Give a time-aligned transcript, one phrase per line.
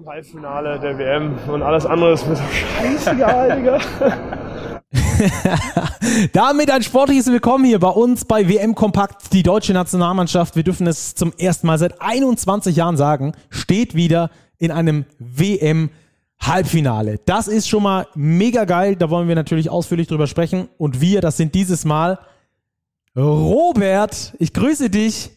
[0.00, 3.78] im Halbfinale der WM und alles andere ist mir so scheißegal, Digga.
[6.32, 9.32] Damit ein sportliches Willkommen hier bei uns bei WM Kompakt.
[9.34, 14.30] Die deutsche Nationalmannschaft, wir dürfen es zum ersten Mal seit 21 Jahren sagen, steht wieder
[14.58, 15.90] in einem WM
[16.40, 17.18] Halbfinale.
[17.26, 18.96] Das ist schon mal mega geil.
[18.96, 20.68] Da wollen wir natürlich ausführlich drüber sprechen.
[20.78, 22.18] Und wir, das sind dieses Mal
[23.14, 24.34] Robert.
[24.38, 25.30] Ich grüße dich.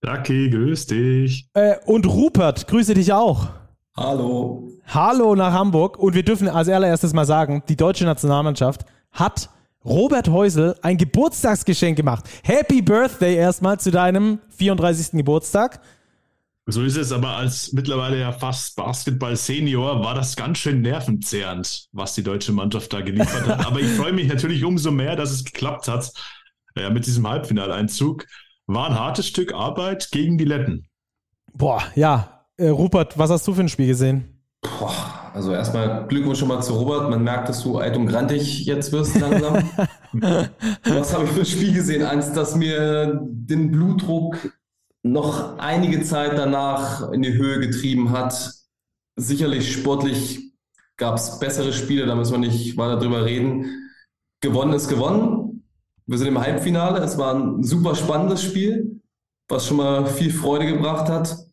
[0.00, 1.50] Lucky, grüß dich.
[1.52, 3.48] Äh, und Rupert, grüße dich auch.
[3.98, 4.62] Hallo.
[4.86, 5.98] Hallo nach Hamburg.
[5.98, 9.50] Und wir dürfen als allererstes mal sagen, die deutsche Nationalmannschaft hat
[9.84, 12.24] Robert Häusel ein Geburtstagsgeschenk gemacht.
[12.44, 15.18] Happy Birthday erstmal zu deinem 34.
[15.18, 15.80] Geburtstag.
[16.66, 22.14] So ist es, aber als mittlerweile ja fast Basketball-Senior war das ganz schön nervenzehrend, was
[22.14, 23.66] die deutsche Mannschaft da geliefert hat.
[23.66, 26.12] Aber ich freue mich natürlich umso mehr, dass es geklappt hat
[26.76, 28.26] ja, mit diesem Halbfinaleinzug.
[28.66, 30.86] War ein hartes Stück Arbeit gegen die Letten.
[31.52, 32.37] Boah, ja.
[32.58, 34.24] Äh, Rupert, was hast du für ein Spiel gesehen?
[34.62, 37.08] Boah, also erstmal Glückwunsch schon mal zu Robert.
[37.08, 39.62] Man merkt, dass du alt und grantig jetzt wirst langsam.
[40.84, 42.02] was habe ich für ein Spiel gesehen?
[42.02, 44.52] Eins, das mir den Blutdruck
[45.04, 48.52] noch einige Zeit danach in die Höhe getrieben hat.
[49.14, 50.52] Sicherlich sportlich
[50.96, 53.88] gab es bessere Spiele, da müssen wir nicht weiter drüber reden.
[54.40, 55.64] Gewonnen ist gewonnen.
[56.06, 56.98] Wir sind im Halbfinale.
[57.04, 59.00] Es war ein super spannendes Spiel,
[59.48, 61.47] was schon mal viel Freude gebracht hat.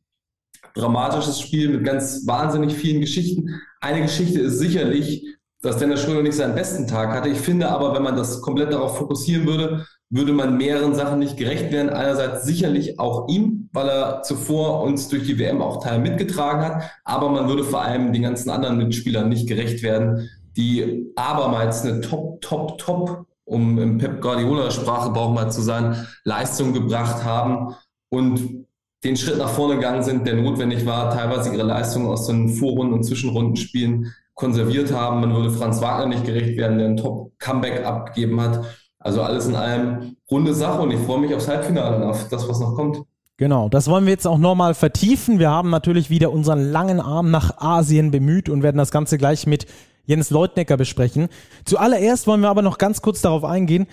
[0.75, 3.61] Dramatisches Spiel mit ganz wahnsinnig vielen Geschichten.
[3.79, 5.25] Eine Geschichte ist sicherlich,
[5.61, 7.29] dass Dennis Schröder nicht seinen besten Tag hatte.
[7.29, 11.37] Ich finde aber, wenn man das komplett darauf fokussieren würde, würde man mehreren Sachen nicht
[11.37, 11.89] gerecht werden.
[11.89, 16.83] Einerseits sicherlich auch ihm, weil er zuvor uns durch die WM auch Teil mitgetragen hat,
[17.03, 22.01] aber man würde vor allem den ganzen anderen Mitspielern nicht gerecht werden, die abermals eine
[22.01, 27.75] Top, Top, Top, um im Pep Guardiola-Sprache mal zu sein, Leistung gebracht haben
[28.09, 28.65] und
[29.05, 32.93] den Schritt nach vorne gegangen sind, der notwendig war, teilweise ihre Leistungen aus den Vorrunden-
[32.93, 35.21] und Zwischenrundenspielen konserviert haben.
[35.21, 38.65] Man würde Franz Wagner nicht gerecht werden, der ein Top-Comeback abgegeben hat.
[38.99, 42.49] Also alles in allem runde Sache und ich freue mich aufs Halbfinale und auf das,
[42.49, 43.03] was noch kommt.
[43.37, 45.37] Genau, das wollen wir jetzt auch nochmal vertiefen.
[45.39, 49.45] Wir haben natürlich wieder unseren langen Arm nach Asien bemüht und werden das Ganze gleich
[49.45, 49.67] mit
[50.05, 51.27] Jens Leutnecker besprechen.
[51.65, 53.87] Zuallererst wollen wir aber noch ganz kurz darauf eingehen,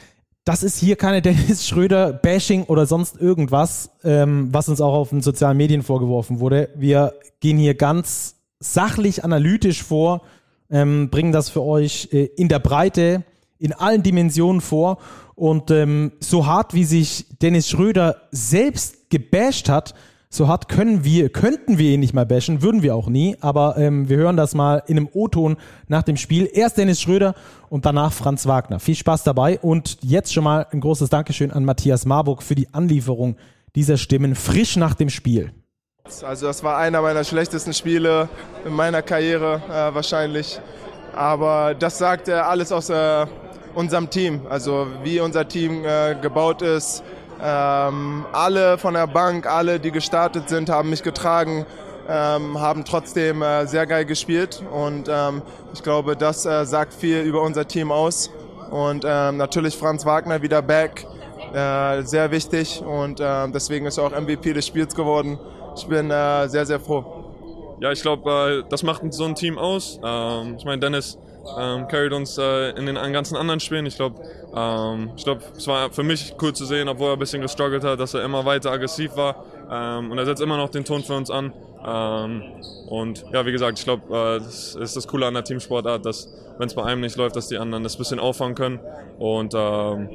[0.44, 5.10] das ist hier keine Dennis Schröder Bashing oder sonst irgendwas, ähm, was uns auch auf
[5.10, 6.70] den sozialen Medien vorgeworfen wurde.
[6.74, 10.22] Wir gehen hier ganz sachlich analytisch vor,
[10.70, 13.24] ähm, bringen das für euch äh, in der Breite
[13.58, 14.98] in allen Dimensionen vor.
[15.34, 19.94] Und ähm, so hart wie sich Dennis Schröder selbst gebasht hat,
[20.34, 23.36] so hart können wir, könnten wir ihn nicht mal bashen, würden wir auch nie.
[23.40, 26.48] Aber ähm, wir hören das mal in einem O-Ton nach dem Spiel.
[26.50, 27.34] Erst Dennis Schröder
[27.68, 28.80] und danach Franz Wagner.
[28.80, 32.72] Viel Spaß dabei und jetzt schon mal ein großes Dankeschön an Matthias Marburg für die
[32.72, 33.36] Anlieferung
[33.74, 35.52] dieser Stimmen frisch nach dem Spiel.
[36.22, 38.28] Also das war einer meiner schlechtesten Spiele
[38.64, 40.58] in meiner Karriere äh, wahrscheinlich.
[41.14, 43.26] Aber das sagt äh, alles aus äh,
[43.74, 47.02] unserem Team, also wie unser Team äh, gebaut ist.
[47.44, 51.66] Ähm, alle von der Bank, alle, die gestartet sind, haben mich getragen,
[52.08, 55.42] ähm, haben trotzdem äh, sehr geil gespielt und ähm,
[55.72, 58.30] ich glaube, das äh, sagt viel über unser Team aus.
[58.70, 61.04] Und ähm, natürlich Franz Wagner wieder back,
[61.52, 65.38] äh, sehr wichtig und äh, deswegen ist er auch MVP des Spiels geworden.
[65.76, 67.04] Ich bin äh, sehr, sehr froh.
[67.80, 69.98] Ja, ich glaube, äh, das macht so ein Team aus.
[70.04, 71.18] Ähm, ich meine, Dennis
[71.58, 73.86] ähm, carried uns äh, in den ganzen anderen Spielen.
[73.86, 74.22] Ich glaube,
[74.54, 78.00] ähm, ich es war für mich cool zu sehen, obwohl er ein bisschen gestruggelt hat,
[78.00, 79.44] dass er immer weiter aggressiv war.
[79.70, 81.52] Ähm, und er setzt immer noch den Ton für uns an.
[81.84, 82.42] Ähm,
[82.88, 86.28] und ja, wie gesagt, ich glaube, äh, das ist das Coole an der Teamsportart, dass
[86.58, 88.80] wenn es bei einem nicht läuft, dass die anderen das ein bisschen auffangen können.
[89.18, 90.08] Und ähm,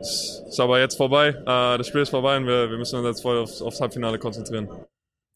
[0.00, 1.28] es ist aber jetzt vorbei.
[1.28, 4.18] Äh, das Spiel ist vorbei und wir, wir müssen uns jetzt voll aufs, aufs Halbfinale
[4.18, 4.68] konzentrieren.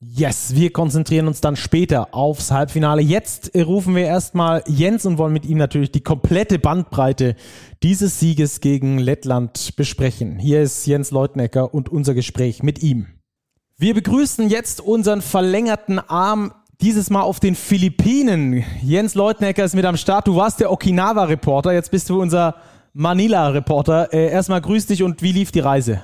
[0.06, 3.00] Yes, wir konzentrieren uns dann später aufs Halbfinale.
[3.00, 7.36] Jetzt rufen wir erstmal Jens und wollen mit ihm natürlich die komplette Bandbreite
[7.82, 10.38] dieses Sieges gegen Lettland besprechen.
[10.38, 13.06] Hier ist Jens Leutnecker und unser Gespräch mit ihm.
[13.78, 18.64] Wir begrüßen jetzt unseren verlängerten Arm dieses Mal auf den Philippinen.
[18.82, 20.28] Jens Leutnecker ist mit am Start.
[20.28, 22.56] Du warst der Okinawa-Reporter, jetzt bist du unser
[22.92, 24.12] Manila-Reporter.
[24.12, 26.02] Äh, erstmal grüß dich und wie lief die Reise?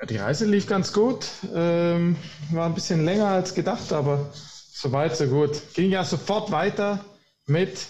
[0.00, 1.26] Ja, die Reise lief ganz gut.
[1.54, 2.16] Ähm,
[2.52, 5.60] war ein bisschen länger als gedacht, aber soweit, so gut.
[5.74, 7.04] Ging ja sofort weiter
[7.46, 7.86] mit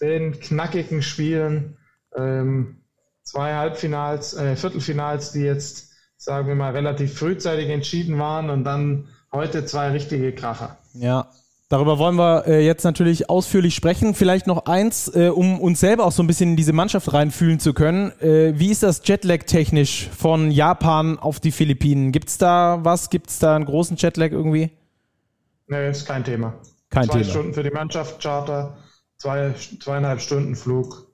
[0.00, 1.78] den knackigen Spielen.
[2.14, 2.82] Ähm,
[3.22, 9.08] zwei Halbfinals, äh, Viertelfinals, die jetzt, sagen wir mal, relativ frühzeitig entschieden waren und dann
[9.32, 10.76] heute zwei richtige Kracher.
[10.92, 11.30] Ja,
[11.68, 14.14] Darüber wollen wir äh, jetzt natürlich ausführlich sprechen.
[14.14, 17.58] Vielleicht noch eins, äh, um uns selber auch so ein bisschen in diese Mannschaft reinfühlen
[17.58, 18.12] zu können.
[18.20, 22.12] Äh, wie ist das Jetlag technisch von Japan auf die Philippinen?
[22.12, 23.10] Gibt es da was?
[23.10, 24.70] Gibt es da einen großen Jetlag irgendwie?
[25.66, 26.54] Nee, ist kein Thema.
[26.90, 27.30] Kein Zwei Thema.
[27.30, 28.76] Stunden für die Mannschaft, Charter,
[29.18, 31.08] zwei, zweieinhalb Stunden Flug,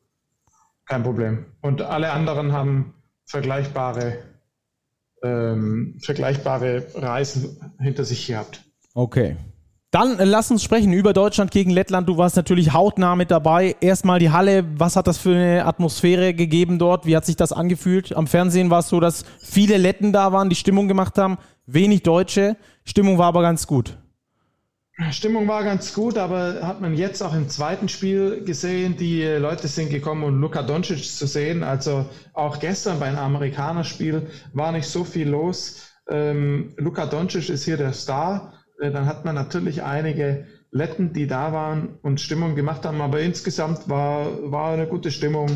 [0.84, 1.46] kein Problem.
[1.62, 2.92] Und alle anderen haben
[3.24, 4.18] vergleichbare,
[5.22, 8.62] ähm, vergleichbare Reisen hinter sich gehabt.
[8.92, 9.36] Okay.
[9.92, 12.08] Dann äh, lass uns sprechen über Deutschland gegen Lettland.
[12.08, 13.76] Du warst natürlich hautnah mit dabei.
[13.80, 14.64] Erstmal die Halle.
[14.76, 17.04] Was hat das für eine Atmosphäre gegeben dort?
[17.06, 18.16] Wie hat sich das angefühlt?
[18.16, 21.36] Am Fernsehen war es so, dass viele Letten da waren, die Stimmung gemacht haben.
[21.66, 22.56] Wenig Deutsche.
[22.84, 23.98] Stimmung war aber ganz gut.
[25.10, 29.68] Stimmung war ganz gut, aber hat man jetzt auch im zweiten Spiel gesehen, die Leute
[29.68, 31.62] sind gekommen, um Luka Doncic zu sehen.
[31.62, 35.82] Also auch gestern beim Amerikanerspiel war nicht so viel los.
[36.08, 38.54] Ähm, Luka Doncic ist hier der Star.
[38.82, 43.20] Äh, dann hat man natürlich einige Letten, die da waren und Stimmung gemacht haben, aber
[43.20, 45.48] insgesamt war, war eine gute Stimmung.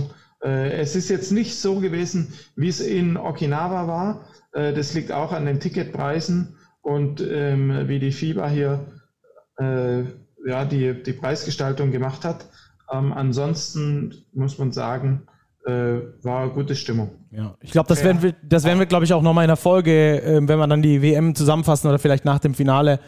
[0.43, 4.29] Äh, es ist jetzt nicht so gewesen, wie es in Okinawa war.
[4.53, 8.93] Äh, das liegt auch an den Ticketpreisen und ähm, wie die FIBA hier
[9.59, 12.47] ja, die, die Preisgestaltung gemacht hat.
[12.93, 15.27] Ähm, ansonsten muss man sagen,
[15.71, 17.11] war gute Stimmung.
[17.31, 18.07] Ja, ich glaube, das Ja.
[18.07, 20.67] werden wir, das werden wir, glaube ich, auch nochmal in der Folge, ähm, wenn wir
[20.67, 23.01] dann die WM zusammenfassen oder vielleicht nach dem Finale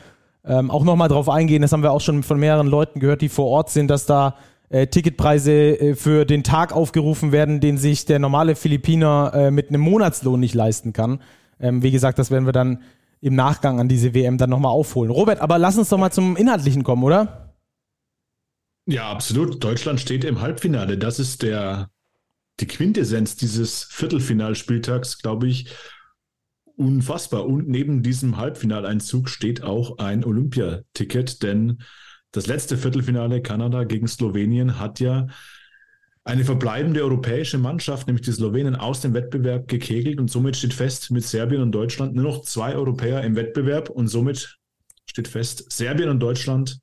[0.44, 1.62] ähm, auch nochmal drauf eingehen.
[1.62, 4.36] Das haben wir auch schon von mehreren Leuten gehört, die vor Ort sind, dass da
[4.70, 9.68] äh, Ticketpreise äh, für den Tag aufgerufen werden, den sich der normale Philippiner äh, mit
[9.68, 11.20] einem Monatslohn nicht leisten kann.
[11.60, 12.82] Ähm, wie gesagt, das werden wir dann
[13.20, 15.10] im Nachgang an diese WM dann nochmal aufholen.
[15.10, 17.54] Robert, aber lass uns doch mal zum Inhaltlichen kommen, oder?
[18.86, 19.62] Ja, absolut.
[19.62, 20.96] Deutschland steht im Halbfinale.
[20.96, 21.90] Das ist der,
[22.60, 25.68] die Quintessenz dieses Viertelfinalspieltags, glaube ich,
[26.76, 27.46] unfassbar.
[27.46, 31.82] Und neben diesem Halbfinaleinzug steht auch ein Olympiaticket, denn
[32.30, 35.26] das letzte Viertelfinale Kanada gegen Slowenien hat ja
[36.24, 41.10] eine verbleibende europäische Mannschaft, nämlich die Slowenen, aus dem Wettbewerb gekegelt und somit steht fest,
[41.10, 44.58] mit Serbien und Deutschland nur noch zwei Europäer im Wettbewerb und somit
[45.06, 46.80] steht fest, Serbien und Deutschland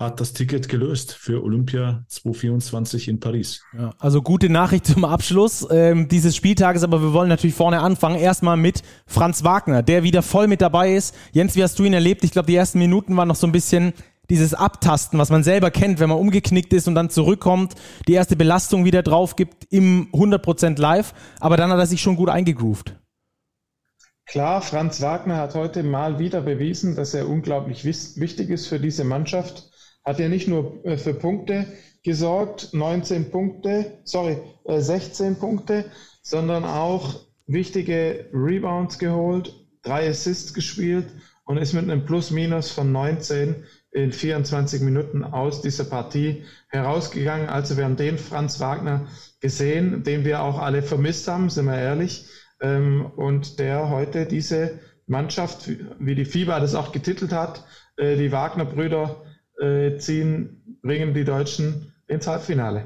[0.00, 3.62] hat das Ticket gelöst für Olympia 2024 in Paris.
[3.76, 8.16] Ja, also gute Nachricht zum Abschluss ähm, dieses Spieltages, aber wir wollen natürlich vorne anfangen.
[8.16, 11.14] Erstmal mit Franz Wagner, der wieder voll mit dabei ist.
[11.32, 12.24] Jens, wie hast du ihn erlebt?
[12.24, 13.92] Ich glaube, die ersten Minuten waren noch so ein bisschen
[14.30, 17.74] dieses Abtasten, was man selber kennt, wenn man umgeknickt ist und dann zurückkommt,
[18.08, 22.16] die erste Belastung wieder drauf gibt im 100% live, aber dann hat er sich schon
[22.16, 22.96] gut eingegroovt.
[24.24, 29.02] Klar, Franz Wagner hat heute mal wieder bewiesen, dass er unglaublich wichtig ist für diese
[29.02, 29.70] Mannschaft.
[30.04, 31.66] Hat ja nicht nur äh, für Punkte
[32.02, 35.84] gesorgt, 19 Punkte, sorry, äh, 16 Punkte,
[36.22, 41.06] sondern auch wichtige Rebounds geholt, drei Assists gespielt
[41.44, 47.48] und ist mit einem Plus-Minus von 19 in 24 Minuten aus dieser Partie herausgegangen.
[47.48, 49.08] Also wir haben den Franz Wagner
[49.40, 52.26] gesehen, den wir auch alle vermisst haben, sind wir ehrlich
[52.60, 55.68] ähm, und der heute diese Mannschaft,
[55.98, 57.64] wie die FIBA das auch getitelt hat,
[57.96, 59.24] äh, die Wagner-Brüder
[59.60, 62.84] äh, ziehen, bringen die Deutschen ins Halbfinale.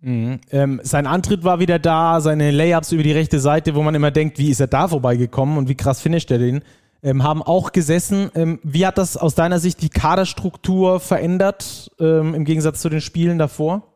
[0.00, 0.40] Mhm.
[0.50, 4.10] Ähm, sein Antritt war wieder da, seine Layups über die rechte Seite, wo man immer
[4.10, 6.62] denkt, wie ist er da vorbeigekommen und wie krass finisht er den,
[7.02, 8.30] ähm, haben auch gesessen.
[8.34, 13.00] Ähm, wie hat das aus deiner Sicht die Kaderstruktur verändert, ähm, im Gegensatz zu den
[13.00, 13.94] Spielen davor?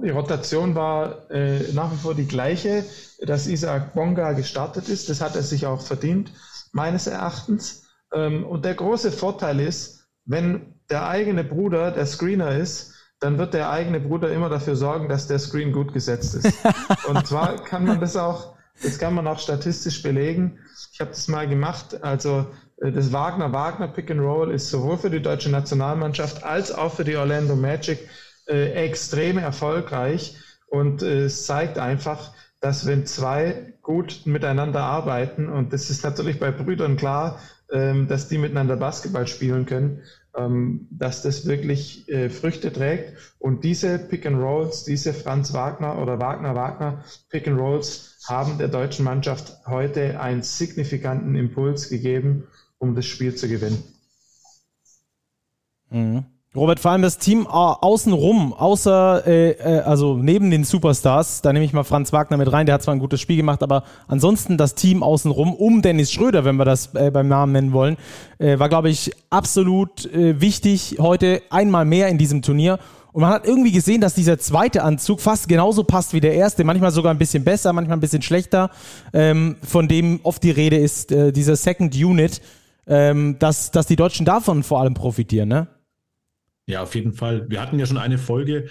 [0.00, 2.84] Die Rotation war äh, nach wie vor die gleiche,
[3.20, 5.08] dass Isaac Bonga gestartet ist.
[5.08, 6.32] Das hat er sich auch verdient,
[6.70, 7.82] meines Erachtens.
[8.14, 9.97] Ähm, und der große Vorteil ist,
[10.28, 15.08] wenn der eigene Bruder der Screener ist, dann wird der eigene Bruder immer dafür sorgen,
[15.08, 16.52] dass der Screen gut gesetzt ist.
[17.08, 20.60] Und zwar kann man das auch, das kann man auch statistisch belegen.
[20.92, 22.02] Ich habe das mal gemacht.
[22.04, 22.46] Also
[22.80, 27.04] äh, das Wagner-Wagner Pick and Roll ist sowohl für die deutsche Nationalmannschaft als auch für
[27.04, 28.08] die Orlando Magic
[28.46, 30.36] äh, extrem erfolgreich
[30.68, 36.38] und äh, es zeigt einfach, dass wenn zwei gut miteinander arbeiten, und das ist natürlich
[36.38, 40.02] bei Brüdern klar, dass die miteinander Basketball spielen können,
[40.36, 43.14] ähm, dass das wirklich äh, Früchte trägt.
[43.38, 48.58] Und diese Pick and Rolls, diese Franz Wagner oder Wagner Wagner Pick and Rolls haben
[48.58, 52.44] der deutschen Mannschaft heute einen signifikanten Impuls gegeben,
[52.78, 53.82] um das Spiel zu gewinnen.
[55.90, 56.24] Mhm.
[56.56, 61.52] Robert, vor allem das Team äh, außenrum, außer, äh, äh, also neben den Superstars, da
[61.52, 63.84] nehme ich mal Franz Wagner mit rein, der hat zwar ein gutes Spiel gemacht, aber
[64.06, 67.98] ansonsten das Team außenrum, um Dennis Schröder, wenn wir das äh, beim Namen nennen wollen,
[68.38, 72.78] äh, war, glaube ich, absolut äh, wichtig heute einmal mehr in diesem Turnier.
[73.12, 76.64] Und man hat irgendwie gesehen, dass dieser zweite Anzug fast genauso passt wie der erste,
[76.64, 78.70] manchmal sogar ein bisschen besser, manchmal ein bisschen schlechter,
[79.12, 82.40] ähm, von dem oft die Rede ist, äh, dieser Second Unit,
[82.86, 85.68] ähm, dass, dass die Deutschen davon vor allem profitieren, ne?
[86.68, 87.48] Ja, auf jeden Fall.
[87.48, 88.68] Wir hatten ja schon eine Folge,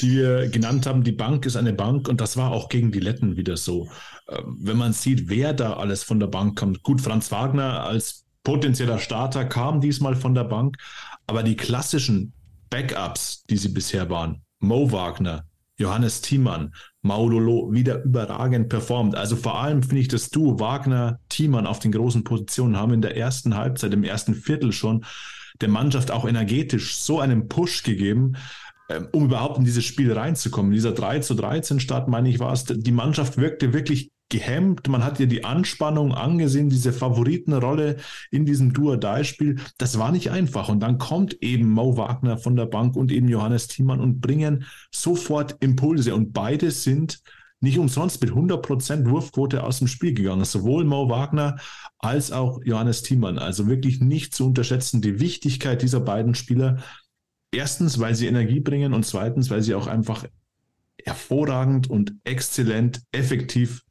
[0.00, 3.00] die wir genannt haben, die Bank ist eine Bank und das war auch gegen die
[3.00, 3.90] Letten wieder so.
[4.28, 6.82] Ähm, Wenn man sieht, wer da alles von der Bank kommt.
[6.82, 10.78] Gut, Franz Wagner als potenzieller Starter, kam diesmal von der Bank.
[11.26, 12.32] Aber die klassischen
[12.70, 15.44] Backups, die sie bisher waren, Mo Wagner,
[15.76, 19.16] Johannes Thiemann, Maulolo wieder überragend performt.
[19.16, 23.02] Also vor allem finde ich das Duo Wagner, Thiemann auf den großen Positionen haben in
[23.02, 25.04] der ersten Halbzeit, im ersten Viertel schon
[25.60, 28.34] der Mannschaft auch energetisch so einen Push gegeben,
[28.90, 30.72] ähm, um überhaupt in dieses Spiel reinzukommen.
[30.72, 34.88] Dieser 3 zu 13 Start, meine ich, war es, die Mannschaft wirkte wirklich gehemmt.
[34.88, 37.96] Man hat ihr die Anspannung angesehen, diese Favoritenrolle
[38.30, 39.60] in diesem Duo-Die-Spiel.
[39.78, 40.68] Das war nicht einfach.
[40.68, 44.64] Und dann kommt eben Mo Wagner von der Bank und eben Johannes Thiemann und bringen
[44.90, 46.14] sofort Impulse.
[46.14, 47.20] Und beide sind
[47.64, 50.44] nicht umsonst mit 100% Wurfquote aus dem Spiel gegangen.
[50.44, 51.56] Sowohl Mo Wagner
[51.98, 53.38] als auch Johannes Thiemann.
[53.38, 56.78] Also wirklich nicht zu unterschätzen, die Wichtigkeit dieser beiden Spieler.
[57.50, 60.24] Erstens, weil sie Energie bringen und zweitens, weil sie auch einfach
[61.04, 63.82] hervorragend und exzellent effektiv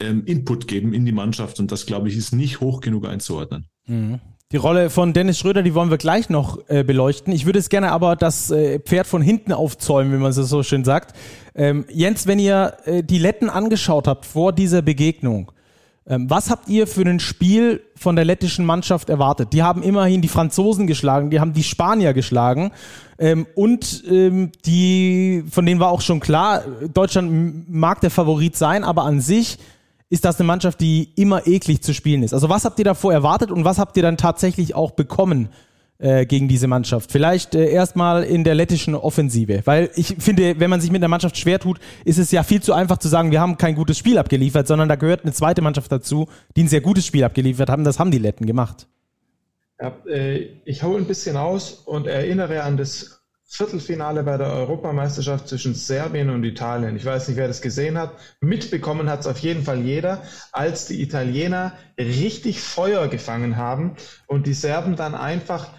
[0.00, 1.60] ähm, Input geben in die Mannschaft.
[1.60, 3.68] Und das, glaube ich, ist nicht hoch genug einzuordnen.
[3.86, 4.20] Mhm.
[4.52, 7.32] Die Rolle von Dennis Schröder, die wollen wir gleich noch äh, beleuchten.
[7.32, 10.64] Ich würde es gerne aber das äh, Pferd von hinten aufzäumen, wie man es so
[10.64, 11.16] schön sagt.
[11.54, 15.52] Ähm, Jens, wenn ihr äh, die Letten angeschaut habt vor dieser Begegnung,
[16.06, 19.52] ähm, was habt ihr für ein Spiel von der lettischen Mannschaft erwartet?
[19.52, 22.72] Die haben immerhin die Franzosen geschlagen, die haben die Spanier geschlagen
[23.18, 28.82] ähm, und ähm, die, von denen war auch schon klar, Deutschland mag der Favorit sein,
[28.82, 29.58] aber an sich
[30.08, 32.34] ist das eine Mannschaft, die immer eklig zu spielen ist.
[32.34, 35.48] Also was habt ihr davor erwartet und was habt ihr dann tatsächlich auch bekommen
[36.00, 37.12] äh, gegen diese Mannschaft?
[37.12, 41.08] Vielleicht äh, erstmal in der lettischen Offensive, weil ich finde, wenn man sich mit einer
[41.08, 43.98] Mannschaft schwer tut, ist es ja viel zu einfach zu sagen, wir haben kein gutes
[43.98, 47.70] Spiel abgeliefert, sondern da gehört eine zweite Mannschaft dazu, die ein sehr gutes Spiel abgeliefert
[47.70, 47.84] haben.
[47.84, 48.86] Das haben die Letten gemacht.
[49.80, 53.20] Ja, äh, ich hole ein bisschen aus und erinnere an das
[53.52, 56.94] Viertelfinale bei der Europameisterschaft zwischen Serbien und Italien.
[56.94, 58.12] Ich weiß nicht, wer das gesehen hat.
[58.40, 63.96] Mitbekommen hat es auf jeden Fall jeder, als die Italiener richtig Feuer gefangen haben
[64.28, 65.70] und die Serben dann einfach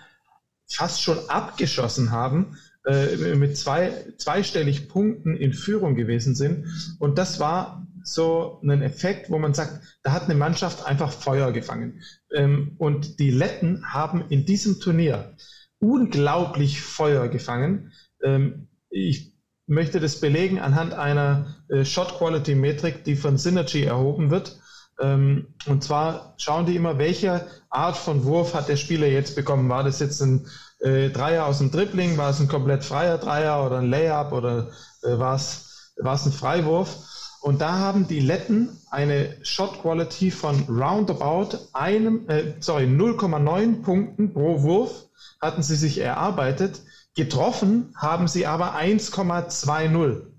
[0.73, 6.65] fast schon abgeschossen haben, äh, mit zwei, zweistellig Punkten in Führung gewesen sind.
[6.99, 11.51] Und das war so ein Effekt, wo man sagt, da hat eine Mannschaft einfach Feuer
[11.51, 12.01] gefangen.
[12.33, 15.35] Ähm, und die Letten haben in diesem Turnier
[15.79, 17.91] unglaublich Feuer gefangen.
[18.23, 19.33] Ähm, ich
[19.67, 24.59] möchte das belegen anhand einer äh, Shot Quality Metrik, die von Synergy erhoben wird.
[24.99, 29.69] Ähm, und zwar schauen die immer, welche Art von Wurf hat der Spieler jetzt bekommen.
[29.69, 30.47] War das jetzt ein
[30.79, 32.17] äh, Dreier aus dem Dribbling?
[32.17, 34.69] War es ein komplett freier Dreier oder ein Layup oder
[35.03, 37.07] äh, war es war es ein Freiwurf?
[37.41, 44.31] Und da haben die Letten eine Shot Quality von roundabout einem, äh, sorry, 0,9 Punkten
[44.33, 45.07] pro Wurf
[45.41, 46.81] hatten sie sich erarbeitet.
[47.15, 50.30] Getroffen haben sie aber 1,20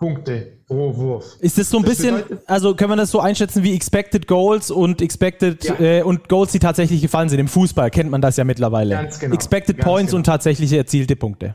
[0.00, 1.36] Punkte pro Wurf.
[1.40, 4.70] Ist das so ein das bisschen, also können wir das so einschätzen wie Expected Goals
[4.70, 5.78] und Expected ja.
[5.78, 7.38] äh, und Goals, die tatsächlich gefallen sind?
[7.38, 8.94] Im Fußball kennt man das ja mittlerweile.
[8.94, 9.34] Ganz genau.
[9.34, 10.20] Expected ganz Points genau.
[10.20, 11.54] und tatsächliche erzielte Punkte.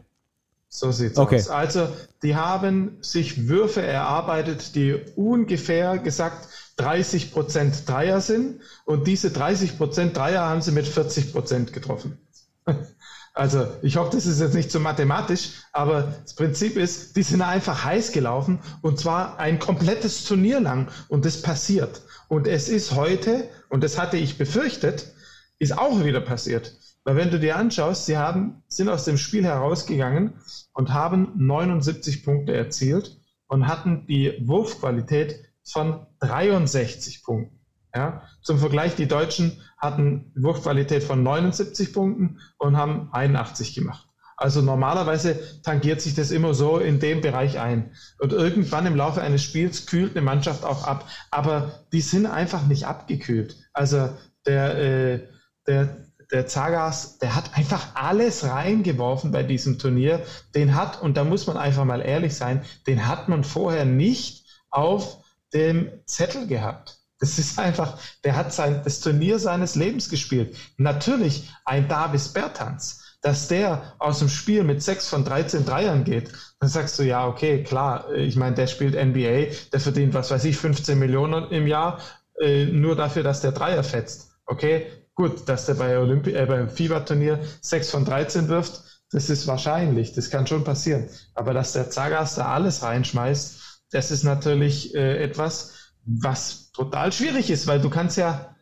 [0.70, 1.38] So sieht's okay.
[1.38, 1.50] aus.
[1.50, 1.88] Also,
[2.22, 6.48] die haben sich Würfe erarbeitet, die ungefähr gesagt
[6.78, 12.20] 30% Dreier sind und diese 30% Dreier haben sie mit 40% getroffen.
[13.36, 17.42] Also ich hoffe, das ist jetzt nicht so mathematisch, aber das Prinzip ist, die sind
[17.42, 22.02] einfach heiß gelaufen und zwar ein komplettes Turnier lang und das passiert.
[22.30, 25.14] Und es ist heute, und das hatte ich befürchtet,
[25.60, 26.78] ist auch wieder passiert.
[27.04, 30.36] Weil wenn du dir anschaust, sie haben, sind aus dem Spiel herausgegangen
[30.72, 37.60] und haben 79 Punkte erzielt und hatten die Wurfqualität von 63 Punkten.
[37.94, 44.08] Ja, zum Vergleich, die Deutschen hatten Wurfqualität von 79 Punkten und haben 81 gemacht.
[44.38, 47.92] Also normalerweise tangiert sich das immer so in dem Bereich ein.
[48.20, 51.08] Und irgendwann im Laufe eines Spiels kühlt eine Mannschaft auch ab.
[51.32, 53.56] Aber die sind einfach nicht abgekühlt.
[53.72, 54.10] Also
[54.46, 55.28] der, äh,
[55.68, 60.22] der, der Zagas, der hat einfach alles reingeworfen bei diesem Turnier.
[60.54, 64.46] Den hat, und da muss man einfach mal ehrlich sein, den hat man vorher nicht
[64.70, 65.24] auf
[65.54, 67.00] dem Zettel gehabt.
[67.26, 70.56] Das ist einfach, der hat sein, das Turnier seines Lebens gespielt.
[70.78, 76.32] Natürlich ein Davis Bertans, dass der aus dem Spiel mit 6 von 13 Dreiern geht,
[76.60, 80.44] dann sagst du, ja, okay, klar, ich meine, der spielt NBA, der verdient, was weiß
[80.46, 81.98] ich, 15 Millionen im Jahr,
[82.40, 84.30] äh, nur dafür, dass der Dreier fetzt.
[84.46, 89.48] Okay, gut, dass der bei Olympi äh, beim FIBA-Turnier 6 von 13 wirft, das ist
[89.48, 91.10] wahrscheinlich, das kann schon passieren.
[91.34, 97.50] Aber dass der Zagas da alles reinschmeißt, das ist natürlich äh, etwas, was total schwierig
[97.50, 98.56] ist, weil du kannst ja,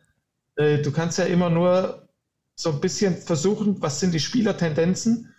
[0.56, 2.08] äh, du kannst ja immer nur
[2.56, 5.34] so ein bisschen versuchen, was sind die Spielertendenzen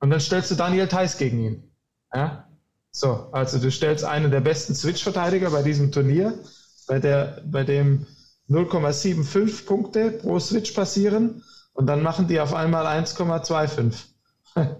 [0.00, 1.72] und dann stellst du Daniel Theiss gegen ihn.
[2.12, 2.48] Ja?
[2.90, 6.38] So, also du stellst einen der besten Switch-Verteidiger bei diesem Turnier,
[6.86, 8.06] bei der, bei dem
[8.48, 11.42] 0,75 Punkte pro Switch passieren
[11.72, 13.94] und dann machen die auf einmal 1,25.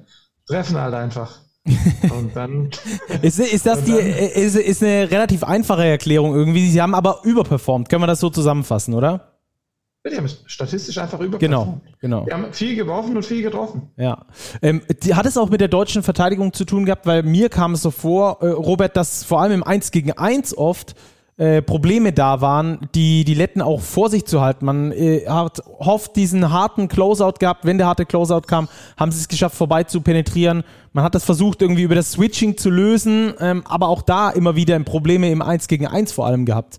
[0.46, 1.40] Treffen halt einfach.
[1.66, 2.70] Und dann.
[3.22, 6.68] ist, ist das die, ist, ist eine relativ einfache Erklärung irgendwie.
[6.68, 7.88] Sie haben aber überperformt.
[7.88, 9.34] Können wir das so zusammenfassen, oder?
[10.06, 11.40] Die haben statistisch einfach überperformt.
[11.40, 12.26] Genau, genau.
[12.26, 13.88] Die haben viel geworfen und viel getroffen.
[13.96, 14.26] Ja.
[14.60, 17.72] Ähm, die, hat es auch mit der deutschen Verteidigung zu tun gehabt, weil mir kam
[17.72, 20.94] es so vor, äh, Robert, dass vor allem im 1 gegen 1 oft
[21.36, 24.66] äh, Probleme da waren, die die Letten auch vor sich zu halten.
[24.66, 27.64] Man äh, hat hofft diesen harten Closeout gehabt.
[27.64, 28.68] Wenn der harte Closeout kam,
[28.98, 30.64] haben sie es geschafft, vorbei zu penetrieren.
[30.94, 34.54] Man hat das versucht, irgendwie über das Switching zu lösen, ähm, aber auch da immer
[34.54, 36.78] wieder Probleme im 1 gegen 1 vor allem gehabt.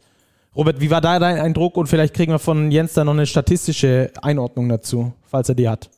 [0.56, 1.76] Robert, wie war da dein Eindruck?
[1.76, 5.68] Und vielleicht kriegen wir von Jens da noch eine statistische Einordnung dazu, falls er die
[5.68, 5.90] hat.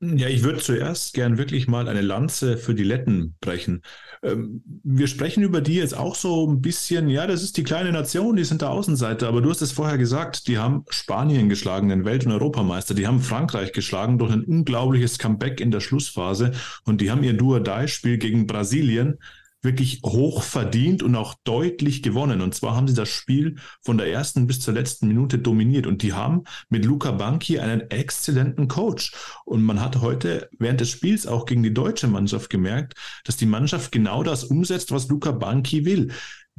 [0.00, 3.82] Ja, ich würde zuerst gern wirklich mal eine Lanze für die Letten brechen.
[4.22, 7.90] Ähm, wir sprechen über die jetzt auch so ein bisschen, ja, das ist die kleine
[7.90, 11.88] Nation, die sind der Außenseiter, aber du hast es vorher gesagt, die haben Spanien geschlagen,
[11.88, 16.52] den Welt- und Europameister, die haben Frankreich geschlagen durch ein unglaubliches Comeback in der Schlussphase
[16.84, 19.18] und die haben ihr Duo-Die-Spiel gegen Brasilien
[19.62, 22.40] wirklich hoch verdient und auch deutlich gewonnen.
[22.40, 25.86] Und zwar haben sie das Spiel von der ersten bis zur letzten Minute dominiert.
[25.86, 29.12] Und die haben mit Luca Banki einen exzellenten Coach.
[29.44, 33.46] Und man hat heute während des Spiels auch gegen die deutsche Mannschaft gemerkt, dass die
[33.46, 36.12] Mannschaft genau das umsetzt, was Luca Banki will.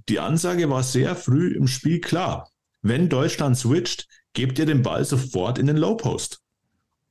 [0.10, 2.50] Die Ansage war sehr früh im Spiel klar.
[2.82, 6.42] Wenn Deutschland switcht, gebt ihr den Ball sofort in den Low Post.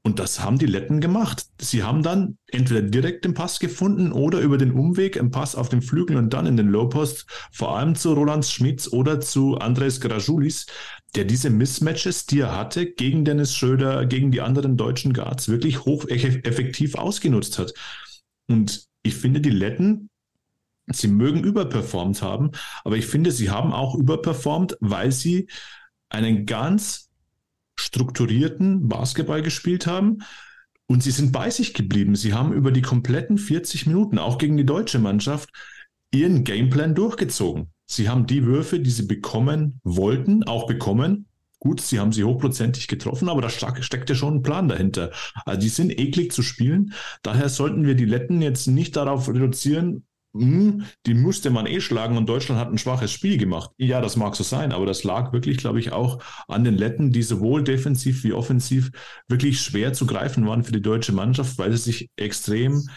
[0.08, 1.44] Und das haben die Letten gemacht.
[1.60, 5.68] Sie haben dann entweder direkt den Pass gefunden oder über den Umweg einen Pass auf
[5.68, 10.00] den Flügel und dann in den Lowpost, vor allem zu Roland Schmitz oder zu Andres
[10.00, 10.64] Grajulis,
[11.14, 15.84] der diese Mismatches, die er hatte, gegen Dennis Schröder, gegen die anderen deutschen Guards wirklich
[15.84, 17.74] hocheffektiv ausgenutzt hat.
[18.46, 20.08] Und ich finde, die Letten,
[20.86, 25.48] sie mögen überperformt haben, aber ich finde, sie haben auch überperformt, weil sie
[26.08, 27.07] einen ganz
[27.78, 30.18] strukturierten Basketball gespielt haben.
[30.86, 32.16] Und sie sind bei sich geblieben.
[32.16, 35.50] Sie haben über die kompletten 40 Minuten, auch gegen die deutsche Mannschaft,
[36.10, 37.70] ihren Gameplan durchgezogen.
[37.86, 41.26] Sie haben die Würfe, die sie bekommen wollten, auch bekommen.
[41.60, 45.10] Gut, sie haben sie hochprozentig getroffen, aber da steckt ja schon ein Plan dahinter.
[45.44, 46.92] Also die sind eklig zu spielen.
[47.22, 50.06] Daher sollten wir die Letten jetzt nicht darauf reduzieren,
[50.38, 53.70] hm, die musste man eh schlagen und Deutschland hat ein schwaches Spiel gemacht.
[53.76, 57.12] Ja, das mag so sein, aber das lag wirklich, glaube ich, auch an den Letten,
[57.12, 58.90] die sowohl defensiv wie offensiv
[59.28, 62.88] wirklich schwer zu greifen waren für die deutsche Mannschaft, weil sie sich extrem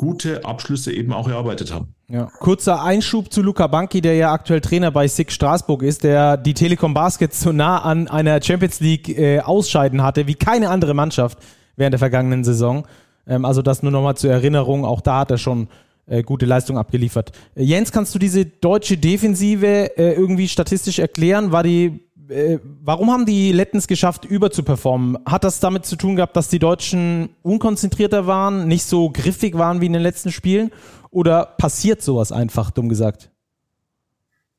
[0.00, 1.94] gute Abschlüsse eben auch erarbeitet haben.
[2.08, 2.30] Ja.
[2.38, 6.54] Kurzer Einschub zu Luca Banki, der ja aktuell Trainer bei SIG Straßburg ist, der die
[6.54, 11.38] Telekom Baskets so nah an einer Champions League äh, ausscheiden hatte, wie keine andere Mannschaft
[11.76, 12.86] während der vergangenen Saison.
[13.26, 15.68] Ähm, also das nur nochmal zur Erinnerung, auch da hat er schon
[16.10, 17.32] äh, gute Leistung abgeliefert.
[17.54, 21.52] Äh, Jens, kannst du diese deutsche Defensive äh, irgendwie statistisch erklären?
[21.52, 25.18] War die, äh, warum haben die Lettens geschafft, überzuperformen?
[25.24, 29.80] Hat das damit zu tun gehabt, dass die Deutschen unkonzentrierter waren, nicht so griffig waren
[29.80, 30.70] wie in den letzten Spielen?
[31.10, 33.30] Oder passiert sowas einfach, dumm gesagt?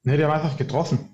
[0.04, 1.10] Nee, die haben einfach getroffen.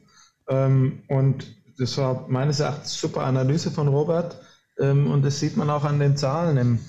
[0.48, 1.48] Ähm, und
[1.78, 4.40] das war meines Erachtens super Analyse von Robert.
[4.80, 6.58] Ähm, und das sieht man auch an den Zahlen.
[6.58, 6.80] Im,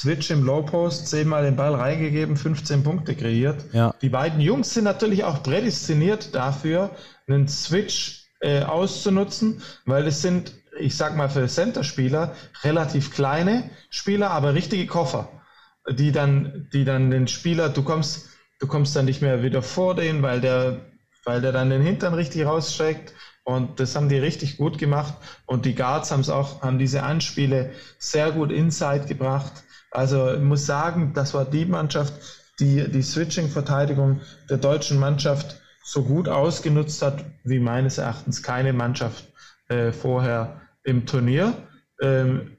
[0.00, 3.66] Switch im Low Post, zehnmal den Ball reingegeben, 15 Punkte kreiert.
[3.74, 3.94] Ja.
[4.00, 6.92] Die beiden Jungs sind natürlich auch prädestiniert dafür,
[7.28, 12.34] einen Switch äh, auszunutzen, weil es sind, ich sag mal für Center-Spieler,
[12.64, 15.28] relativ kleine Spieler, aber richtige Koffer,
[15.90, 19.94] die dann, die dann den Spieler, du kommst, du kommst dann nicht mehr wieder vor
[19.94, 20.80] den, weil der,
[21.26, 23.12] weil der dann den Hintern richtig rausstreckt.
[23.44, 25.12] Und das haben die richtig gut gemacht.
[25.44, 29.52] Und die Guards haben es auch, haben diese Anspiele sehr gut inside gebracht.
[29.90, 32.14] Also ich muss sagen, das war die Mannschaft,
[32.60, 39.24] die die Switching-Verteidigung der deutschen Mannschaft so gut ausgenutzt hat, wie meines Erachtens keine Mannschaft
[39.68, 41.54] äh, vorher im Turnier.
[42.00, 42.56] Ähm,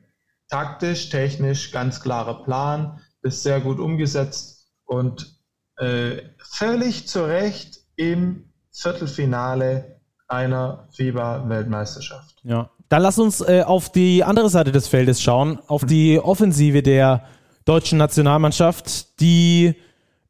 [0.49, 5.39] taktisch, technisch, ganz klarer Plan, ist sehr gut umgesetzt und
[5.77, 12.39] äh, völlig zu Recht im Viertelfinale einer FIBA-Weltmeisterschaft.
[12.43, 16.83] Ja, dann lass uns äh, auf die andere Seite des Feldes schauen, auf die Offensive
[16.83, 17.23] der
[17.63, 19.75] deutschen Nationalmannschaft, die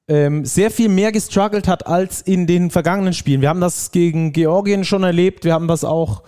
[0.07, 3.41] ähm, sehr viel mehr gestruggelt hat als in den vergangenen Spielen.
[3.41, 6.21] Wir haben das gegen Georgien schon erlebt, wir haben das auch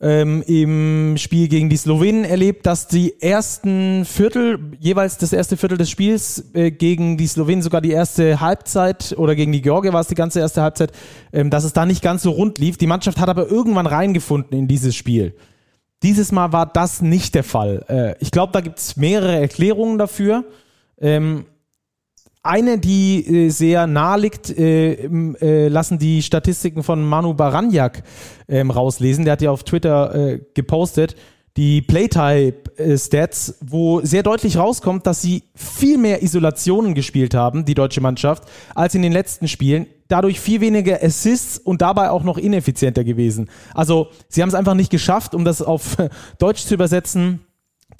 [0.00, 5.76] ähm, im Spiel gegen die Slowenen erlebt, dass die ersten Viertel, jeweils das erste Viertel
[5.76, 10.02] des Spiels äh, gegen die Slowenen sogar die erste Halbzeit oder gegen die Georgier war
[10.02, 10.92] es die ganze erste Halbzeit,
[11.32, 12.76] ähm, dass es da nicht ganz so rund lief.
[12.76, 15.34] Die Mannschaft hat aber irgendwann reingefunden in dieses Spiel.
[16.02, 17.84] Dieses Mal war das nicht der Fall.
[17.88, 20.44] Äh, ich glaube, da gibt es mehrere Erklärungen dafür.
[20.98, 21.46] Ähm,
[22.42, 28.02] eine, die äh, sehr nahe liegt, äh, äh, lassen die Statistiken von Manu Baranjak
[28.48, 29.24] ähm, rauslesen.
[29.24, 31.16] Der hat ja auf Twitter äh, gepostet,
[31.56, 38.00] die Playtype-Stats, wo sehr deutlich rauskommt, dass sie viel mehr Isolationen gespielt haben, die deutsche
[38.00, 39.86] Mannschaft, als in den letzten Spielen.
[40.08, 43.48] Dadurch viel weniger Assists und dabei auch noch ineffizienter gewesen.
[43.74, 45.96] Also sie haben es einfach nicht geschafft, um das auf
[46.38, 47.40] Deutsch zu übersetzen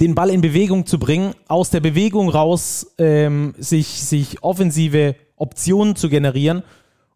[0.01, 5.95] den Ball in Bewegung zu bringen, aus der Bewegung raus ähm, sich, sich offensive Optionen
[5.95, 6.63] zu generieren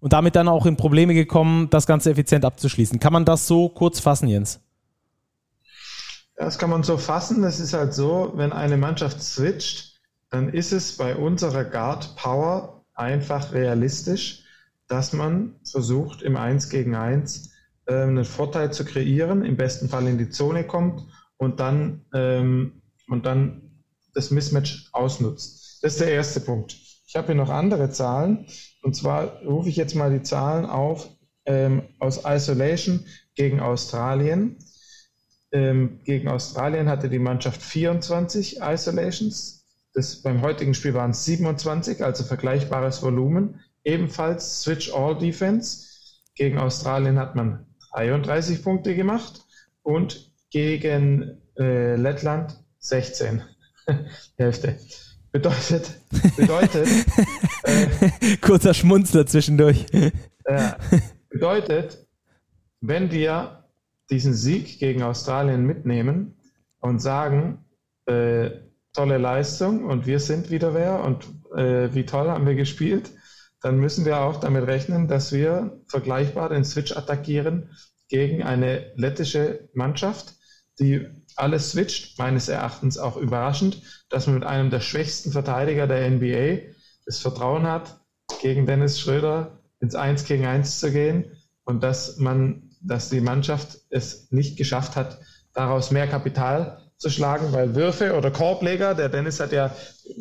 [0.00, 3.00] und damit dann auch in Probleme gekommen, das Ganze effizient abzuschließen.
[3.00, 4.60] Kann man das so kurz fassen, Jens?
[6.36, 7.44] Das kann man so fassen.
[7.44, 12.84] Es ist halt so, wenn eine Mannschaft switcht, dann ist es bei unserer Guard Power
[12.94, 14.44] einfach realistisch,
[14.88, 17.50] dass man versucht, im 1 gegen 1
[17.86, 21.04] äh, einen Vorteil zu kreieren, im besten Fall in die Zone kommt
[21.36, 23.82] und dann, ähm, und dann
[24.14, 25.82] das Mismatch ausnutzt.
[25.82, 26.76] Das ist der erste Punkt.
[27.06, 28.46] Ich habe hier noch andere Zahlen.
[28.82, 31.08] Und zwar rufe ich jetzt mal die Zahlen auf
[31.46, 34.56] ähm, aus Isolation gegen Australien.
[35.54, 39.64] Ähm, gegen Australien hatte die Mannschaft 24 Isolations.
[39.94, 43.60] Das, beim heutigen Spiel waren es 27, also vergleichbares Volumen.
[43.84, 45.86] Ebenfalls Switch All Defense.
[46.34, 49.44] Gegen Australien hat man 33 Punkte gemacht
[49.84, 53.42] und gegen äh, Lettland 16.
[54.36, 54.76] Hälfte.
[55.30, 56.00] Bedeutet,
[56.36, 56.88] bedeutet.
[57.62, 59.86] äh, Kurzer Schmunzler zwischendurch.
[59.92, 60.72] äh,
[61.28, 62.04] bedeutet,
[62.80, 63.63] wenn wir
[64.10, 66.36] diesen Sieg gegen Australien mitnehmen
[66.80, 67.64] und sagen,
[68.06, 68.50] äh,
[68.92, 73.10] tolle Leistung und wir sind wieder wer und äh, wie toll haben wir gespielt,
[73.60, 77.70] dann müssen wir auch damit rechnen, dass wir vergleichbar den Switch attackieren
[78.08, 80.34] gegen eine lettische Mannschaft,
[80.78, 86.10] die alles switcht, meines Erachtens auch überraschend, dass man mit einem der schwächsten Verteidiger der
[86.10, 86.70] NBA
[87.06, 88.00] das Vertrauen hat,
[88.40, 93.78] gegen Dennis Schröder ins 1 gegen 1 zu gehen und dass man, dass die Mannschaft
[93.90, 95.18] es nicht geschafft hat,
[95.52, 99.74] daraus mehr Kapital zu schlagen, weil Würfe oder Korbleger, der Dennis hat ja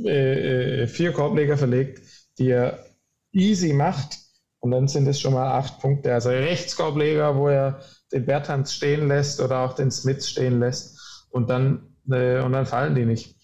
[0.06, 2.02] äh, äh vier Korbleger verlegt,
[2.40, 2.86] die er
[3.32, 4.18] easy macht
[4.60, 6.14] und dann sind es schon mal acht Punkte.
[6.14, 11.50] Also Rechtskorbleger, wo er den Bertans stehen lässt oder auch den Smith stehen lässt und
[11.50, 13.36] dann, äh, und dann fallen die nicht.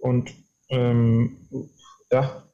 [0.00, 0.30] Und
[0.68, 1.48] ähm,
[2.12, 2.44] ja,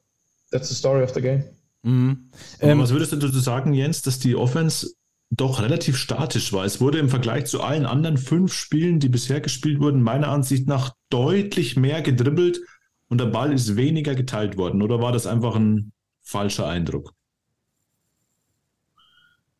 [0.51, 1.43] that's the story of the game.
[1.83, 2.31] Mhm.
[2.59, 4.93] Ähm, was würdest du dazu sagen, Jens, dass die Offense
[5.29, 6.65] doch relativ statisch war?
[6.65, 10.67] Es wurde im Vergleich zu allen anderen fünf Spielen, die bisher gespielt wurden, meiner Ansicht
[10.67, 12.61] nach deutlich mehr gedribbelt
[13.09, 14.81] und der Ball ist weniger geteilt worden.
[14.81, 17.13] Oder war das einfach ein falscher Eindruck?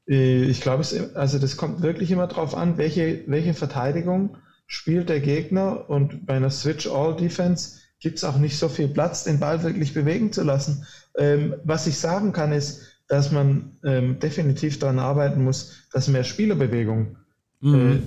[0.08, 5.22] Äh, ich glaube, also das kommt wirklich immer darauf an, welche, welche Verteidigung spielt der
[5.22, 9.94] Gegner und bei einer Switch-All-Defense gibt es auch nicht so viel Platz, den Ball wirklich
[9.94, 10.86] bewegen zu lassen.
[11.18, 16.24] Ähm, was ich sagen kann, ist, dass man ähm, definitiv daran arbeiten muss, dass mehr
[16.24, 17.18] Spielerbewegung
[17.62, 17.92] mhm.
[17.92, 18.00] äh,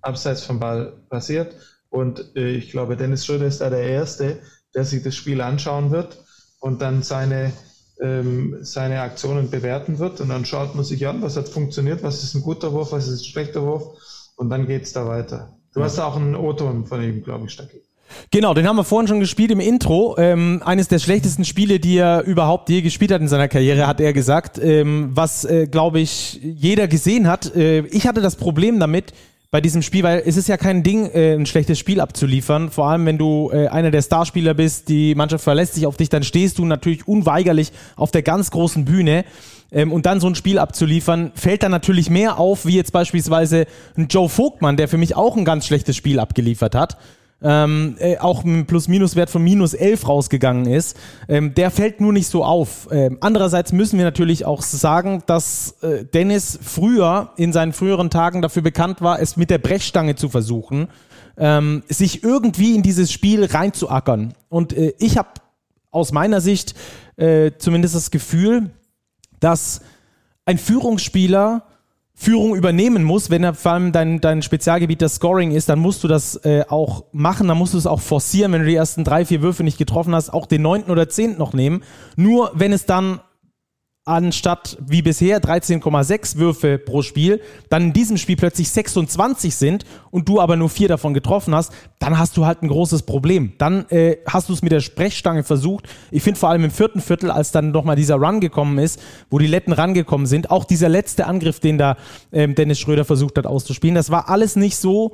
[0.00, 1.54] abseits vom Ball passiert.
[1.88, 4.38] Und äh, ich glaube, Dennis Schröder ist da der Erste,
[4.74, 6.24] der sich das Spiel anschauen wird
[6.60, 7.52] und dann seine
[8.00, 10.20] ähm, seine Aktionen bewerten wird.
[10.20, 13.08] Und dann schaut man sich an, was hat funktioniert, was ist ein guter Wurf, was
[13.08, 13.98] ist ein schlechter Wurf.
[14.36, 15.54] Und dann geht es da weiter.
[15.74, 15.86] Du ja.
[15.86, 17.82] hast auch einen O-Ton von ihm, glaube ich, Stacki.
[18.30, 20.16] Genau, den haben wir vorhin schon gespielt im Intro.
[20.18, 24.00] Ähm, eines der schlechtesten Spiele, die er überhaupt je gespielt hat in seiner Karriere, hat
[24.00, 24.58] er gesagt.
[24.58, 27.54] Ähm, was, äh, glaube ich, jeder gesehen hat.
[27.54, 29.12] Äh, ich hatte das Problem damit,
[29.50, 32.70] bei diesem Spiel, weil es ist ja kein Ding, äh, ein schlechtes Spiel abzuliefern.
[32.70, 36.08] Vor allem, wenn du äh, einer der Starspieler bist, die Mannschaft verlässt sich auf dich,
[36.08, 39.24] dann stehst du natürlich unweigerlich auf der ganz großen Bühne.
[39.72, 43.66] Ähm, und dann so ein Spiel abzuliefern, fällt dann natürlich mehr auf, wie jetzt beispielsweise
[43.96, 46.96] ein Joe Vogtmann, der für mich auch ein ganz schlechtes Spiel abgeliefert hat
[47.42, 50.96] ähm, äh, auch einem Plus-Minus-Wert von minus 11 rausgegangen ist,
[51.28, 52.88] ähm, der fällt nur nicht so auf.
[52.90, 58.42] Ähm, andererseits müssen wir natürlich auch sagen, dass äh, Dennis früher, in seinen früheren Tagen
[58.42, 60.88] dafür bekannt war, es mit der Brechstange zu versuchen,
[61.36, 64.34] ähm, sich irgendwie in dieses Spiel reinzuackern.
[64.48, 65.30] Und äh, ich habe
[65.90, 66.74] aus meiner Sicht
[67.16, 68.70] äh, zumindest das Gefühl,
[69.40, 69.80] dass
[70.44, 71.64] ein Führungsspieler
[72.22, 76.04] Führung übernehmen muss, wenn er vor allem dein, dein Spezialgebiet das Scoring ist, dann musst
[76.04, 79.04] du das äh, auch machen, dann musst du es auch forcieren, wenn du die ersten
[79.04, 81.82] drei, vier Würfe nicht getroffen hast, auch den neunten oder zehnten noch nehmen.
[82.16, 83.20] Nur wenn es dann
[84.10, 90.28] anstatt wie bisher 13,6 Würfe pro Spiel, dann in diesem Spiel plötzlich 26 sind und
[90.28, 93.52] du aber nur vier davon getroffen hast, dann hast du halt ein großes Problem.
[93.58, 95.86] Dann äh, hast du es mit der Sprechstange versucht.
[96.10, 99.38] Ich finde vor allem im vierten Viertel, als dann nochmal dieser Run gekommen ist, wo
[99.38, 101.96] die Letten rangekommen sind, auch dieser letzte Angriff, den da
[102.32, 105.12] ähm, Dennis Schröder versucht hat auszuspielen, das war alles nicht so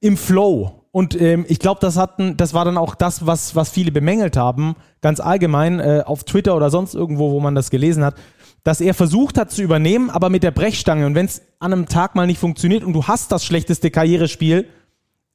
[0.00, 0.79] im Flow.
[0.92, 4.36] Und ähm, ich glaube, das hatten, das war dann auch das, was, was viele bemängelt
[4.36, 8.16] haben, ganz allgemein äh, auf Twitter oder sonst irgendwo, wo man das gelesen hat,
[8.64, 11.06] dass er versucht hat zu übernehmen, aber mit der Brechstange.
[11.06, 14.66] Und wenn es an einem Tag mal nicht funktioniert und du hast das schlechteste Karrierespiel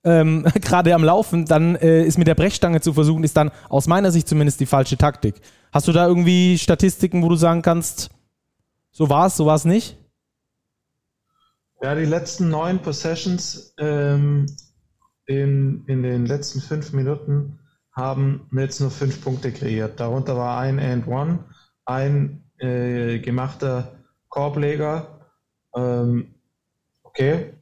[0.03, 3.87] ähm, gerade am Laufen, dann äh, ist mit der Brechstange zu versuchen, ist dann aus
[3.87, 5.35] meiner Sicht zumindest die falsche Taktik.
[5.71, 8.09] Hast du da irgendwie Statistiken, wo du sagen kannst,
[8.91, 9.97] so war es, so war es nicht?
[11.81, 14.47] Ja, die letzten neun Possessions ähm,
[15.25, 17.59] in, in den letzten fünf Minuten
[17.91, 19.99] haben Nets nur fünf Punkte kreiert.
[19.99, 21.45] Darunter war ein and one,
[21.85, 25.21] ein äh, gemachter Korbleger.
[25.75, 26.35] Ähm,
[27.03, 27.53] okay.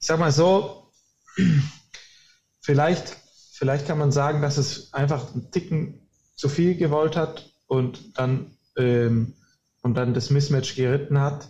[0.00, 0.90] Ich sag mal so,
[2.60, 3.16] vielleicht,
[3.52, 8.58] vielleicht kann man sagen, dass es einfach einen Ticken zu viel gewollt hat und dann,
[8.76, 9.34] ähm,
[9.82, 11.48] und dann das Mismatch geritten hat.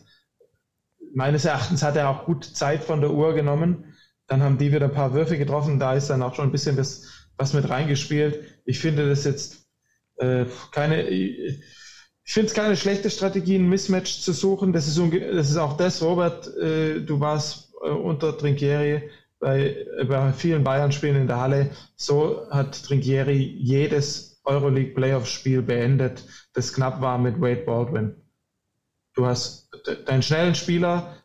[1.14, 3.93] Meines Erachtens hat er auch gut Zeit von der Uhr genommen.
[4.26, 5.78] Dann haben die wieder ein paar Würfe getroffen.
[5.78, 8.40] Da ist dann auch schon ein bisschen das, was mit reingespielt.
[8.64, 9.66] Ich finde das jetzt
[10.16, 11.62] äh, keine, ich
[12.24, 14.72] finde es keine schlechte Strategie, ein Mismatch zu suchen.
[14.72, 19.10] Das ist, das ist auch das, Robert, äh, du warst äh, unter Trinkieri
[19.40, 19.76] bei,
[20.08, 21.70] bei vielen Bayern-Spielen in der Halle.
[21.96, 28.14] So hat Trinkieri jedes Euroleague Playoff-Spiel beendet, das knapp war mit Wade Baldwin.
[29.14, 29.70] Du hast
[30.06, 31.16] deinen schnellen Spieler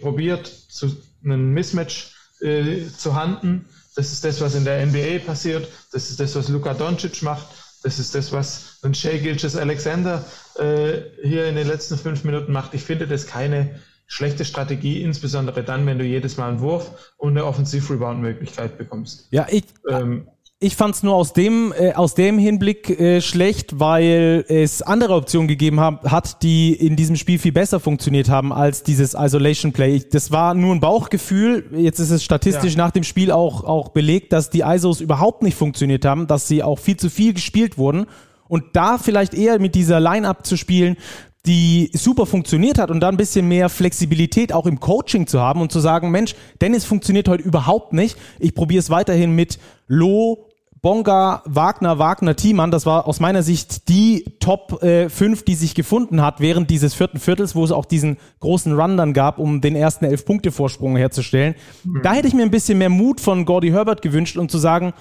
[0.00, 3.66] probiert, zu, einen Mismatch äh, zu handen.
[3.94, 5.68] Das ist das, was in der NBA passiert.
[5.92, 7.46] Das ist das, was Luka Doncic macht.
[7.82, 10.24] Das ist das, was ein Shea Gilches Alexander
[10.56, 12.74] äh, hier in den letzten fünf Minuten macht.
[12.74, 17.30] Ich finde das keine schlechte Strategie, insbesondere dann, wenn du jedes Mal einen Wurf und
[17.30, 19.28] eine Offensiv-Rebound-Möglichkeit bekommst.
[19.30, 23.78] Ja, ich, ähm, ich fand es nur aus dem, äh, aus dem Hinblick äh, schlecht,
[23.78, 28.54] weil es andere Optionen gegeben hab, hat, die in diesem Spiel viel besser funktioniert haben
[28.54, 29.96] als dieses Isolation Play.
[29.96, 31.66] Ich, das war nur ein Bauchgefühl.
[31.72, 32.78] Jetzt ist es statistisch ja.
[32.78, 36.62] nach dem Spiel auch, auch belegt, dass die ISOs überhaupt nicht funktioniert haben, dass sie
[36.62, 38.06] auch viel zu viel gespielt wurden.
[38.48, 40.96] Und da vielleicht eher mit dieser Line-Up zu spielen,
[41.46, 45.60] die super funktioniert hat und da ein bisschen mehr Flexibilität auch im Coaching zu haben
[45.60, 48.16] und zu sagen, Mensch, Dennis funktioniert heute überhaupt nicht.
[48.38, 50.46] Ich probiere es weiterhin mit Loh,
[50.82, 55.74] Bonga, Wagner, Wagner, Thiemann, das war aus meiner Sicht die Top äh, 5, die sich
[55.74, 59.60] gefunden hat während dieses vierten Viertels, wo es auch diesen großen Run dann gab, um
[59.60, 61.56] den ersten Elf-Punkte-Vorsprung herzustellen.
[61.82, 62.02] Mhm.
[62.04, 64.92] Da hätte ich mir ein bisschen mehr Mut von Gordy Herbert gewünscht, um zu sagen,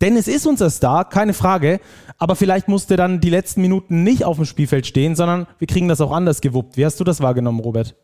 [0.00, 1.80] Dennis ist unser Star, keine Frage,
[2.18, 5.88] aber vielleicht musste dann die letzten Minuten nicht auf dem Spielfeld stehen, sondern wir kriegen
[5.88, 6.76] das auch anders gewuppt.
[6.76, 7.96] Wie hast du das wahrgenommen, Robert?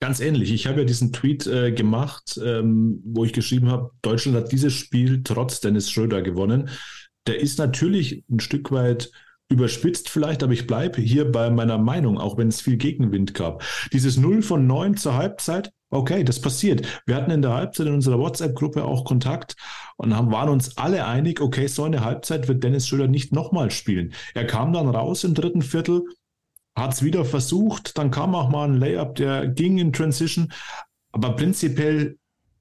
[0.00, 0.52] Ganz ähnlich.
[0.52, 4.74] Ich habe ja diesen Tweet äh, gemacht, ähm, wo ich geschrieben habe, Deutschland hat dieses
[4.74, 6.68] Spiel trotz Dennis Schröder gewonnen.
[7.26, 9.10] Der ist natürlich ein Stück weit
[9.50, 13.64] überspitzt vielleicht, aber ich bleibe hier bei meiner Meinung, auch wenn es viel Gegenwind gab.
[13.92, 17.02] Dieses 0 von 9 zur Halbzeit, okay, das passiert.
[17.06, 19.56] Wir hatten in der Halbzeit in unserer WhatsApp-Gruppe auch Kontakt
[19.96, 23.70] und haben, waren uns alle einig, okay, so eine Halbzeit wird Dennis Schröder nicht nochmal
[23.70, 24.12] spielen.
[24.34, 26.02] Er kam dann raus im dritten Viertel,
[26.76, 30.52] hat es wieder versucht, dann kam auch mal ein Layup, der ging in Transition,
[31.12, 32.18] aber prinzipiell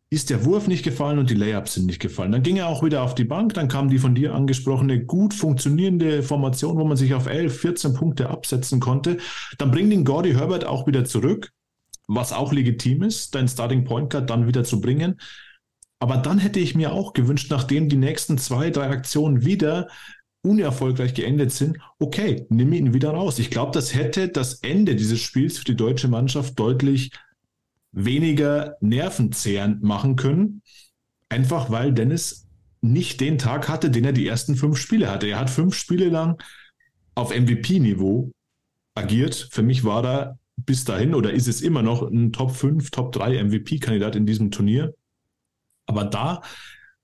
[0.10, 2.32] ist der Wurf nicht gefallen und die Layups sind nicht gefallen.
[2.32, 5.34] Dann ging er auch wieder auf die Bank, dann kam die von dir angesprochene gut
[5.34, 9.18] funktionierende Formation, wo man sich auf 11, 14 Punkte absetzen konnte.
[9.58, 11.52] Dann bringt ihn Gordy Herbert auch wieder zurück,
[12.08, 15.20] was auch legitim ist, dein Starting Point Guard dann wieder zu bringen.
[16.00, 19.90] Aber dann hätte ich mir auch gewünscht, nachdem die nächsten zwei, drei Aktionen wieder
[20.42, 23.40] unerfolgreich geendet sind, okay, nimm ihn wieder raus.
[23.40, 27.12] Ich glaube, das hätte das Ende dieses Spiels für die deutsche Mannschaft deutlich
[27.92, 30.62] weniger nervenzehrend machen können.
[31.30, 32.48] Einfach weil Dennis
[32.82, 35.28] nicht den Tag hatte, den er die ersten fünf Spiele hatte.
[35.28, 36.42] Er hat fünf Spiele lang
[37.16, 38.32] auf MVP-Niveau
[38.94, 39.50] agiert.
[39.52, 43.12] Für mich war er bis dahin oder ist es immer noch ein Top 5, Top
[43.14, 44.94] 3 MVP-Kandidat in diesem Turnier.
[45.86, 46.42] Aber da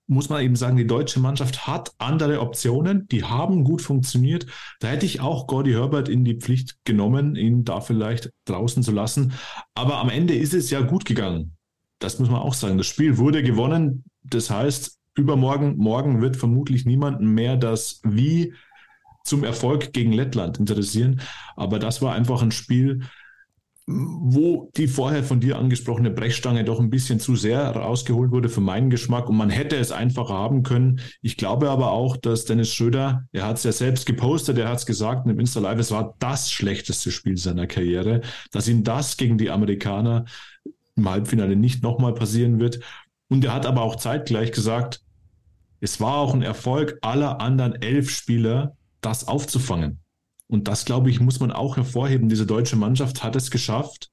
[0.07, 4.45] muss man eben sagen, die deutsche Mannschaft hat andere Optionen, die haben gut funktioniert.
[4.79, 8.91] Da hätte ich auch Gordy Herbert in die Pflicht genommen, ihn da vielleicht draußen zu
[8.91, 9.33] lassen.
[9.73, 11.55] Aber am Ende ist es ja gut gegangen.
[11.99, 12.77] Das muss man auch sagen.
[12.77, 14.03] Das Spiel wurde gewonnen.
[14.23, 18.53] Das heißt, übermorgen, morgen wird vermutlich niemanden mehr das Wie
[19.23, 21.21] zum Erfolg gegen Lettland interessieren.
[21.55, 23.03] Aber das war einfach ein Spiel,
[23.85, 28.61] wo die vorher von dir angesprochene Brechstange doch ein bisschen zu sehr rausgeholt wurde für
[28.61, 31.01] meinen Geschmack und man hätte es einfacher haben können.
[31.21, 34.77] Ich glaube aber auch, dass Dennis Schröder, er hat es ja selbst gepostet, er hat
[34.77, 39.17] es gesagt im Insta Live, es war das schlechteste Spiel seiner Karriere, dass ihm das
[39.17, 40.25] gegen die Amerikaner
[40.95, 42.79] im Halbfinale nicht nochmal passieren wird.
[43.27, 45.01] Und er hat aber auch zeitgleich gesagt,
[45.81, 50.02] es war auch ein Erfolg aller anderen elf Spieler, das aufzufangen.
[50.53, 52.29] Und das, glaube ich, muss man auch hervorheben.
[52.29, 54.11] Diese deutsche Mannschaft hat es geschafft,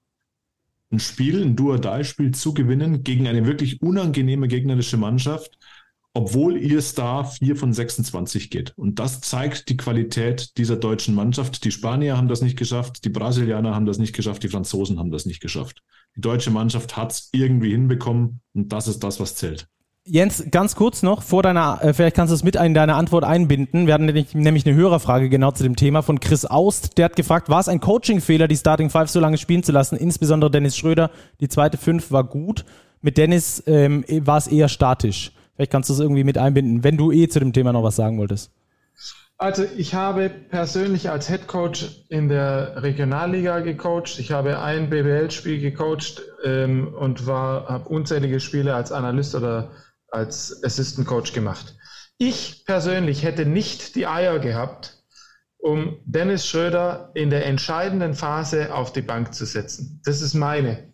[0.90, 5.58] ein Spiel, ein Duodai-Spiel zu gewinnen gegen eine wirklich unangenehme gegnerische Mannschaft,
[6.14, 8.72] obwohl ihr Star 4 von 26 geht.
[8.78, 11.62] Und das zeigt die Qualität dieser deutschen Mannschaft.
[11.62, 15.10] Die Spanier haben das nicht geschafft, die Brasilianer haben das nicht geschafft, die Franzosen haben
[15.10, 15.82] das nicht geschafft.
[16.16, 19.68] Die deutsche Mannschaft hat es irgendwie hinbekommen und das ist das, was zählt.
[20.06, 23.22] Jens, ganz kurz noch vor deiner, äh, vielleicht kannst du es mit in deine Antwort
[23.22, 23.86] einbinden.
[23.86, 26.96] Wir hatten nämlich eine Hörerfrage genau zu dem Thema von Chris Aust.
[26.96, 29.96] Der hat gefragt, war es ein Coaching-Fehler, die Starting Five so lange spielen zu lassen?
[29.96, 31.10] Insbesondere Dennis Schröder.
[31.40, 32.64] Die zweite Fünf war gut.
[33.02, 35.32] Mit Dennis ähm, war es eher statisch.
[35.54, 37.96] Vielleicht kannst du es irgendwie mit einbinden, wenn du eh zu dem Thema noch was
[37.96, 38.50] sagen wolltest.
[39.36, 44.18] Also ich habe persönlich als Head Coach in der Regionalliga gecoacht.
[44.18, 49.70] Ich habe ein BBL-Spiel gecoacht ähm, und habe unzählige Spiele als Analyst oder
[50.10, 51.76] als Assistant Coach gemacht.
[52.18, 55.02] Ich persönlich hätte nicht die Eier gehabt,
[55.58, 60.00] um Dennis Schröder in der entscheidenden Phase auf die Bank zu setzen.
[60.04, 60.92] Das ist meine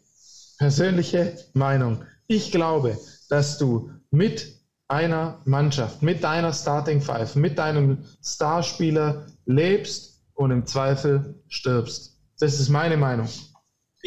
[0.59, 2.05] persönliche Meinung.
[2.27, 2.99] Ich glaube,
[3.29, 4.57] dass du mit
[4.89, 12.21] einer Mannschaft, mit deiner Starting Five, mit deinem Starspieler lebst und im Zweifel stirbst.
[12.39, 13.29] Das ist meine Meinung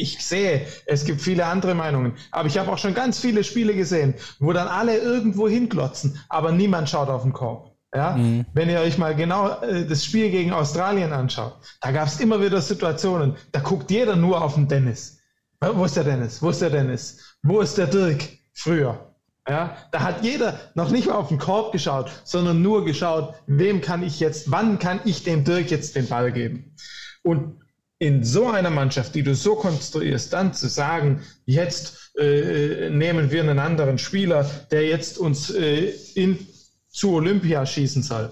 [0.00, 3.74] ich sehe, es gibt viele andere Meinungen, aber ich habe auch schon ganz viele Spiele
[3.74, 7.76] gesehen, wo dann alle irgendwo hinglotzen, aber niemand schaut auf den Korb.
[7.94, 8.16] Ja?
[8.16, 8.46] Mhm.
[8.52, 12.40] Wenn ihr euch mal genau äh, das Spiel gegen Australien anschaut, da gab es immer
[12.40, 15.18] wieder Situationen, da guckt jeder nur auf den Dennis.
[15.60, 16.40] Wo ist der Dennis?
[16.40, 17.36] Wo ist der Dennis?
[17.42, 19.14] Wo ist der Dirk früher?
[19.48, 23.80] Ja, da hat jeder noch nicht mal auf den Korb geschaut, sondern nur geschaut, wem
[23.80, 26.76] kann ich jetzt, wann kann ich dem Dirk jetzt den Ball geben?
[27.22, 27.60] Und
[28.00, 33.42] in so einer Mannschaft, die du so konstruierst, dann zu sagen, jetzt äh, nehmen wir
[33.42, 36.46] einen anderen Spieler, der jetzt uns äh, in,
[36.88, 38.30] zu Olympia schießen soll.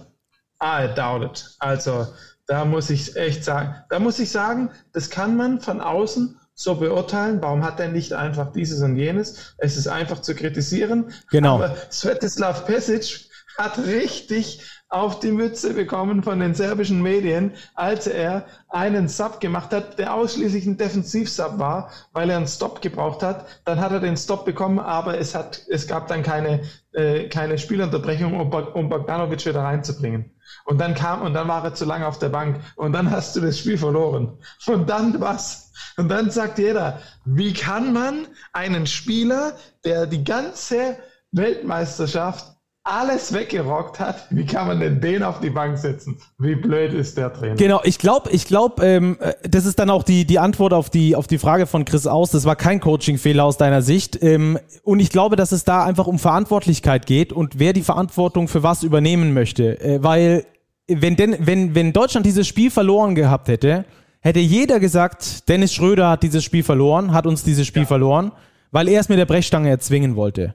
[0.61, 1.57] I doubt it.
[1.59, 2.09] Also
[2.47, 6.75] da muss ich echt sagen, da muss ich sagen, das kann man von außen so
[6.75, 7.43] beurteilen.
[7.43, 9.55] Warum hat er nicht einfach dieses und jenes?
[9.59, 11.13] Es ist einfach zu kritisieren.
[11.31, 11.57] Genau.
[11.57, 13.29] Aber Svetislav Pesic
[13.59, 19.73] hat richtig auf die Mütze bekommen von den serbischen Medien, als er einen Sub gemacht
[19.73, 23.47] hat, der ausschließlich ein Defensiv-Sub war, weil er einen Stop gebraucht hat.
[23.65, 27.59] Dann hat er den Stop bekommen, aber es, hat, es gab dann keine, äh, keine
[27.59, 30.31] Spielunterbrechung, um, um Bogdanovic wieder reinzubringen.
[30.65, 32.61] Und dann kam, und dann war er zu lange auf der Bank.
[32.77, 34.39] Und dann hast du das Spiel verloren.
[34.67, 35.73] Und dann was?
[35.99, 39.53] Und dann sagt jeder, wie kann man einen Spieler,
[39.85, 40.97] der die ganze
[41.33, 42.58] Weltmeisterschaft
[42.89, 46.19] alles weggerockt hat, wie kann man denn den auf die Bank setzen?
[46.39, 47.57] Wie blöd ist der Trainer?
[47.57, 50.89] Genau, ich glaube, ich glaube, ähm, äh, das ist dann auch die, die Antwort auf
[50.89, 52.31] die, auf die Frage von Chris aus.
[52.31, 54.23] Das war kein Coaching-Fehler aus deiner Sicht.
[54.23, 58.49] Ähm, und ich glaube, dass es da einfach um Verantwortlichkeit geht und wer die Verantwortung
[58.49, 59.81] für was übernehmen möchte.
[59.81, 60.47] Äh, weil,
[60.87, 63.85] wenn, denn, wenn, wenn Deutschland dieses Spiel verloren gehabt hätte,
[64.21, 67.89] hätte jeder gesagt, Dennis Schröder hat dieses Spiel verloren, hat uns dieses Spiel ja.
[67.89, 68.33] verloren,
[68.71, 70.55] weil er es mit der Brechstange erzwingen wollte.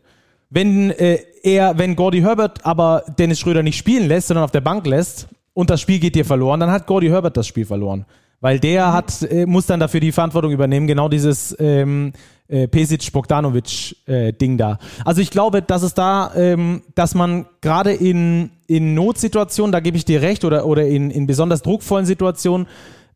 [0.56, 4.62] Wenn äh, er, wenn Gordy Herbert aber Dennis Schröder nicht spielen lässt, sondern auf der
[4.62, 8.06] Bank lässt und das Spiel geht dir verloren, dann hat Gordy Herbert das Spiel verloren.
[8.40, 12.14] Weil der hat, äh, muss dann dafür die Verantwortung übernehmen, genau dieses ähm,
[12.48, 14.78] äh, Pesic-Bogdanovic-Ding äh, da.
[15.04, 19.98] Also ich glaube, dass es da, ähm, dass man gerade in, in Notsituationen, da gebe
[19.98, 22.68] ich dir recht, oder, oder in, in besonders druckvollen Situationen,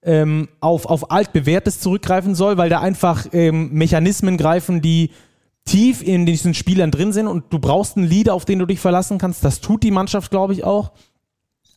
[0.01, 5.11] ähm, auf, auf altbewährtes zurückgreifen soll, weil da einfach ähm, Mechanismen greifen, die
[5.67, 8.79] tief in diesen Spielern drin sind und du brauchst einen Leader, auf den du dich
[8.79, 9.45] verlassen kannst.
[9.45, 10.91] Das tut die Mannschaft, glaube ich, auch.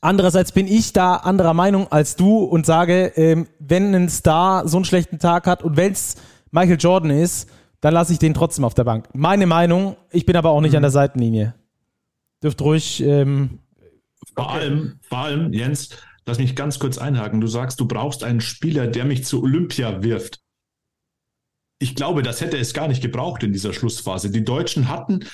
[0.01, 4.79] Andererseits bin ich da anderer Meinung als du und sage, ähm, wenn ein Star so
[4.79, 6.17] einen schlechten Tag hat und wenn es
[6.51, 7.51] Michael Jordan ist,
[7.83, 9.09] dann lasse ich den trotzdem auf der Bank.
[9.13, 10.77] Meine Meinung, ich bin aber auch nicht mhm.
[10.77, 11.55] an der Seitenlinie.
[12.43, 13.03] Dürft ruhig.
[13.03, 13.59] Ähm,
[14.35, 14.59] vor okay.
[14.59, 15.91] allem, vor allem, Jens,
[16.25, 17.41] lass mich ganz kurz einhaken.
[17.41, 20.41] Du sagst, du brauchst einen Spieler, der mich zu Olympia wirft
[21.81, 24.31] ich glaube, das hätte es gar nicht gebraucht in dieser Schlussphase.
[24.31, 25.25] Die Deutschen hatten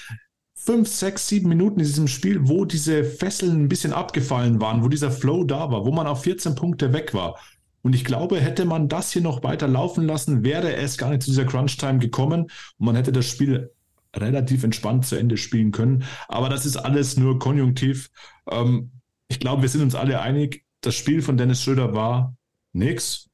[0.54, 4.88] fünf, sechs, sieben Minuten in diesem Spiel, wo diese Fesseln ein bisschen abgefallen waren, wo
[4.88, 7.38] dieser Flow da war, wo man auf 14 Punkte weg war.
[7.82, 11.22] Und ich glaube, hätte man das hier noch weiter laufen lassen, wäre es gar nicht
[11.22, 12.42] zu dieser Crunch-Time gekommen
[12.78, 13.72] und man hätte das Spiel
[14.14, 16.04] relativ entspannt zu Ende spielen können.
[16.28, 18.10] Aber das ist alles nur konjunktiv.
[18.48, 18.92] Ähm,
[19.28, 22.36] ich glaube, wir sind uns alle einig, das Spiel von Dennis Schröder war
[22.72, 23.28] nix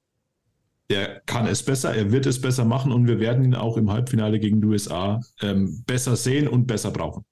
[0.92, 3.90] der kann es besser, er wird es besser machen und wir werden ihn auch im
[3.90, 7.24] Halbfinale gegen die USA ähm, besser sehen und besser brauchen.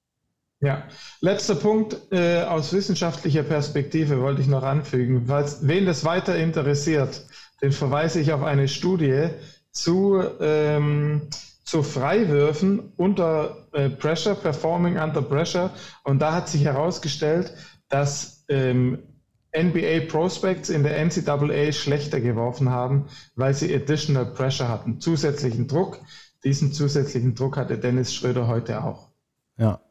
[0.61, 0.83] Ja,
[1.21, 5.25] letzter Punkt äh, aus wissenschaftlicher Perspektive wollte ich noch anfügen.
[5.27, 7.23] Falls, wen das weiter interessiert,
[7.61, 9.29] den verweise ich auf eine Studie
[9.71, 11.29] zu, ähm,
[11.63, 15.71] zu Freiwürfen unter äh, Pressure, Performing Under Pressure.
[16.03, 17.53] Und da hat sich herausgestellt,
[17.89, 18.99] dass ähm,
[19.55, 25.99] NBA Prospects in der NCAA schlechter geworfen haben, weil sie additional pressure hatten, zusätzlichen Druck.
[26.43, 29.09] Diesen zusätzlichen Druck hatte Dennis Schröder heute auch.
[29.57, 29.81] Ja.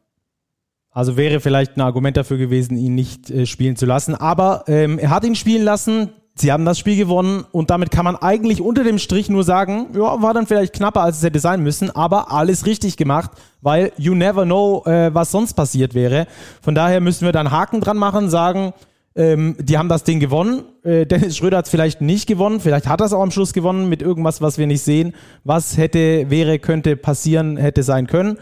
[0.89, 4.13] Also wäre vielleicht ein Argument dafür gewesen, ihn nicht äh, spielen zu lassen.
[4.13, 6.09] Aber ähm, er hat ihn spielen lassen.
[6.35, 9.87] Sie haben das Spiel gewonnen und damit kann man eigentlich unter dem Strich nur sagen,
[9.93, 13.31] ja, war dann vielleicht knapper, als es hätte sein müssen, aber alles richtig gemacht,
[13.61, 16.27] weil you never know, äh, was sonst passiert wäre.
[16.61, 18.73] Von daher müssen wir dann Haken dran machen, sagen,
[19.21, 20.63] ähm, die haben das Ding gewonnen.
[20.83, 22.59] Äh, Dennis Schröder hat es vielleicht nicht gewonnen.
[22.59, 25.13] Vielleicht hat er es auch am Schluss gewonnen mit irgendwas, was wir nicht sehen.
[25.43, 28.37] Was hätte, wäre, könnte passieren, hätte sein können.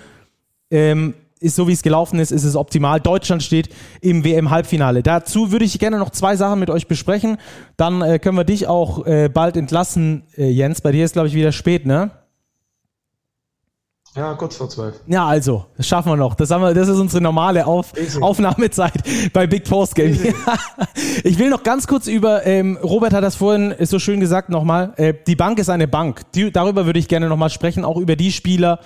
[0.71, 2.99] Ähm, ist so wie es gelaufen ist, ist es optimal.
[2.99, 3.69] Deutschland steht
[4.01, 5.03] im WM-Halbfinale.
[5.03, 7.37] Dazu würde ich gerne noch zwei Sachen mit euch besprechen.
[7.77, 10.81] Dann äh, können wir dich auch äh, bald entlassen, äh, Jens.
[10.81, 12.11] Bei dir ist, glaube ich, wieder spät, ne?
[14.15, 14.95] Ja, kurz vor zwölf.
[15.05, 16.33] Ja, also, das schaffen wir noch.
[16.33, 19.03] Das, haben wir, das ist unsere normale Auf, Aufnahmezeit
[19.33, 20.17] bei Big Post Game.
[21.23, 24.93] ich will noch ganz kurz über, ähm, Robert hat das vorhin so schön gesagt nochmal,
[24.97, 26.21] äh, die Bank ist eine Bank.
[26.33, 28.79] Die, darüber würde ich gerne nochmal sprechen, auch über die Spieler,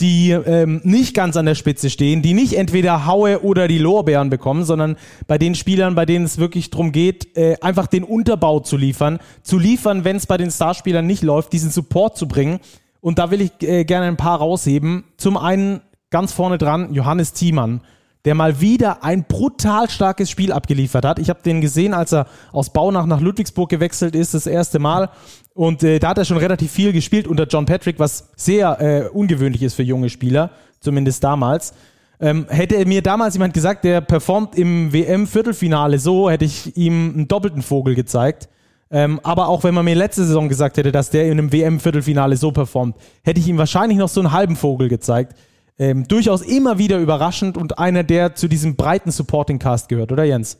[0.00, 4.30] die ähm, nicht ganz an der Spitze stehen, die nicht entweder Haue oder die Lorbeeren
[4.30, 8.60] bekommen, sondern bei den Spielern, bei denen es wirklich darum geht, äh, einfach den Unterbau
[8.60, 12.60] zu liefern, zu liefern, wenn es bei den Starspielern nicht läuft, diesen Support zu bringen
[13.00, 15.04] und da will ich äh, gerne ein paar rausheben.
[15.16, 15.80] Zum einen
[16.10, 17.82] ganz vorne dran Johannes Thiemann,
[18.24, 21.18] der mal wieder ein brutal starkes Spiel abgeliefert hat.
[21.18, 25.10] Ich habe den gesehen, als er aus Baunach nach Ludwigsburg gewechselt ist, das erste Mal.
[25.54, 29.08] Und äh, da hat er schon relativ viel gespielt unter John Patrick, was sehr äh,
[29.08, 31.74] ungewöhnlich ist für junge Spieler, zumindest damals.
[32.20, 37.28] Ähm, hätte mir damals jemand gesagt, der performt im WM-Viertelfinale so, hätte ich ihm einen
[37.28, 38.48] doppelten Vogel gezeigt.
[38.90, 42.36] Ähm, aber auch wenn man mir letzte Saison gesagt hätte, dass der in einem WM-Viertelfinale
[42.36, 45.36] so performt, hätte ich ihm wahrscheinlich noch so einen halben Vogel gezeigt.
[45.78, 50.24] Ähm, durchaus immer wieder überraschend und einer, der zu diesem breiten Supporting Cast gehört, oder
[50.24, 50.58] Jens?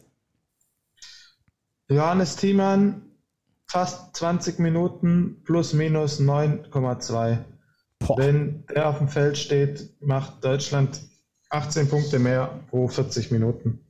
[1.89, 3.03] Johannes Thiemann,
[3.67, 7.39] fast 20 Minuten plus minus 9,2.
[8.17, 11.01] Wenn der auf dem Feld steht, macht Deutschland
[11.51, 13.81] 18 Punkte mehr pro 40 Minuten.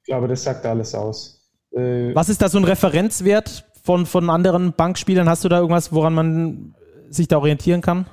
[0.00, 1.50] Ich glaube, das sagt alles aus.
[1.72, 5.30] Äh, Was ist da so ein Referenzwert von, von anderen Bankspielern?
[5.30, 6.74] Hast du da irgendwas, woran man
[7.08, 8.04] sich da orientieren kann?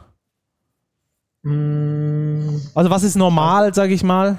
[1.43, 2.61] Mm.
[2.73, 4.37] Also was ist normal, sage ich mal?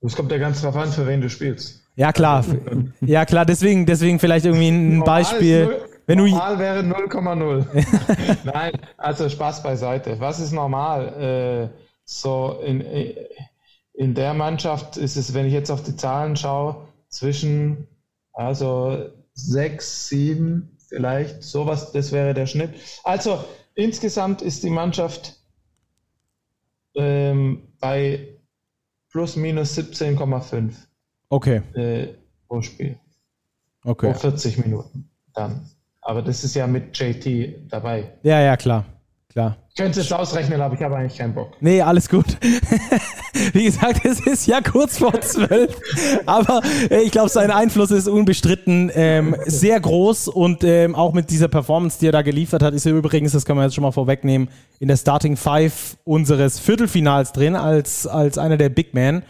[0.00, 1.82] Es kommt ja ganz drauf an, für wen du spielst.
[1.94, 2.42] Ja klar,
[3.02, 3.44] ja klar.
[3.44, 5.64] Deswegen, deswegen vielleicht irgendwie ein normal Beispiel.
[5.66, 8.36] Null, wenn normal du wäre 0,0.
[8.44, 10.18] Nein, also Spaß beiseite.
[10.20, 11.70] Was ist normal?
[11.74, 12.82] Äh, so in,
[13.92, 16.76] in der Mannschaft ist es, wenn ich jetzt auf die Zahlen schaue,
[17.10, 17.88] zwischen
[18.32, 22.70] also sechs, sieben, vielleicht sowas, das wäre der Schnitt.
[23.04, 25.36] Also insgesamt ist die Mannschaft
[26.94, 28.38] ähm, bei
[29.10, 30.72] plus minus 17,5.
[31.28, 31.62] Okay.
[31.74, 32.14] Äh,
[32.48, 32.98] pro Spiel.
[33.84, 34.12] Okay.
[34.12, 35.68] Pro 40 Minuten dann.
[36.00, 38.12] Aber das ist ja mit JT dabei.
[38.22, 38.84] Ja, ja, klar.
[39.30, 39.58] Klar.
[39.68, 41.52] Ich könnte es ausrechnen, aber ich habe eigentlich keinen Bock.
[41.60, 42.24] Nee, alles gut.
[43.52, 45.78] Wie gesagt, es ist ja kurz vor zwölf.
[46.24, 51.28] Aber äh, ich glaube, sein Einfluss ist unbestritten ähm, sehr groß und ähm, auch mit
[51.28, 53.82] dieser Performance, die er da geliefert hat, ist er übrigens, das kann man jetzt schon
[53.82, 54.48] mal vorwegnehmen,
[54.80, 59.22] in der Starting Five unseres Viertelfinals drin als, als einer der Big Men,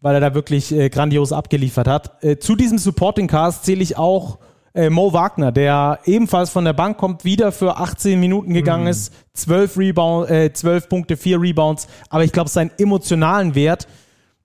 [0.00, 2.24] weil er da wirklich äh, grandios abgeliefert hat.
[2.24, 4.38] Äh, zu diesem Supporting Cast zähle ich auch
[4.74, 8.90] äh, Mo Wagner, der ebenfalls von der Bank kommt, wieder für 18 Minuten gegangen mhm.
[8.90, 13.86] ist, 12, Rebound, äh, 12 Punkte, 4 Rebounds, aber ich glaube, seinen emotionalen Wert,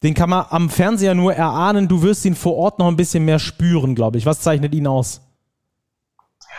[0.03, 3.25] den kann man am Fernseher nur erahnen, du wirst ihn vor Ort noch ein bisschen
[3.25, 4.25] mehr spüren, glaube ich.
[4.25, 5.21] Was zeichnet ihn aus?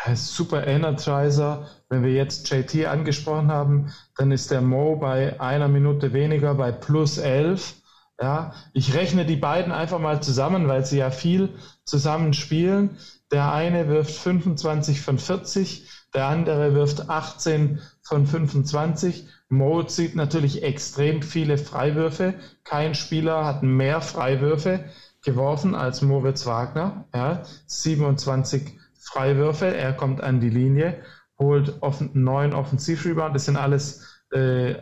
[0.07, 1.66] Ja, super Energizer.
[1.89, 6.73] Wenn wir jetzt JT angesprochen haben, dann ist der Mo bei einer Minute weniger bei
[6.73, 7.77] plus 11.
[8.21, 11.51] Ja, ich rechne die beiden einfach mal zusammen, weil sie ja viel
[11.85, 12.99] zusammen spielen.
[13.31, 19.29] Der eine wirft 25 von 40, der andere wirft 18 von 25.
[19.51, 22.35] Mo zieht natürlich extrem viele Freiwürfe.
[22.64, 24.85] Kein Spieler hat mehr Freiwürfe
[25.22, 27.05] geworfen als Moritz Wagner.
[27.14, 29.74] Ja, 27 Freiwürfe.
[29.76, 31.03] Er kommt an die Linie,
[31.39, 33.35] holt offen, neun Offensivrebound.
[33.35, 34.74] Das sind alles äh,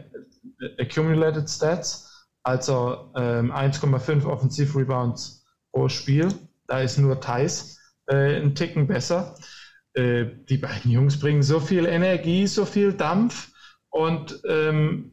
[0.79, 6.29] Accumulated Stats, also ähm, 1,5 Offensivrebounds pro Spiel.
[6.69, 7.76] Da ist nur Thais
[8.07, 9.37] äh, einen Ticken besser.
[9.95, 13.53] Äh, die beiden Jungs bringen so viel Energie, so viel Dampf
[13.97, 15.13] und, ähm,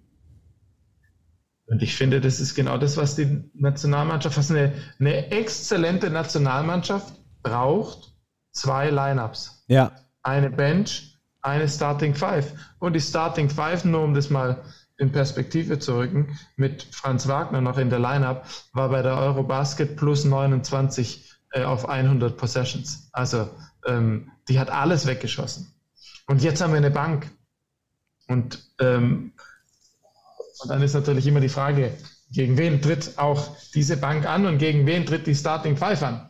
[1.68, 7.14] und ich finde, das ist genau das, was die Nationalmannschaft, was eine, eine exzellente Nationalmannschaft
[7.42, 8.14] braucht.
[8.52, 9.64] Zwei Lineups.
[9.68, 9.94] Ja.
[10.22, 12.54] Eine Bench, eine Starting Five.
[12.80, 14.62] Und die Starting Five, nur um das mal
[14.98, 19.96] in Perspektive zu rücken, mit Franz Wagner noch in der Lineup, war bei der Eurobasket
[19.96, 23.10] plus 29 äh, auf 100 Possessions.
[23.12, 23.50] Also
[23.86, 25.74] ähm, die hat alles weggeschossen.
[26.28, 27.30] Und jetzt haben wir eine Bank.
[28.28, 29.34] Und, ähm,
[30.60, 31.92] und dann ist natürlich immer die Frage,
[32.32, 36.30] gegen wen tritt auch diese Bank an und gegen wen tritt die Starting Five an?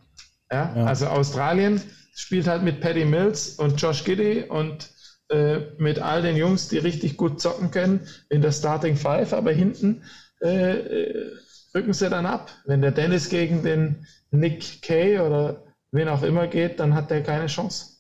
[0.52, 0.76] Ja?
[0.76, 0.86] ja.
[0.86, 1.82] Also Australien
[2.16, 4.90] spielt halt mit Paddy Mills und Josh Giddy und
[5.30, 9.52] äh, mit all den Jungs, die richtig gut zocken können in der Starting Five, aber
[9.52, 10.04] hinten
[10.42, 11.32] äh, äh,
[11.76, 12.52] rücken sie dann ab.
[12.66, 17.24] Wenn der Dennis gegen den Nick Kay oder wen auch immer geht, dann hat der
[17.24, 17.98] keine Chance.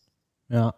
[0.49, 0.73] Ja.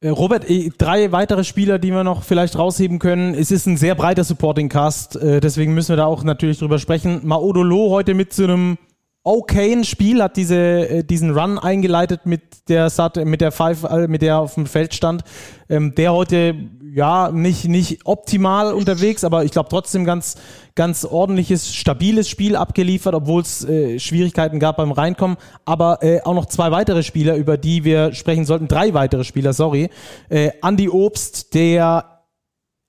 [0.00, 3.34] Äh, Robert, äh, drei weitere Spieler, die wir noch vielleicht rausheben können.
[3.34, 7.20] Es ist ein sehr breiter Supporting Cast, deswegen müssen wir da auch natürlich drüber sprechen.
[7.24, 8.78] Maodolo heute mit zu einem
[9.22, 12.90] okayen Spiel, hat diese, äh, diesen Run eingeleitet mit der
[13.24, 15.22] mit der Five, äh, mit der auf dem Feld stand.
[15.68, 16.54] Ähm, der heute
[16.92, 20.36] ja nicht, nicht optimal unterwegs, aber ich glaube trotzdem ganz,
[20.80, 25.36] ganz ordentliches, stabiles Spiel abgeliefert, obwohl es äh, Schwierigkeiten gab beim Reinkommen.
[25.66, 29.52] Aber äh, auch noch zwei weitere Spieler, über die wir sprechen sollten, drei weitere Spieler,
[29.52, 29.90] sorry.
[30.30, 32.22] Äh, Andy Obst, der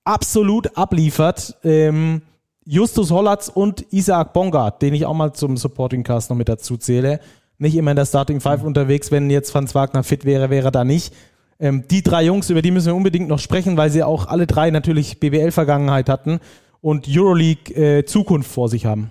[0.04, 1.54] absolut abliefert.
[1.64, 2.22] Ähm,
[2.64, 6.78] Justus Hollatz und Isaac Bongard, den ich auch mal zum Supporting Cast noch mit dazu
[6.78, 7.20] zähle.
[7.58, 8.68] Nicht immer in der Starting Five mhm.
[8.68, 11.12] unterwegs, wenn jetzt Franz Wagner fit wäre, wäre er da nicht.
[11.60, 14.46] Ähm, die drei Jungs, über die müssen wir unbedingt noch sprechen, weil sie auch alle
[14.46, 16.40] drei natürlich BWL-Vergangenheit hatten
[16.82, 19.10] und Euroleague äh, Zukunft vor sich haben.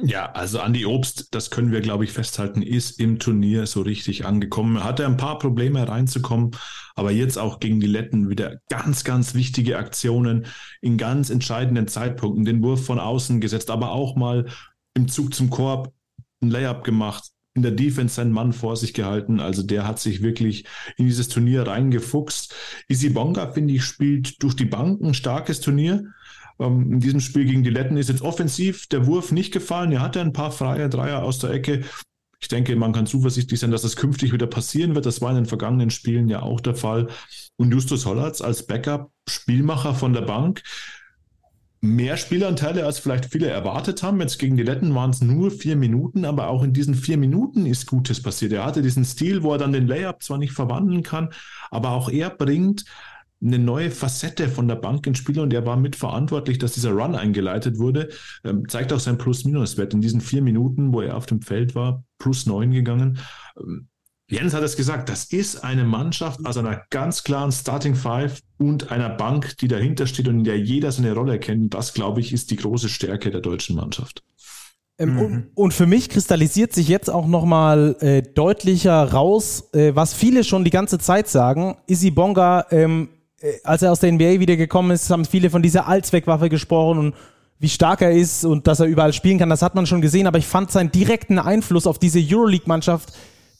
[0.00, 4.24] Ja, also Andy Obst, das können wir, glaube ich, festhalten, ist im Turnier so richtig
[4.24, 4.84] angekommen.
[4.84, 6.52] Hatte ein paar Probleme reinzukommen,
[6.94, 10.46] aber jetzt auch gegen die Letten wieder ganz, ganz wichtige Aktionen
[10.80, 12.44] in ganz entscheidenden Zeitpunkten.
[12.44, 14.46] Den Wurf von außen gesetzt, aber auch mal
[14.94, 15.92] im Zug zum Korb
[16.40, 17.24] ein Layup gemacht,
[17.54, 19.40] in der Defense seinen Mann vor sich gehalten.
[19.40, 20.64] Also der hat sich wirklich
[20.96, 22.54] in dieses Turnier reingefuchst.
[22.86, 26.04] Isi Bonga, finde ich, spielt durch die Bank ein starkes Turnier.
[26.58, 29.92] Ähm, in diesem Spiel gegen die Letten ist jetzt offensiv der Wurf nicht gefallen.
[29.92, 31.84] Er hatte ein paar freie Dreier aus der Ecke.
[32.40, 35.06] Ich denke, man kann zuversichtlich sein, dass das künftig wieder passieren wird.
[35.06, 37.08] Das war in den vergangenen Spielen ja auch der Fall.
[37.56, 40.62] Und Justus Hollatz als Backup-Spielmacher von der Bank.
[41.80, 44.20] Mehr Spielanteile, als vielleicht viele erwartet haben.
[44.20, 47.66] Jetzt gegen die Letten waren es nur vier Minuten, aber auch in diesen vier Minuten
[47.66, 48.52] ist Gutes passiert.
[48.52, 51.30] Er hatte diesen Stil, wo er dann den Layup zwar nicht verwandeln kann,
[51.70, 52.84] aber auch er bringt
[53.40, 57.14] eine neue Facette von der Bank ins Spiel und er war mitverantwortlich, dass dieser Run
[57.14, 58.08] eingeleitet wurde.
[58.44, 62.04] Ähm, zeigt auch sein Plus-Minus-Wert in diesen vier Minuten, wo er auf dem Feld war,
[62.18, 63.18] plus neun gegangen.
[63.58, 63.88] Ähm,
[64.30, 68.90] Jens hat es gesagt, das ist eine Mannschaft aus einer ganz klaren Starting Five und
[68.92, 71.72] einer Bank, die dahinter steht und in der jeder seine Rolle erkennt.
[71.72, 74.22] Das, glaube ich, ist die große Stärke der deutschen Mannschaft.
[74.98, 75.18] Ähm, mhm.
[75.18, 80.44] und, und, für mich kristallisiert sich jetzt auch nochmal äh, deutlicher raus, äh, was viele
[80.44, 81.76] schon die ganze Zeit sagen.
[81.86, 83.17] Isi Bonga ähm, äh,
[83.64, 87.14] als er aus der NBA wieder gekommen ist, haben viele von dieser Allzweckwaffe gesprochen und
[87.60, 90.26] wie stark er ist und dass er überall spielen kann, das hat man schon gesehen,
[90.26, 93.12] aber ich fand seinen direkten Einfluss auf diese Euroleague-Mannschaft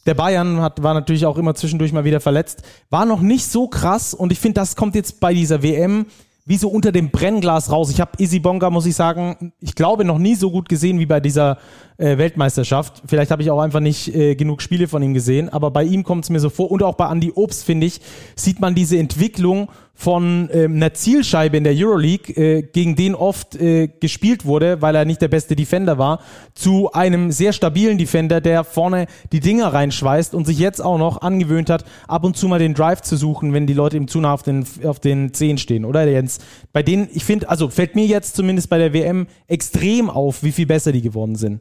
[0.06, 3.68] der Bayern hat, war natürlich auch immer zwischendurch mal wieder verletzt, war noch nicht so
[3.68, 6.06] krass und ich finde, das kommt jetzt bei dieser WM
[6.48, 7.90] wie so unter dem Brennglas raus.
[7.90, 11.04] Ich habe Izzy Bonga, muss ich sagen, ich glaube noch nie so gut gesehen wie
[11.04, 11.58] bei dieser
[11.98, 13.02] äh, Weltmeisterschaft.
[13.06, 16.04] Vielleicht habe ich auch einfach nicht äh, genug Spiele von ihm gesehen, aber bei ihm
[16.04, 18.00] kommt es mir so vor und auch bei Andy Obst, finde ich,
[18.36, 23.56] sieht man diese Entwicklung von ähm, einer Zielscheibe in der Euroleague, äh, gegen den oft
[23.56, 26.20] äh, gespielt wurde, weil er nicht der beste Defender war,
[26.54, 31.20] zu einem sehr stabilen Defender, der vorne die Dinger reinschweißt und sich jetzt auch noch
[31.22, 34.20] angewöhnt hat, ab und zu mal den Drive zu suchen, wenn die Leute ihm zu
[34.20, 36.38] nah auf den, auf den Zehen stehen, oder Jens?
[36.72, 40.52] Bei denen, ich finde, also fällt mir jetzt zumindest bei der WM extrem auf, wie
[40.52, 41.60] viel besser die geworden sind.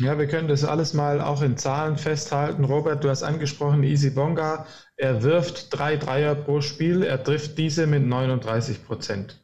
[0.00, 2.64] Ja, wir können das alles mal auch in Zahlen festhalten.
[2.64, 4.66] Robert, du hast angesprochen, Easy Bonga.
[4.96, 7.04] Er wirft drei Dreier pro Spiel.
[7.04, 9.40] Er trifft diese mit 39 Prozent.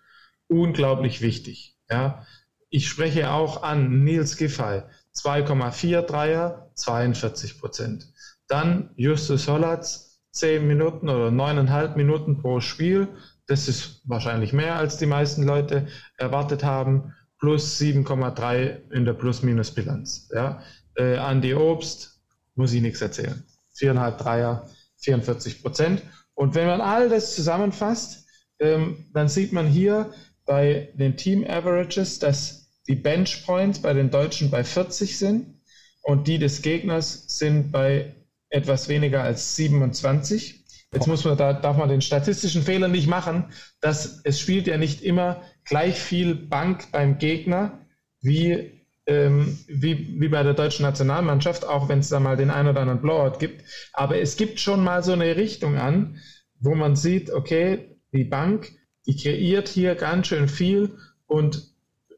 [0.48, 1.78] Unglaublich wichtig.
[1.88, 2.26] Ja.
[2.68, 4.82] Ich spreche auch an Nils Giffey.
[5.14, 8.08] 2,4 Dreier, 42 Prozent.
[8.48, 13.06] Dann Justus Hollatz, 10 Minuten oder 9,5 Minuten pro Spiel.
[13.46, 15.86] Das ist wahrscheinlich mehr, als die meisten Leute
[16.16, 20.30] erwartet haben plus 7,3 in der Plus-Minus-Bilanz.
[20.34, 20.62] Ja.
[20.94, 22.20] Äh, Andi Obst,
[22.54, 23.42] muss ich nichts erzählen.
[23.78, 24.68] 4,5 Dreier,
[24.98, 26.02] 44 Prozent.
[26.34, 28.26] Und wenn man all das zusammenfasst,
[28.60, 30.12] ähm, dann sieht man hier
[30.44, 35.60] bei den Team Averages, dass die Bench Points bei den Deutschen bei 40 sind
[36.02, 38.14] und die des Gegners sind bei
[38.50, 40.64] etwas weniger als 27.
[40.92, 44.76] Jetzt muss man, da darf man den statistischen Fehler nicht machen, dass es spielt ja
[44.76, 47.78] nicht immer gleich viel Bank beim Gegner
[48.20, 48.72] wie,
[49.06, 52.80] ähm, wie, wie bei der deutschen Nationalmannschaft, auch wenn es da mal den einen oder
[52.80, 53.64] anderen Blowout gibt.
[53.92, 56.18] Aber es gibt schon mal so eine Richtung an,
[56.58, 58.72] wo man sieht, okay, die Bank,
[59.06, 61.72] die kreiert hier ganz schön viel und,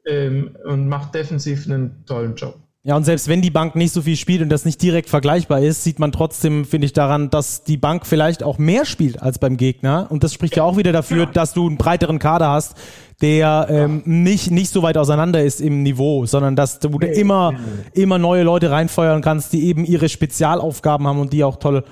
[0.07, 2.59] ähm, und macht defensiv einen tollen Job.
[2.85, 5.61] Ja, und selbst wenn die Bank nicht so viel spielt und das nicht direkt vergleichbar
[5.61, 9.39] ist, sieht man trotzdem, finde ich, daran, dass die Bank vielleicht auch mehr spielt als
[9.39, 10.07] beim Gegner.
[10.09, 12.75] Und das spricht ja auch wieder dafür, dass du einen breiteren Kader hast,
[13.23, 17.53] der ähm, nicht, nicht so weit auseinander ist im Niveau, sondern dass du immer,
[17.93, 21.85] immer neue Leute reinfeuern kannst, die eben ihre Spezialaufgaben haben und die auch toll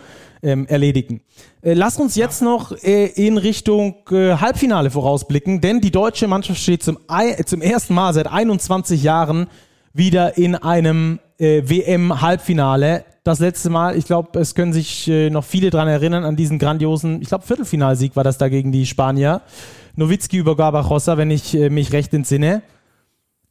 [0.44, 1.22] ähm, erledigen.
[1.62, 6.60] Äh, lass uns jetzt noch äh, in Richtung äh, Halbfinale vorausblicken, denn die deutsche Mannschaft
[6.60, 9.48] steht zum, Ei- zum ersten Mal seit 21 Jahren
[9.94, 13.06] wieder in einem äh, WM-Halbfinale.
[13.24, 16.60] Das letzte Mal, ich glaube, es können sich äh, noch viele dran erinnern, an diesen
[16.60, 19.42] grandiosen, ich glaube, Viertelfinalsieg war das da gegen die Spanier.
[19.96, 22.62] Nowitzki über Garbajosa, wenn ich äh, mich recht entsinne.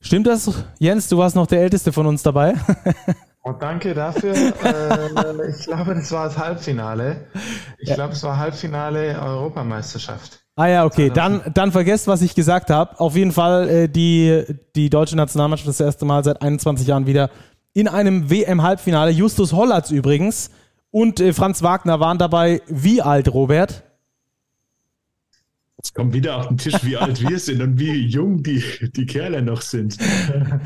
[0.00, 1.08] Stimmt das, Jens?
[1.08, 2.54] Du warst noch der Älteste von uns dabei.
[3.42, 4.34] Oh, danke dafür.
[4.34, 7.26] äh, ich glaube, das war das Halbfinale.
[7.78, 10.40] Ich glaube, es war Halbfinale Europameisterschaft.
[10.56, 11.10] Ah ja, okay.
[11.10, 13.00] Dann, dann vergesst, was ich gesagt habe.
[13.00, 14.44] Auf jeden Fall äh, die,
[14.76, 17.30] die deutsche Nationalmannschaft das erste Mal seit 21 Jahren wieder
[17.72, 19.10] in einem WM-Halbfinale.
[19.10, 20.50] Justus Hollatz übrigens
[20.90, 22.60] und äh, Franz Wagner waren dabei.
[22.66, 23.84] Wie alt, Robert?
[25.82, 28.62] Jetzt kommt wieder auf den Tisch, wie alt wir sind und wie jung die,
[28.94, 29.96] die Kerle noch sind.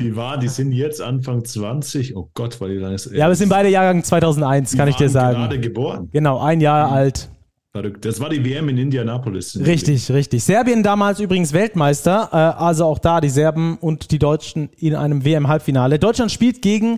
[0.01, 2.17] Die waren, die sind jetzt Anfang 20.
[2.17, 3.09] Oh Gott, weil die dann ist.
[3.13, 5.37] Ja, wir sind beide Jahrgang 2001, kann ich dir sagen.
[5.37, 6.09] gerade geboren.
[6.11, 7.29] Genau, ein Jahr alt.
[7.71, 8.03] Verrückt.
[8.03, 9.57] Das war die WM in Indianapolis.
[9.65, 10.43] Richtig, richtig.
[10.43, 15.23] Serbien damals übrigens Weltmeister, äh, also auch da die Serben und die Deutschen in einem
[15.23, 15.97] WM-Halbfinale.
[15.97, 16.97] Deutschland spielt gegen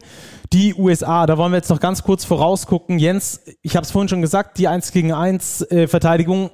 [0.53, 1.27] die USA.
[1.27, 2.97] Da wollen wir jetzt noch ganz kurz vorausgucken.
[2.97, 6.49] Jens, ich habe es vorhin schon gesagt, die 1 gegen 1 äh, Verteidigung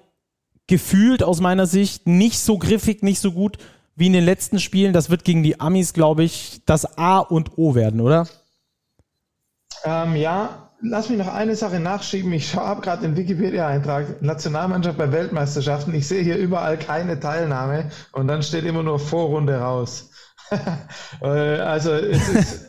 [0.68, 3.57] gefühlt aus meiner Sicht nicht so griffig, nicht so gut
[3.95, 4.93] wie in den letzten Spielen.
[4.93, 8.28] Das wird gegen die Amis, glaube ich, das A und O werden, oder?
[9.84, 12.32] Ähm, ja, lass mich noch eine Sache nachschieben.
[12.34, 15.93] Ich habe gerade den Wikipedia-Eintrag Nationalmannschaft bei Weltmeisterschaften.
[15.93, 20.09] Ich sehe hier überall keine Teilnahme und dann steht immer nur Vorrunde raus.
[21.22, 22.66] Äh, also es ist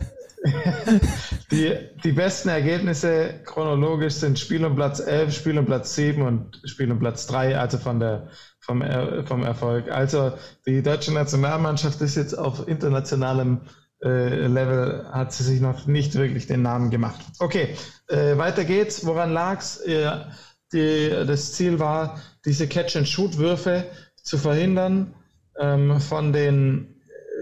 [1.51, 6.61] die, die besten Ergebnisse chronologisch sind Spiel um Platz 11, Spiel um Platz 7 und
[6.65, 8.29] Spiel um Platz 3, also von der,
[8.61, 9.91] vom, Er- vom Erfolg.
[9.91, 10.33] Also
[10.67, 13.63] die deutsche Nationalmannschaft ist jetzt auf internationalem
[14.03, 17.21] äh, Level, hat sie sich noch nicht wirklich den Namen gemacht.
[17.39, 17.75] Okay,
[18.09, 19.07] äh, weiter geht's.
[19.07, 19.79] Woran lag's?
[19.79, 20.11] Äh,
[20.73, 23.85] die, das Ziel war, diese Catch-and-Shoot-Würfe
[24.23, 25.15] zu verhindern
[25.59, 26.91] ähm, von den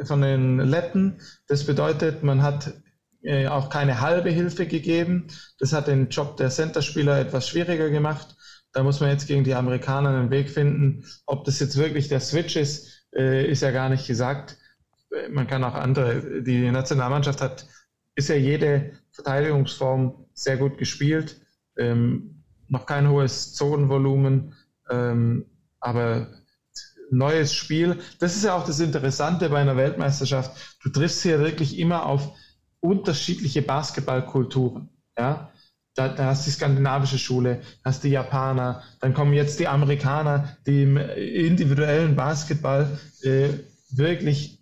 [0.05, 1.21] von den Letten.
[1.49, 2.73] Das bedeutet, man hat
[3.23, 5.29] äh, auch keine halbe Hilfe gegeben.
[5.59, 8.37] Das hat den Job der Centerspieler etwas schwieriger gemacht.
[8.73, 11.05] Da muss man jetzt gegen die Amerikaner einen Weg finden.
[11.27, 14.57] Ob das jetzt wirklich der Switch ist, äh, ist ja gar nicht gesagt.
[15.11, 16.43] Äh, Man kann auch andere.
[16.43, 17.67] Die Nationalmannschaft hat
[18.15, 21.41] bisher jede Verteidigungsform sehr gut gespielt.
[21.77, 24.55] Ähm, noch kein hohes Zonenvolumen,
[24.91, 25.47] ähm,
[25.81, 26.29] aber
[27.11, 28.01] neues Spiel.
[28.19, 30.79] Das ist ja auch das Interessante bei einer Weltmeisterschaft.
[30.83, 32.33] Du triffst hier wirklich immer auf
[32.83, 34.91] unterschiedliche Basketballkulturen.
[35.17, 35.51] Ja?
[35.95, 40.57] Da, da hast du die skandinavische Schule, hast die Japaner, dann kommen jetzt die Amerikaner,
[40.67, 43.51] die im individuellen Basketball äh,
[43.91, 44.59] wirklich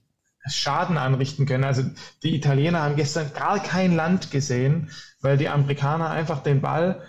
[0.46, 1.64] Schaden anrichten können.
[1.64, 1.82] Also
[2.22, 4.90] die Italiener haben gestern gar kein Land gesehen,
[5.20, 7.02] weil die Amerikaner einfach den Ball,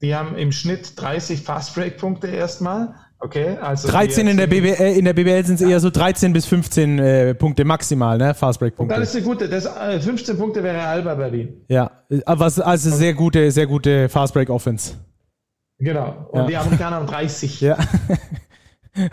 [0.00, 2.94] die haben im Schnitt 30 Fastbreak-Punkte erstmal.
[3.22, 6.32] Okay, also 13 die in der BBL, in der BBL sind es eher so 13
[6.32, 8.32] bis 15 äh, Punkte maximal, ne?
[8.34, 8.94] Fastbreak-Punkte.
[8.96, 11.64] ist eine gute, das, äh, 15 Punkte wäre Alba Berlin.
[11.68, 11.90] Ja,
[12.24, 14.94] aber was, also sehr gute, sehr gute Fastbreak-Offense.
[15.78, 16.28] Genau.
[16.30, 16.46] Und Ja.
[16.46, 17.60] die Amerikaner haben 30.
[17.60, 17.76] Ja.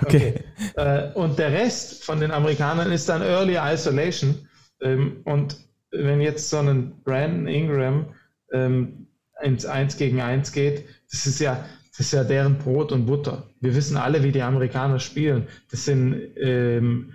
[0.02, 0.34] Okay.
[0.76, 4.48] Äh, und der Rest von den Amerikanern ist dann Early Isolation.
[4.82, 5.56] Ähm, und
[5.92, 8.08] wenn jetzt so ein Brandon Ingram
[8.52, 9.08] ähm,
[9.44, 11.64] ins 1 gegen 1 geht, das ist ja,
[11.98, 13.50] das ist ja deren Brot und Butter.
[13.60, 15.48] Wir wissen alle, wie die Amerikaner spielen.
[15.72, 17.14] Das sind ähm,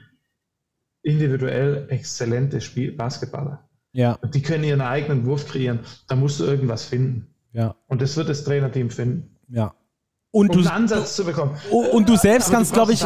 [1.02, 3.68] individuell exzellente Spiel Basketballer.
[3.92, 5.80] Ja, Und die können ihren eigenen Wurf kreieren.
[6.08, 7.26] Da musst du irgendwas finden.
[7.52, 9.36] ja, Und das wird das Trainerteam finden.
[9.48, 9.74] ja.
[10.34, 11.50] Und Um du, einen Ansatz zu bekommen.
[11.92, 13.04] und du selbst Aber kannst, glaube ich,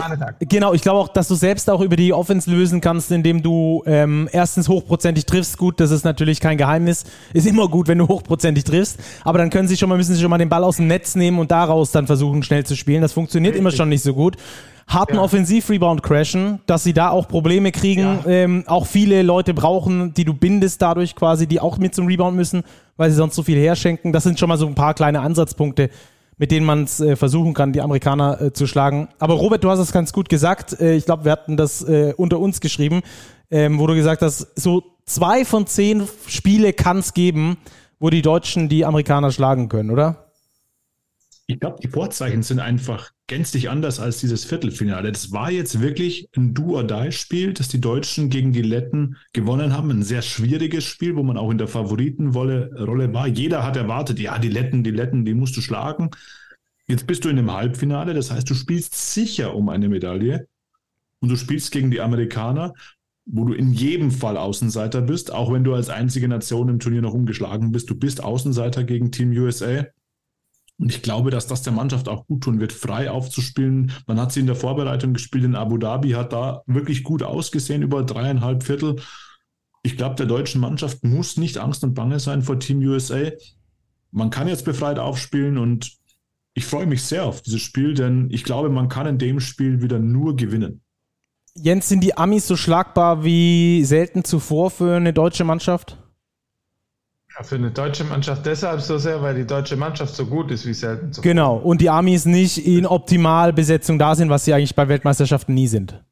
[0.49, 3.83] genau, ich glaube auch, dass du selbst auch über die Offense lösen kannst, indem du
[3.85, 5.59] ähm, erstens hochprozentig triffst.
[5.59, 7.03] Gut, das ist natürlich kein Geheimnis.
[7.33, 9.01] Ist immer gut, wenn du hochprozentig triffst.
[9.25, 11.17] Aber dann können sie schon mal, müssen sie schon mal den Ball aus dem Netz
[11.17, 13.03] nehmen und daraus dann versuchen, schnell zu spielen.
[13.03, 14.37] Das funktioniert immer schon nicht so gut.
[14.87, 15.23] Harten Ja.
[15.23, 18.21] Offensiv-Rebound crashen, dass sie da auch Probleme kriegen.
[18.25, 18.31] Ja.
[18.31, 22.37] Ähm, auch viele Leute brauchen, die du bindest dadurch quasi, die auch mit zum Rebound
[22.37, 22.63] müssen,
[22.97, 24.13] weil sie sonst so viel herschenken.
[24.13, 25.91] Das sind schon mal so ein paar kleine Ansatzpunkte,
[26.39, 29.09] mit denen man es äh, versuchen kann, die Amerikaner äh, zu schlagen.
[29.19, 30.79] Aber Robert, du hast es ganz gut gesagt.
[30.81, 33.03] Äh, ich glaube, wir hatten das äh, unter uns geschrieben,
[33.51, 37.57] ähm, wo du gesagt hast, so zwei von zehn Spiele kann es geben,
[37.99, 40.26] wo die Deutschen die Amerikaner schlagen können, oder?
[41.49, 45.13] Ich glaube, die Vorzeichen sind einfach gänzlich anders als dieses Viertelfinale.
[45.13, 49.91] Das war jetzt wirklich ein Do-or-Die-Spiel, das die Deutschen gegen die Letten gewonnen haben.
[49.91, 53.29] Ein sehr schwieriges Spiel, wo man auch in der Favoritenrolle war.
[53.29, 56.11] Jeder hat erwartet, ja, die Letten, die Letten, die musst du schlagen.
[56.89, 60.49] Jetzt bist du in einem Halbfinale, das heißt, du spielst sicher um eine Medaille
[61.21, 62.75] und du spielst gegen die Amerikaner,
[63.25, 67.03] wo du in jedem Fall Außenseiter bist, auch wenn du als einzige Nation im Turnier
[67.03, 67.89] noch umgeschlagen bist.
[67.91, 69.87] Du bist Außenseiter gegen Team USA.
[70.79, 73.93] Und ich glaube, dass das der Mannschaft auch gut tun wird, frei aufzuspielen.
[74.07, 77.83] Man hat sie in der Vorbereitung gespielt in Abu Dhabi, hat da wirklich gut ausgesehen
[77.83, 78.97] über dreieinhalb Viertel.
[79.83, 83.31] Ich glaube, der deutschen Mannschaft muss nicht Angst und Bange sein vor Team USA.
[84.11, 85.97] Man kann jetzt befreit aufspielen und
[86.55, 89.83] ich freue mich sehr auf dieses Spiel, denn ich glaube, man kann in dem Spiel
[89.83, 90.83] wieder nur gewinnen.
[91.55, 95.99] Jens, sind die Amis so schlagbar wie selten zuvor für eine deutsche Mannschaft?
[97.37, 100.65] Ja, für eine deutsche Mannschaft deshalb so sehr, weil die deutsche Mannschaft so gut ist
[100.67, 101.23] wie selten zuvor.
[101.23, 105.67] Genau, und die Amis nicht in Optimalbesetzung da sind, was sie eigentlich bei Weltmeisterschaften nie
[105.67, 106.03] sind.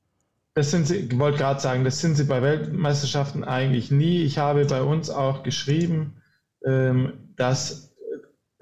[0.55, 4.23] Das sind sie, ich wollte gerade sagen, das sind sie bei Weltmeisterschaften eigentlich nie.
[4.23, 6.15] Ich habe bei uns auch geschrieben,
[6.65, 7.91] ähm, dass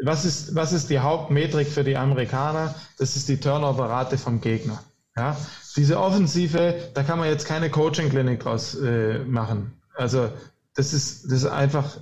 [0.04, 2.74] was ist, was ist die Hauptmetrik für die Amerikaner?
[2.98, 4.82] Das ist die Turnover-Rate vom Gegner.
[5.16, 5.36] Ja?
[5.76, 9.72] Diese Offensive, da kann man jetzt keine Coaching-Klinik draus äh, machen.
[9.94, 10.30] Also
[10.74, 11.98] das ist, das ist einfach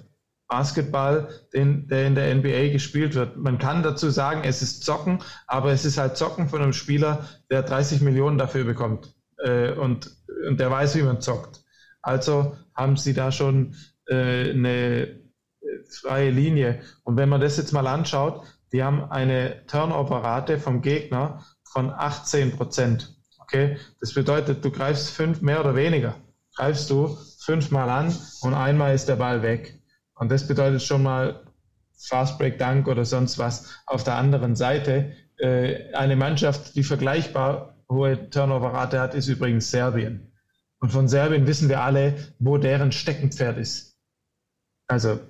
[0.51, 3.37] Basketball, den, der in der NBA gespielt wird.
[3.37, 7.25] Man kann dazu sagen, es ist Zocken, aber es ist halt Zocken von einem Spieler,
[7.51, 10.11] der 30 Millionen dafür bekommt äh, und,
[10.49, 11.63] und der weiß, wie man zockt.
[12.03, 13.77] Also haben sie da schon
[14.09, 15.19] äh, eine äh,
[15.89, 16.81] freie Linie.
[17.05, 22.57] Und wenn man das jetzt mal anschaut, die haben eine Turnover-Rate vom Gegner von 18
[22.57, 23.17] Prozent.
[23.39, 26.17] Okay, das bedeutet, du greifst fünf mehr oder weniger,
[26.57, 29.80] greifst du fünfmal an und einmal ist der Ball weg.
[30.21, 31.41] Und das bedeutet schon mal
[31.97, 33.75] Fast Break Dank oder sonst was.
[33.87, 40.31] Auf der anderen Seite, äh, eine Mannschaft, die vergleichbar hohe Turnover-Rate hat, ist übrigens Serbien.
[40.79, 43.97] Und von Serbien wissen wir alle, wo deren Steckenpferd ist.
[44.89, 45.21] Also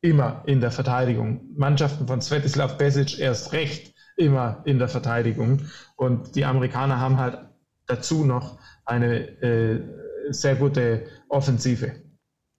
[0.00, 1.40] immer in der Verteidigung.
[1.56, 5.62] Mannschaften von Svetislav Besic erst recht immer in der Verteidigung.
[5.96, 7.40] Und die Amerikaner haben halt
[7.86, 9.82] dazu noch eine äh,
[10.30, 11.96] sehr gute Offensive.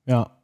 [0.05, 0.36] Ja,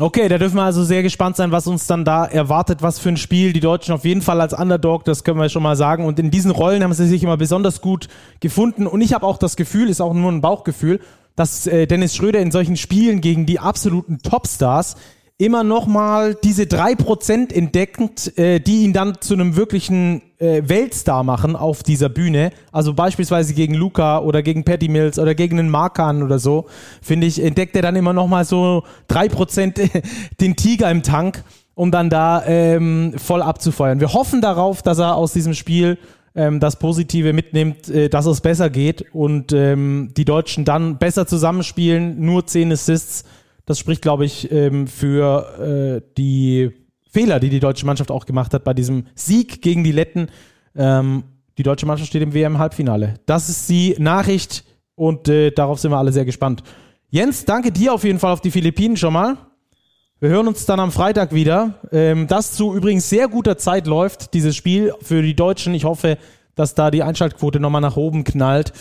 [0.00, 3.08] Okay, da dürfen wir also sehr gespannt sein, was uns dann da erwartet, was für
[3.08, 3.52] ein Spiel.
[3.52, 6.06] Die Deutschen auf jeden Fall als Underdog, das können wir schon mal sagen.
[6.06, 8.06] Und in diesen Rollen haben sie sich immer besonders gut
[8.38, 8.86] gefunden.
[8.86, 11.00] Und ich habe auch das Gefühl, ist auch nur ein Bauchgefühl,
[11.34, 14.94] dass äh, Dennis Schröder in solchen Spielen gegen die absoluten Topstars
[15.40, 21.22] immer nochmal diese drei Prozent entdeckt, äh, die ihn dann zu einem wirklichen äh, Weltstar
[21.22, 22.50] machen auf dieser Bühne.
[22.72, 26.66] Also beispielsweise gegen Luca oder gegen Patty Mills oder gegen einen Markan oder so,
[27.00, 29.80] finde ich, entdeckt er dann immer nochmal so drei Prozent
[30.40, 31.44] den Tiger im Tank,
[31.76, 34.00] um dann da ähm, voll abzufeuern.
[34.00, 35.98] Wir hoffen darauf, dass er aus diesem Spiel
[36.34, 41.28] ähm, das Positive mitnimmt, äh, dass es besser geht und ähm, die Deutschen dann besser
[41.28, 43.22] zusammenspielen, nur zehn Assists
[43.68, 46.70] das spricht, glaube ich, ähm, für äh, die
[47.10, 50.28] Fehler, die die deutsche Mannschaft auch gemacht hat bei diesem Sieg gegen die Letten.
[50.74, 51.24] Ähm,
[51.58, 53.16] die deutsche Mannschaft steht im WM-Halbfinale.
[53.26, 54.64] Das ist die Nachricht
[54.94, 56.62] und äh, darauf sind wir alle sehr gespannt.
[57.10, 59.36] Jens, danke dir auf jeden Fall auf die Philippinen schon mal.
[60.18, 61.74] Wir hören uns dann am Freitag wieder.
[61.92, 65.74] Ähm, das zu übrigens sehr guter Zeit läuft, dieses Spiel für die Deutschen.
[65.74, 66.16] Ich hoffe,
[66.54, 68.72] dass da die Einschaltquote nochmal nach oben knallt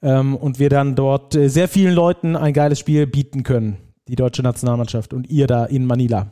[0.00, 3.78] und wir dann dort äh, sehr vielen Leuten ein geiles Spiel bieten können
[4.08, 6.26] die deutsche Nationalmannschaft und ihr da in Manila.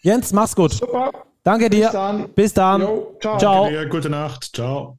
[0.00, 0.72] Jens, mach's gut.
[0.72, 1.10] Super.
[1.42, 1.86] Danke dir.
[1.86, 2.28] Bis dann.
[2.34, 2.80] Bis dann.
[2.80, 3.38] Jo, ciao.
[3.38, 3.64] ciao.
[3.64, 3.88] Danke dir.
[3.88, 4.50] Gute Nacht.
[4.54, 4.98] Ciao.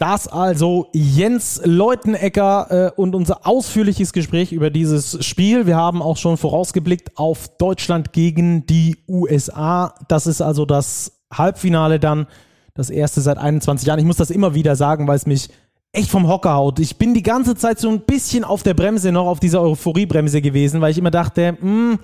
[0.00, 5.66] Das also Jens Leutenecker äh, und unser ausführliches Gespräch über dieses Spiel.
[5.66, 9.94] Wir haben auch schon vorausgeblickt auf Deutschland gegen die USA.
[10.08, 12.26] Das ist also das Halbfinale dann,
[12.72, 13.98] das erste seit 21 Jahren.
[13.98, 15.50] Ich muss das immer wieder sagen, weil es mich
[15.92, 16.78] echt vom Hocker haut.
[16.78, 20.40] Ich bin die ganze Zeit so ein bisschen auf der Bremse noch, auf dieser Euphoriebremse
[20.40, 21.98] gewesen, weil ich immer dachte, mh, hm,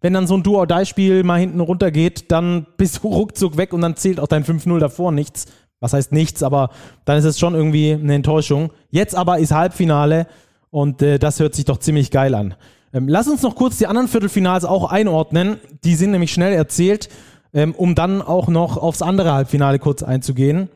[0.00, 3.96] wenn dann so ein Do-or-Die-Spiel mal hinten runtergeht, dann bist du ruckzuck weg und dann
[3.96, 5.46] zählt auch dein 5-0 davor nichts.
[5.80, 6.70] Was heißt nichts, aber
[7.04, 8.70] dann ist es schon irgendwie eine Enttäuschung.
[8.90, 10.28] Jetzt aber ist Halbfinale
[10.70, 12.54] und äh, das hört sich doch ziemlich geil an.
[12.92, 15.58] Ähm, lass uns noch kurz die anderen Viertelfinals auch einordnen.
[15.82, 17.08] Die sind nämlich schnell erzählt,
[17.52, 20.68] ähm, um dann auch noch aufs andere Halbfinale kurz einzugehen.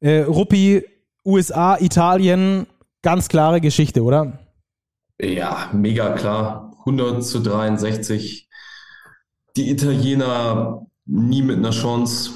[0.00, 0.82] Äh, Ruppi,
[1.24, 2.66] USA, Italien,
[3.02, 4.38] ganz klare Geschichte, oder?
[5.20, 6.72] Ja, mega klar.
[6.80, 8.48] 100 zu 63.
[9.56, 12.32] Die Italiener nie mit einer Chance.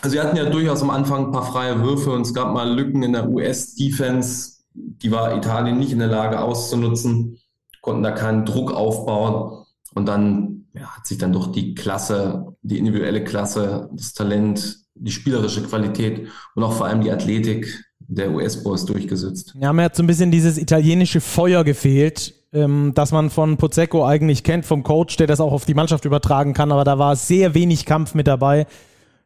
[0.00, 2.72] Also sie hatten ja durchaus am Anfang ein paar freie Würfe und es gab mal
[2.72, 4.62] Lücken in der US-Defense.
[4.72, 7.38] Die war Italien nicht in der Lage auszunutzen,
[7.82, 9.64] konnten da keinen Druck aufbauen.
[9.94, 15.12] Und dann ja, hat sich dann doch die Klasse, die individuelle Klasse, das Talent die
[15.12, 19.54] spielerische Qualität und auch vor allem die Athletik der US-Boys durchgesetzt.
[19.60, 24.04] Ja, mir hat so ein bisschen dieses italienische Feuer gefehlt, ähm, das man von Pozzecco
[24.04, 27.14] eigentlich kennt, vom Coach, der das auch auf die Mannschaft übertragen kann, aber da war
[27.16, 28.66] sehr wenig Kampf mit dabei.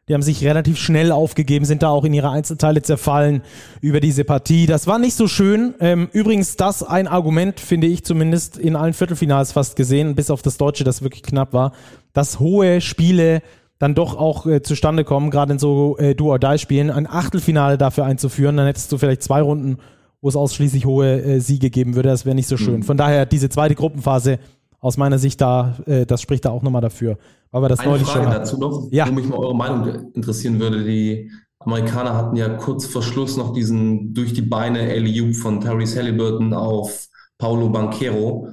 [0.09, 3.41] Die haben sich relativ schnell aufgegeben, sind da auch in ihre Einzelteile zerfallen
[3.79, 4.65] über diese Partie.
[4.65, 5.75] Das war nicht so schön.
[5.79, 10.41] Ähm, übrigens, das ein Argument, finde ich zumindest, in allen Viertelfinals fast gesehen, bis auf
[10.41, 11.71] das Deutsche, das wirklich knapp war,
[12.11, 13.41] dass hohe Spiele
[13.83, 18.55] dann doch auch äh, zustande kommen, gerade in so äh, Do-or-Die-Spielen, ein Achtelfinale dafür einzuführen,
[18.55, 19.77] dann hättest du vielleicht zwei Runden,
[20.21, 22.07] wo es ausschließlich hohe äh, Siege geben würde.
[22.07, 22.77] Das wäre nicht so schön.
[22.77, 22.83] Mhm.
[22.83, 24.39] Von daher diese zweite Gruppenphase
[24.79, 27.17] aus meiner Sicht da, äh, das spricht da auch nochmal dafür,
[27.51, 29.05] weil wir das Eine neulich Frage schon dazu noch, ja.
[29.05, 30.85] wo mich mal eure Meinung interessieren würde.
[30.85, 31.29] Die
[31.59, 36.53] Amerikaner hatten ja kurz vor Schluss noch diesen durch die Beine alley von Tyrese Halliburton
[36.53, 37.07] auf
[37.37, 38.47] Paulo Banquero.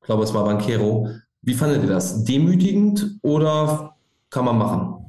[0.00, 1.10] Ich glaube, es war Banquero.
[1.42, 2.24] Wie fandet ihr das?
[2.24, 3.93] Demütigend oder
[4.34, 5.06] kann man machen?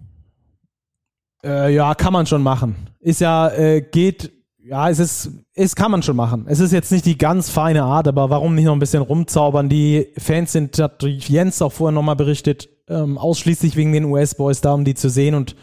[1.43, 2.75] Äh, ja, kann man schon machen.
[2.99, 4.31] Ist ja, äh, geht
[4.67, 6.45] ja, es ist, es kann man schon machen.
[6.47, 9.69] Es ist jetzt nicht die ganz feine Art, aber warum nicht noch ein bisschen rumzaubern?
[9.69, 14.73] Die Fans sind, hat Jens auch vorher nochmal berichtet, ähm, ausschließlich wegen den US-Boys da,
[14.73, 15.55] um die zu sehen und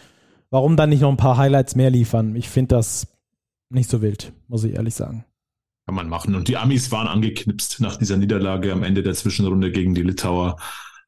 [0.51, 2.37] warum dann nicht noch ein paar Highlights mehr liefern?
[2.37, 3.09] Ich finde das
[3.71, 5.25] nicht so wild, muss ich ehrlich sagen.
[5.87, 6.37] Kann man machen.
[6.37, 10.59] Und die Amis waren angeknipst nach dieser Niederlage am Ende der Zwischenrunde gegen die Litauer,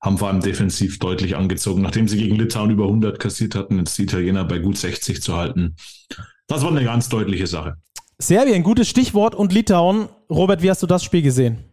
[0.05, 1.80] haben vor allem defensiv deutlich angezogen.
[1.80, 5.34] Nachdem sie gegen Litauen über 100 kassiert hatten, jetzt die Italiener bei gut 60 zu
[5.34, 5.76] halten.
[6.46, 7.78] Das war eine ganz deutliche Sache.
[8.18, 10.09] Serbien, gutes Stichwort und Litauen.
[10.28, 11.64] Robert, wie hast du das Spiel gesehen?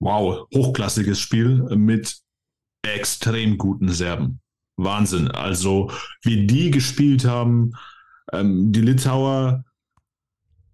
[0.00, 2.18] Wow, hochklassiges Spiel mit
[2.82, 4.40] extrem guten Serben.
[4.76, 5.30] Wahnsinn.
[5.30, 5.90] Also,
[6.22, 7.72] wie die gespielt haben,
[8.34, 9.64] ähm, die Litauer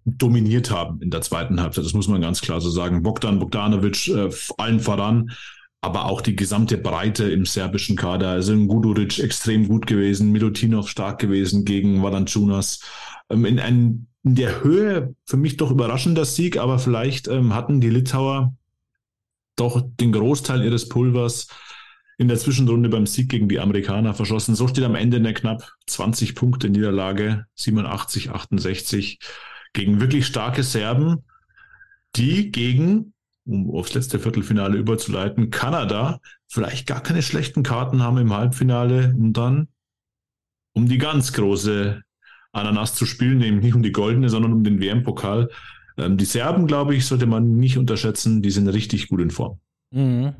[0.03, 1.85] dominiert haben in der zweiten Halbzeit.
[1.85, 3.03] Das muss man ganz klar so sagen.
[3.03, 5.31] Bogdan Bogdanovic äh, allen voran,
[5.83, 8.29] aber auch die gesamte Breite im serbischen Kader.
[8.29, 12.79] Also Guduric extrem gut gewesen, Milutinov stark gewesen gegen Valanciunas.
[13.29, 17.81] Ähm, in, ein, in der Höhe für mich doch überraschender Sieg, aber vielleicht ähm, hatten
[17.81, 18.55] die Litauer
[19.57, 21.47] doch den Großteil ihres Pulvers
[22.17, 24.55] in der Zwischenrunde beim Sieg gegen die Amerikaner verschossen.
[24.55, 29.19] So steht am Ende eine knapp 20 Punkte Niederlage, 87, 68
[29.73, 31.23] gegen wirklich starke Serben,
[32.15, 33.12] die gegen,
[33.45, 39.33] um aufs letzte Viertelfinale überzuleiten, Kanada vielleicht gar keine schlechten Karten haben im Halbfinale und
[39.33, 39.67] dann
[40.73, 42.01] um die ganz große
[42.51, 45.49] Ananas zu spielen, nämlich nicht um die goldene, sondern um den WM-Pokal.
[45.97, 49.59] Ähm, die Serben, glaube ich, sollte man nicht unterschätzen, die sind richtig gut in Form.
[49.91, 50.33] Mhm.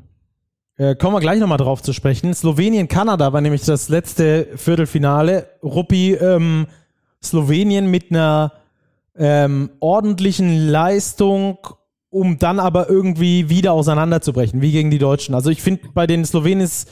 [0.76, 2.34] Äh, kommen wir gleich nochmal drauf zu sprechen.
[2.34, 5.48] Slowenien, Kanada war nämlich das letzte Viertelfinale.
[5.62, 6.66] Ruppi, ähm,
[7.22, 8.52] Slowenien mit einer
[9.16, 11.58] ähm, ordentlichen Leistung,
[12.14, 15.34] um dann aber irgendwie wieder auseinanderzubrechen, wie gegen die Deutschen.
[15.34, 16.88] Also ich finde, bei den Slowenen ist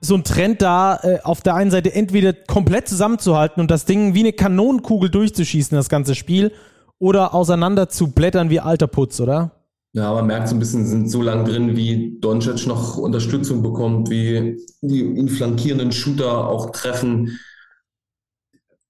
[0.00, 4.14] so ein Trend da, äh, auf der einen Seite entweder komplett zusammenzuhalten und das Ding
[4.14, 6.52] wie eine Kanonenkugel durchzuschießen, das ganze Spiel,
[6.98, 9.52] oder auseinander zu blättern wie alter Putz, oder?
[9.92, 14.08] Ja, man merkt so ein bisschen, sind so lang drin, wie Doncic noch Unterstützung bekommt,
[14.08, 17.38] wie die ihn flankierenden Shooter auch treffen.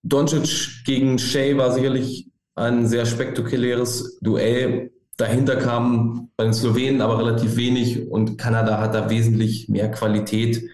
[0.05, 4.93] Doncic gegen Shea war sicherlich ein sehr spektakuläres Duell.
[5.17, 10.69] Dahinter kam bei den Slowenen aber relativ wenig und Kanada hat da wesentlich mehr Qualität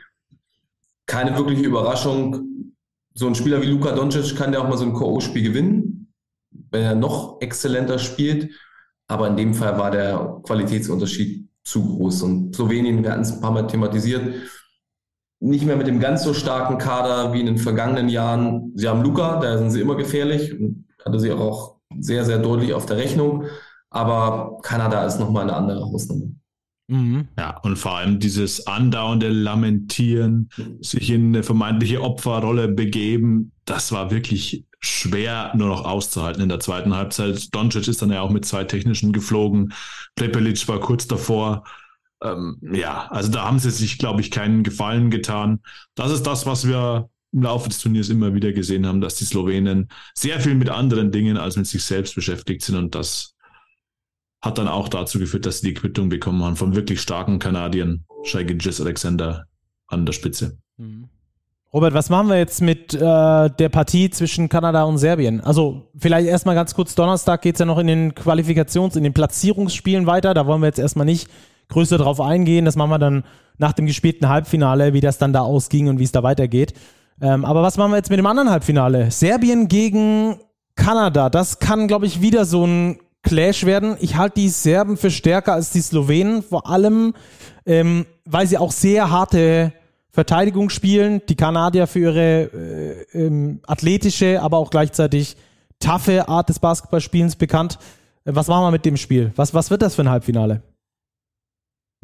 [1.07, 2.75] keine wirkliche Überraschung.
[3.15, 6.13] So ein Spieler wie Luka Doncic kann ja auch mal so ein K.O.-Spiel gewinnen,
[6.71, 8.51] wenn er noch exzellenter spielt.
[9.07, 12.23] Aber in dem Fall war der Qualitätsunterschied zu groß.
[12.23, 14.35] Und Slowenien, wir hatten es ein paar Mal thematisiert,
[15.41, 18.73] nicht mehr mit dem ganz so starken Kader wie in den vergangenen Jahren.
[18.75, 22.73] Sie haben Luca, da sind sie immer gefährlich und hatte sie auch sehr, sehr deutlich
[22.75, 23.45] auf der Rechnung.
[23.93, 26.27] Aber Kanada ist nochmal eine andere Hausnummer.
[26.89, 27.29] Mhm.
[27.39, 34.11] Ja, und vor allem dieses andauernde Lamentieren, sich in eine vermeintliche Opferrolle begeben, das war
[34.11, 37.55] wirklich schwer nur noch auszuhalten in der zweiten Halbzeit.
[37.55, 39.73] Doncic ist dann ja auch mit zwei technischen geflogen.
[40.17, 41.65] Prepelic war kurz davor.
[42.23, 45.61] Ähm, ja, also da haben sie sich, glaube ich, keinen Gefallen getan.
[45.95, 49.25] Das ist das, was wir im Laufe des Turniers immer wieder gesehen haben, dass die
[49.25, 53.32] Slowenen sehr viel mit anderen Dingen als mit sich selbst beschäftigt sind und das
[54.43, 58.05] hat dann auch dazu geführt, dass sie die Quittung bekommen haben vom wirklich starken Kanadiern,
[58.25, 59.47] Shai Gilgis Alexander
[59.87, 60.59] an der Spitze.
[60.77, 61.09] Mhm.
[61.73, 65.41] Robert, was machen wir jetzt mit äh, der Partie zwischen Kanada und Serbien?
[65.41, 69.15] Also vielleicht erstmal ganz kurz, Donnerstag geht es ja noch in den Qualifikations-, in den
[69.15, 70.35] Platzierungsspielen weiter.
[70.35, 71.31] Da wollen wir jetzt erstmal nicht
[71.69, 72.67] größer drauf eingehen.
[72.67, 73.25] Das machen wir dann
[73.57, 76.75] nach dem gespielten Halbfinale, wie das dann da ausging und wie es da weitergeht.
[77.23, 79.11] Ähm, aber was machen wir jetzt mit dem anderen Halbfinale?
[79.11, 80.41] Serbien gegen
[80.77, 81.31] Kanada.
[81.31, 83.97] Das kann, glaube ich, wieder so ein Clash werden.
[84.01, 87.15] Ich halte die Serben für stärker als die Slowenen, vor allem,
[87.67, 89.73] ähm, weil sie auch sehr harte
[90.11, 91.23] Verteidigung spielen.
[91.29, 95.37] Die Kanadier für ihre äh, ähm, athletische, aber auch gleichzeitig
[95.79, 97.79] taffe Art des Basketballspielens bekannt.
[98.25, 99.33] Äh, was machen wir mit dem Spiel?
[99.37, 100.63] Was, was wird das für ein Halbfinale?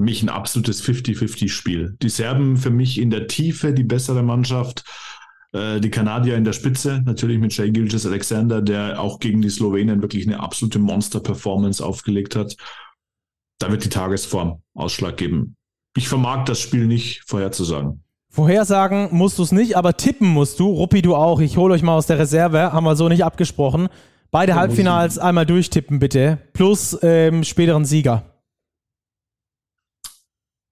[0.01, 1.97] Mich ein absolutes 50-50-Spiel.
[2.01, 4.85] Die Serben für mich in der Tiefe die bessere Mannschaft.
[5.53, 9.51] Äh, die Kanadier in der Spitze, natürlich mit Jay Gilgis Alexander, der auch gegen die
[9.51, 12.57] Slowenen wirklich eine absolute Monster-Performance aufgelegt hat.
[13.59, 15.57] Da wird die Tagesform Ausschlag geben.
[15.97, 18.05] Ich vermag das Spiel nicht vorherzusagen.
[18.31, 20.69] Vorhersagen musst du es nicht, aber tippen musst du.
[20.69, 21.41] Ruppi, du auch.
[21.41, 22.73] Ich hole euch mal aus der Reserve.
[22.73, 23.89] Haben wir so nicht abgesprochen.
[24.31, 26.39] Beide Halbfinals einmal durchtippen, bitte.
[26.53, 28.38] Plus ähm, späteren Sieger.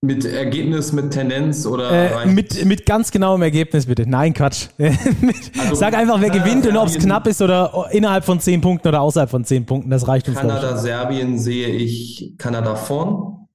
[0.03, 4.09] Mit Ergebnis, mit Tendenz oder äh, mit, mit ganz genauem Ergebnis, bitte.
[4.09, 4.69] Nein, Quatsch.
[4.79, 8.61] also, Sag einfach, wer Kanada, gewinnt und ob es knapp ist oder innerhalb von 10
[8.61, 9.91] Punkten oder außerhalb von 10 Punkten.
[9.91, 10.37] Das reicht uns.
[10.37, 13.49] Kanada, Serbien sehe ich Kanada vorn.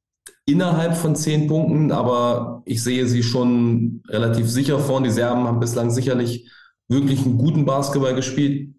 [0.45, 5.03] Innerhalb von 10 Punkten, aber ich sehe sie schon relativ sicher vorn.
[5.03, 6.49] Die Serben haben bislang sicherlich
[6.89, 8.73] wirklich einen guten Basketball gespielt,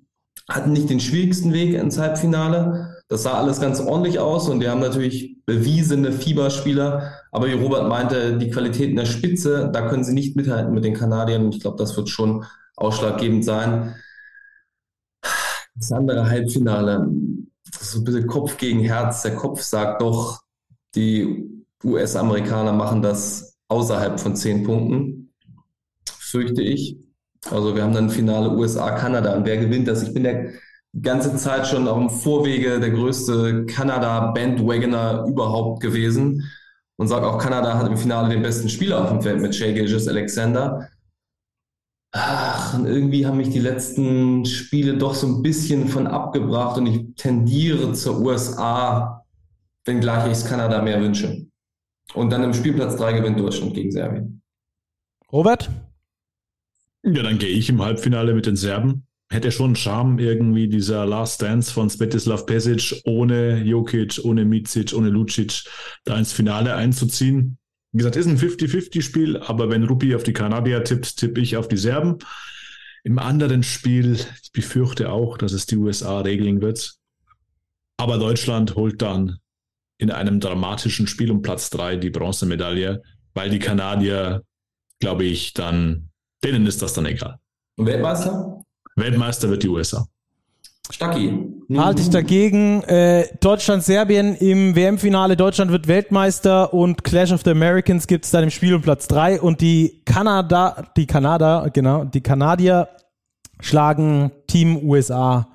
[0.48, 4.70] hatten nicht den schwierigsten Weg ins Halbfinale das sah alles ganz ordentlich aus und die
[4.70, 7.12] haben natürlich bewiesene Fieberspieler.
[7.32, 10.84] Aber wie Robert meinte, die Qualität in der Spitze, da können sie nicht mithalten mit
[10.84, 11.46] den Kanadiern.
[11.46, 12.44] Und ich glaube, das wird schon
[12.76, 13.94] ausschlaggebend sein.
[15.74, 17.08] Das andere Halbfinale,
[17.72, 19.22] das ist so ein bisschen Kopf gegen Herz.
[19.22, 20.42] Der Kopf sagt doch,
[20.94, 21.48] die
[21.82, 25.32] US-Amerikaner machen das außerhalb von zehn Punkten,
[26.06, 26.98] fürchte ich.
[27.50, 30.02] Also wir haben dann Finale USA-Kanada und wer gewinnt das?
[30.02, 30.50] Ich bin der
[31.00, 36.44] ganze Zeit schon auf dem Vorwege der größte Kanada-Bandwagoner überhaupt gewesen
[36.98, 39.72] und sage auch, Kanada hat im Finale den besten Spieler auf dem Feld mit Shea
[39.72, 40.88] Gilgis Alexander.
[42.14, 46.86] Ach, und irgendwie haben mich die letzten Spiele doch so ein bisschen von abgebracht und
[46.86, 49.24] ich tendiere zur USA,
[49.86, 51.46] wenngleich ich es Kanada mehr wünsche.
[52.14, 54.42] Und dann im Spielplatz 3 gewinnt Deutschland gegen Serbien.
[55.32, 55.70] Robert?
[57.02, 61.42] Ja, dann gehe ich im Halbfinale mit den Serben hätte schon Charme irgendwie dieser Last
[61.42, 65.64] Dance von Svetislav Pesic ohne Jokic, ohne Micic, ohne Lucic
[66.04, 67.58] da ins Finale einzuziehen.
[67.92, 71.68] Wie gesagt, ist ein 50-50-Spiel, aber wenn Rupi auf die Kanadier tippt, tippe ich auf
[71.68, 72.18] die Serben.
[73.04, 76.94] Im anderen Spiel, ich befürchte auch, dass es die USA regeln wird.
[77.96, 79.38] Aber Deutschland holt dann
[79.98, 83.02] in einem dramatischen Spiel um Platz drei die Bronzemedaille,
[83.34, 84.42] weil die Kanadier,
[85.00, 86.10] glaube ich, dann,
[86.42, 87.38] denen ist das dann egal.
[87.76, 88.61] Weltmeister?
[88.96, 90.06] Weltmeister wird die USA.
[90.90, 91.32] Stacki.
[91.74, 92.82] Halte ich dagegen.
[92.82, 95.36] Äh, Deutschland, Serbien im WM-Finale.
[95.36, 99.08] Deutschland wird Weltmeister und Clash of the Americans gibt es dann im Spiel um Platz
[99.08, 102.88] 3 und die Kanada, die Kanada, genau, die Kanadier
[103.60, 105.48] schlagen Team USA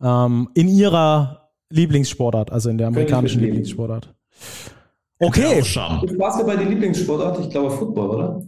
[0.00, 4.14] ähm, in ihrer Lieblingssportart, also in der amerikanischen Lieblingssportart.
[5.18, 5.58] Okay.
[5.58, 7.40] Ist Basketball die Lieblingssportart?
[7.40, 8.42] Ich glaube Football, oder?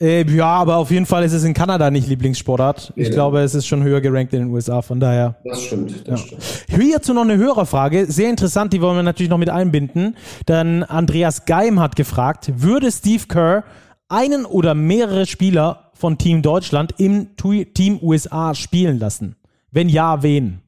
[0.00, 2.92] Äh, ja, aber auf jeden Fall ist es in Kanada nicht Lieblingssportart.
[2.94, 3.14] Ich ja.
[3.14, 5.36] glaube, es ist schon höher gerankt in den USA, von daher.
[5.44, 6.38] Das stimmt, das ja.
[6.38, 6.42] stimmt.
[6.68, 10.16] Hierzu noch eine Hörerfrage, sehr interessant, die wollen wir natürlich noch mit einbinden.
[10.46, 13.64] Dann Andreas Geim hat gefragt, würde Steve Kerr
[14.08, 19.34] einen oder mehrere Spieler von Team Deutschland im Team USA spielen lassen?
[19.72, 20.60] Wenn ja, wen?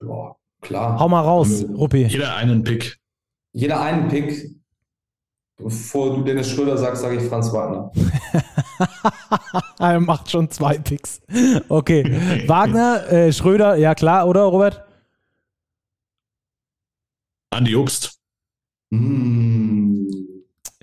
[0.00, 0.98] Boah, klar.
[0.98, 2.04] Hau mal raus, Ruppi.
[2.04, 2.98] Jeder einen Pick.
[3.52, 4.55] Jeder einen Pick.
[5.58, 7.90] Bevor du Dennis Schröder sagst, sage ich Franz Wagner.
[9.78, 11.22] er macht schon zwei Picks.
[11.68, 12.46] Okay.
[12.46, 14.84] Wagner, äh, Schröder, ja klar, oder Robert?
[17.50, 18.18] Andi Obst.
[18.90, 20.08] Mm.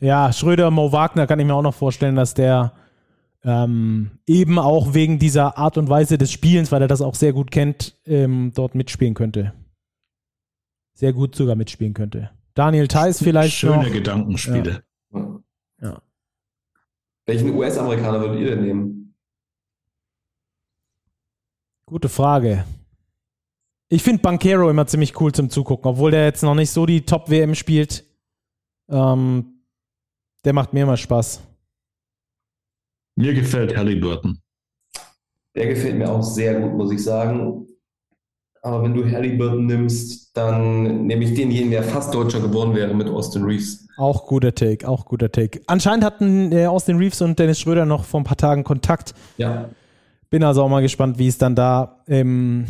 [0.02, 2.74] Ja, Schröder, Mo Wagner kann ich mir auch noch vorstellen, dass der
[3.44, 7.34] ähm, eben auch wegen dieser Art und Weise des Spielens, weil er das auch sehr
[7.34, 9.54] gut kennt, ähm, dort mitspielen könnte.
[10.96, 12.32] Sehr gut sogar mitspielen könnte.
[12.54, 13.92] Daniel Theiss vielleicht Schöne noch.
[13.92, 14.84] Gedankenspiele.
[15.12, 15.40] Ja.
[15.82, 16.02] ja.
[17.26, 19.16] Welchen US-Amerikaner würdet ihr denn nehmen?
[21.86, 22.66] Gute Frage.
[23.90, 27.06] Ich finde Bankero immer ziemlich cool zum Zugucken, obwohl der jetzt noch nicht so die
[27.06, 28.04] Top-WM spielt.
[28.90, 29.66] Ähm,
[30.46, 31.42] der macht mir immer Spaß.
[33.16, 34.42] Mir gefällt Halliburton.
[35.56, 37.68] Der gefällt mir auch sehr gut, muss ich sagen.
[38.66, 43.10] Aber wenn du Halliburton nimmst, dann nehme ich denjenigen, der fast Deutscher geworden wäre mit
[43.10, 43.86] Austin Reeves.
[43.98, 45.60] Auch guter Take, auch guter Take.
[45.68, 49.14] Anscheinend hatten äh, Austin Reeves und Dennis Schröder noch vor ein paar Tagen Kontakt.
[49.38, 49.70] Ja.
[50.30, 52.66] Bin also auch mal gespannt, wie es dann da ähm,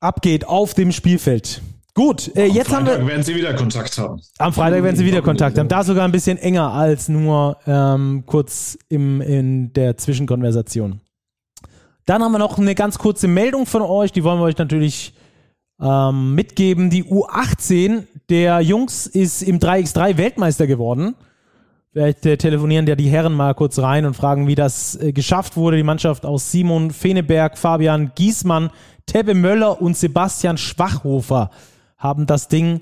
[0.00, 1.62] abgeht auf dem Spielfeld.
[1.94, 3.06] Gut, äh, jetzt Freitag haben wir.
[3.12, 4.20] werden sie wieder Kontakt haben.
[4.38, 5.68] Am Freitag werden sie wieder Kontakt haben.
[5.68, 11.00] Da sogar ein bisschen enger als nur ähm, kurz im, in der Zwischenkonversation.
[12.04, 15.14] Dann haben wir noch eine ganz kurze Meldung von euch, die wollen wir euch natürlich
[15.80, 16.90] ähm, mitgeben.
[16.90, 21.14] Die U18 der Jungs ist im 3x3 Weltmeister geworden.
[21.92, 25.56] Vielleicht äh, telefonieren ja die Herren mal kurz rein und fragen, wie das äh, geschafft
[25.56, 25.76] wurde.
[25.76, 28.70] Die Mannschaft aus Simon Feneberg, Fabian Giesmann,
[29.06, 31.50] Tebbe Möller und Sebastian Schwachhofer
[31.98, 32.80] haben das Ding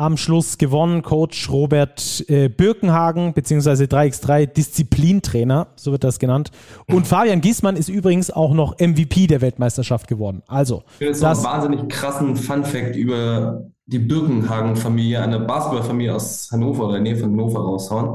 [0.00, 1.02] am Schluss gewonnen.
[1.02, 6.50] Coach Robert äh, Birkenhagen, beziehungsweise 3x3 Disziplintrainer, so wird das genannt.
[6.88, 10.42] Und Fabian Giesmann ist übrigens auch noch MVP der Weltmeisterschaft geworden.
[10.46, 16.48] Also, Ich will jetzt noch einen wahnsinnig krassen Fun-Fact über die Birkenhagen-Familie, eine Basketballfamilie aus
[16.50, 18.06] Hannover oder der Nähe von Hannover raushauen.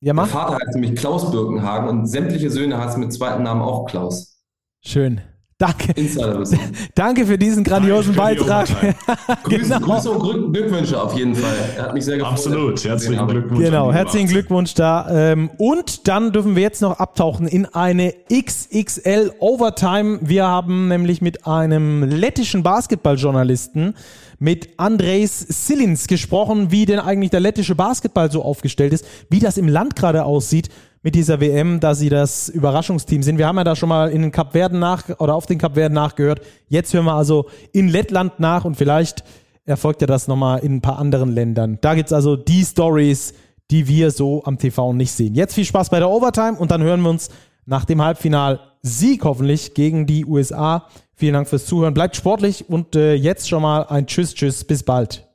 [0.00, 0.28] ja, Der mach.
[0.28, 4.40] Vater heißt nämlich Klaus Birkenhagen und sämtliche Söhne hat mit zweiten Namen auch Klaus.
[4.80, 5.20] Schön.
[5.62, 5.94] Danke.
[6.96, 8.66] Danke für diesen grandiosen Beitrag.
[9.44, 9.78] Grüße, Genau.
[9.78, 11.54] Grüße und Glück- Glückwünsche auf jeden Fall.
[11.76, 12.32] Er hat mich sehr gefreut.
[12.32, 12.84] Absolut.
[12.84, 13.28] Herzlichen.
[13.28, 13.58] Glückwunsch.
[13.58, 14.28] an Genau, herzlichen.
[14.28, 15.06] Glückwunsch da.
[15.32, 20.18] Ähm, Und dann dürfen wir jetzt noch abtauchen in eine XXL Overtime.
[20.22, 23.94] Wir haben nämlich mit einem lettischen Basketballjournalisten,
[24.40, 29.56] mit Andres Silins gesprochen, wie denn eigentlich der lettische Basketball so aufgestellt ist, wie das
[29.58, 30.70] im Land gerade aussieht
[31.02, 33.38] mit dieser WM, da sie das Überraschungsteam sind.
[33.38, 36.40] Wir haben ja da schon mal in den Kapverden nach oder auf den Kapverden nachgehört.
[36.68, 39.24] Jetzt hören wir also in Lettland nach und vielleicht
[39.64, 41.78] erfolgt ja das nochmal in ein paar anderen Ländern.
[41.80, 43.34] Da gibt's also die Stories,
[43.70, 45.34] die wir so am TV nicht sehen.
[45.34, 47.30] Jetzt viel Spaß bei der Overtime und dann hören wir uns
[47.64, 50.88] nach dem Halbfinal Sieg hoffentlich gegen die USA.
[51.14, 51.94] Vielen Dank fürs Zuhören.
[51.94, 55.31] Bleibt sportlich und äh, jetzt schon mal ein Tschüss, Tschüss, bis bald.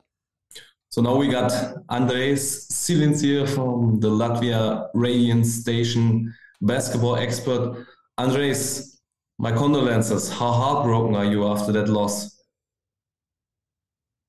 [0.90, 1.52] So now we got
[1.90, 7.86] Andres Silins here from the Latvia Radio Station, basketball expert.
[8.16, 9.00] Andres,
[9.38, 10.30] my condolences.
[10.30, 12.42] How heartbroken are you after that loss?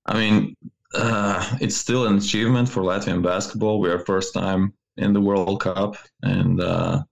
[0.06, 0.56] I mean,
[0.94, 3.80] uh, it's still an achievement for Latvian basketball.
[3.80, 7.04] We are first time in the World Cup, and uh,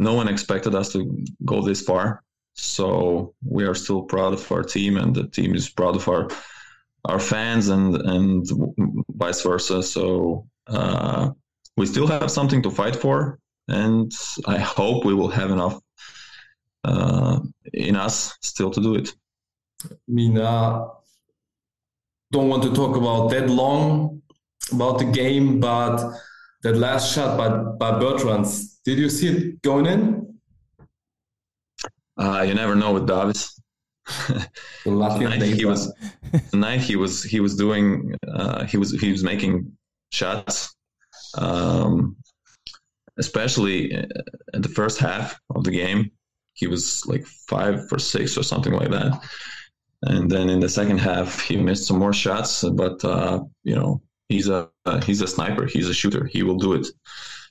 [0.00, 2.24] no one expected us to go this far.
[2.54, 6.28] So we are still proud of our team, and the team is proud of our
[7.06, 8.46] our fans, and and
[9.16, 9.82] vice versa.
[9.82, 11.30] So uh,
[11.76, 13.38] we still have something to fight for,
[13.68, 14.12] and
[14.46, 15.80] I hope we will have enough
[16.84, 17.40] uh,
[17.72, 19.14] in us still to do it.
[19.84, 20.86] I mean, uh,
[22.32, 24.22] don't want to talk about that long
[24.72, 25.96] about the game, but
[26.62, 30.38] that last shot by by Bertrands, did you see it going in?
[32.16, 33.55] Uh, you never know with Davis.
[34.84, 35.92] Tonight he was
[36.50, 39.72] tonight he was he was doing uh, he was he was making
[40.12, 40.74] shots,
[41.36, 42.16] um,
[43.18, 46.10] especially in the first half of the game.
[46.54, 49.20] He was like five for six or something like that,
[50.02, 52.62] and then in the second half he missed some more shots.
[52.62, 55.66] But uh, you know he's a uh, he's a sniper.
[55.66, 56.26] He's a shooter.
[56.26, 56.86] He will do it.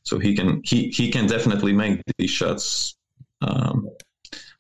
[0.03, 2.95] So he can he he can definitely make these shots.
[3.41, 3.89] Um,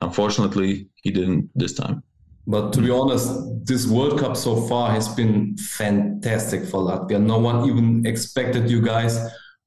[0.01, 2.03] unfortunately, he didn't this time.
[2.47, 3.27] But to be honest,
[3.65, 7.19] this World Cup so far has been fantastic for Latvia.
[7.21, 9.17] No one even expected you guys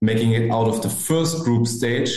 [0.01, 2.13] making it out of the first group stage.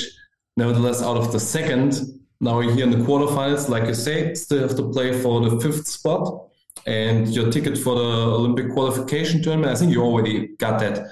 [0.57, 1.99] Nevertheless, out of the second,
[2.41, 3.69] now we're here in the quarterfinals.
[3.69, 6.47] Like you say, still have to play for the fifth spot
[6.85, 9.71] and your ticket for the Olympic qualification tournament.
[9.71, 11.07] I think you already got that.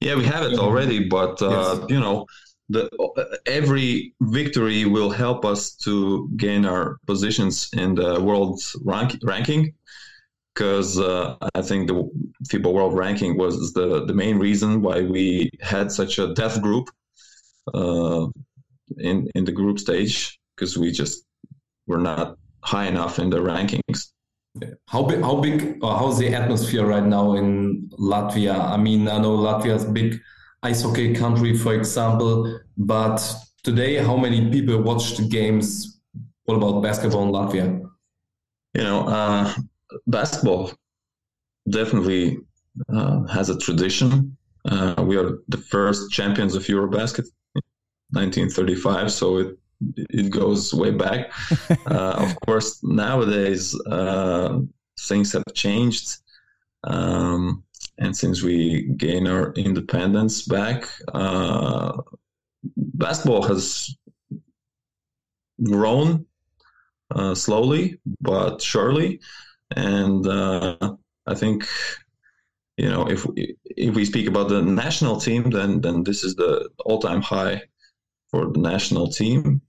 [0.00, 1.86] Yeah, we have it already, but uh, Yes.
[1.88, 2.26] you know,
[2.68, 2.88] the
[3.46, 9.74] every victory will help us to gain our positions in the world rank, ranking.
[10.54, 12.08] Because uh, I think the
[12.48, 16.90] FIBA World Ranking was the the main reason why we had such a death group
[17.74, 18.26] uh,
[18.98, 20.38] in in the group stage.
[20.54, 21.24] Because we just
[21.88, 24.12] were not high enough in the rankings.
[24.86, 25.20] How big?
[25.22, 25.78] How big?
[25.82, 28.56] Or how's the atmosphere right now in Latvia?
[28.56, 30.20] I mean, I know Latvia is big
[30.64, 33.18] ice hockey country, for example, but
[33.62, 36.00] today, how many people watch the games?
[36.44, 37.84] What about basketball in Latvia?
[38.74, 39.54] you know, uh,
[40.06, 40.72] basketball
[41.70, 42.38] definitely
[42.92, 44.36] uh, has a tradition.
[44.64, 47.26] Uh, we are the first champions of Eurobasket,
[48.10, 49.58] 1935, so it
[49.96, 51.32] it goes way back.
[51.86, 54.58] uh, of course, nowadays uh,
[55.00, 56.18] things have changed,
[56.84, 57.62] um,
[57.98, 61.92] and since we gain our independence back, uh,
[62.76, 63.94] basketball has
[65.62, 66.26] grown
[67.14, 69.20] uh, slowly but surely.
[69.76, 70.96] And uh,
[71.26, 71.66] I think,
[72.76, 76.34] you know, if we, if we speak about the national team, then then this is
[76.34, 77.62] the all-time high
[78.30, 79.62] for the national team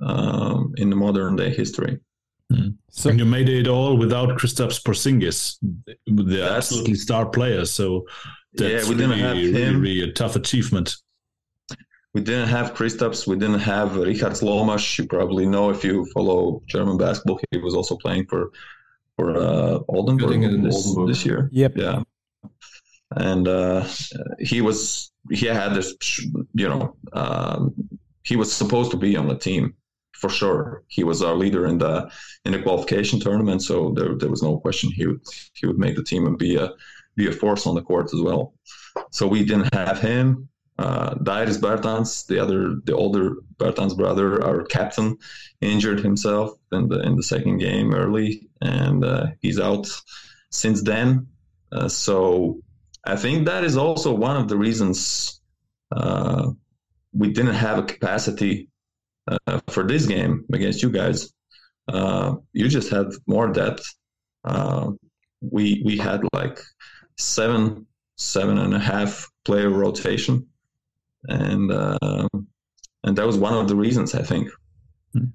[0.00, 2.00] um, in the modern day history.
[2.90, 5.56] So, and you made it all without Kristaps Porzingis,
[6.06, 7.64] the That's- absolutely star player.
[7.64, 8.06] So
[8.54, 9.80] that's Yeah, we didn't really, have him.
[9.80, 10.96] really a tough achievement.
[12.14, 13.26] We didn't have Kristaps.
[13.26, 14.98] We didn't have Richard Lomas.
[14.98, 17.40] You probably know if you follow German basketball.
[17.50, 18.50] He was also playing for
[19.16, 21.08] for uh, Oldenburg this, Oldenburg.
[21.08, 21.48] this year.
[21.52, 21.72] Yep.
[21.76, 22.02] Yeah.
[23.16, 23.86] and uh,
[24.38, 25.94] he was he had this
[26.54, 27.72] you know um,
[28.24, 29.74] he was supposed to be on the team
[30.12, 30.84] for sure.
[30.88, 32.10] He was our leader in the
[32.44, 35.20] in the qualification tournament, so there there was no question he would
[35.54, 36.72] he would make the team and be a
[37.16, 38.54] be a force on the court as well.
[39.10, 40.48] So we didn't have him.
[40.78, 45.18] Uh, Dairis Bertans, the other, the older Bertans brother, our captain,
[45.60, 49.86] injured himself in the in the second game early, and uh, he's out
[50.50, 51.26] since then.
[51.70, 52.60] Uh, so
[53.04, 55.40] I think that is also one of the reasons
[55.94, 56.50] uh,
[57.12, 58.68] we didn't have a capacity
[59.28, 61.32] uh, for this game against you guys.
[61.88, 63.84] Uh, you just had more depth.
[65.40, 66.60] we we had like
[67.18, 67.86] seven
[68.16, 70.46] seven and a half player rotation
[71.28, 72.28] and uh,
[73.04, 74.48] and that was one of the reasons I think.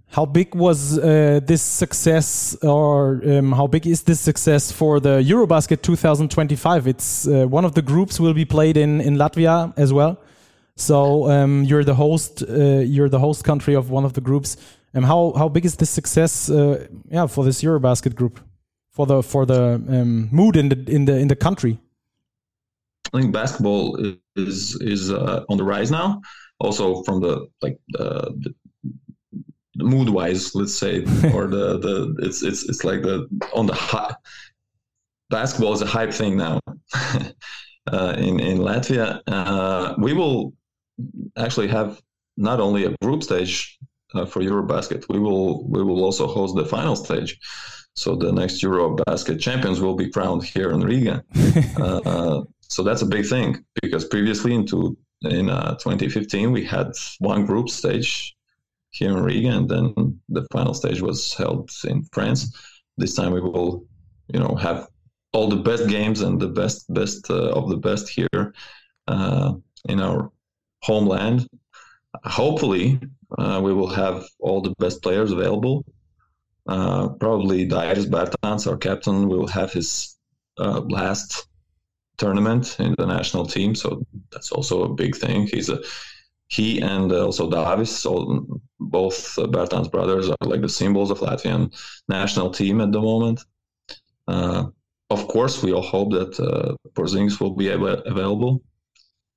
[0.08, 5.22] How big was uh, this success, or um, how big is this success for the
[5.22, 6.88] Eurobasket 2025?
[6.88, 10.18] It's uh, one of the groups will be played in in Latvia as well.
[10.78, 12.54] So um, you're the host, uh,
[12.86, 14.58] you're the host country of one of the groups.
[14.94, 16.50] And um, how how big is this success?
[16.50, 18.40] Uh, yeah, for this Eurobasket group,
[18.92, 21.80] for the for the um, mood in the in the in the country.
[23.14, 23.98] I think basketball
[24.36, 26.22] is is uh, on the rise now.
[26.60, 28.54] Also from the like uh, the,
[29.76, 31.00] the mood wise, let's say,
[31.34, 34.16] or the the it's it's it's like the on the high.
[35.30, 36.60] Basketball is a hype thing now.
[37.92, 40.54] uh, in in Latvia, uh, we will
[41.36, 42.02] actually have
[42.38, 43.78] not only a group stage
[44.14, 47.40] uh, for Eurobasket, we will we will also host the final stage.
[47.96, 51.24] So the next Eurobasket champions will be crowned here in Riga.
[51.78, 57.46] Uh, so that's a big thing because previously into in uh, 2015 we had one
[57.46, 58.36] group stage
[58.92, 62.56] here in Riga, and then the final stage was held in France.
[62.98, 63.86] This time we will,
[64.34, 64.88] you know, have
[65.34, 68.54] all the best games and the best best uh, of the best here
[69.08, 69.54] uh,
[69.88, 70.32] in our
[70.88, 71.40] homeland.
[72.24, 73.00] Hopefully,
[73.38, 75.86] uh, we will have all the best players available.
[76.68, 80.18] Uh, probably Dairis Bertans, our captain, will have his
[80.58, 81.48] uh, last
[82.18, 83.76] tournament in the national team.
[83.76, 83.88] So
[84.32, 85.48] that's also a big thing.
[85.48, 85.80] He's a
[86.50, 88.12] he and also Davis, so
[88.80, 91.64] both uh, Bertans brothers are like the symbols of Latvian
[92.08, 93.40] national team at the moment.
[94.28, 94.64] Uh,
[95.10, 98.62] of course, we all hope that uh, Porzingis will be able, available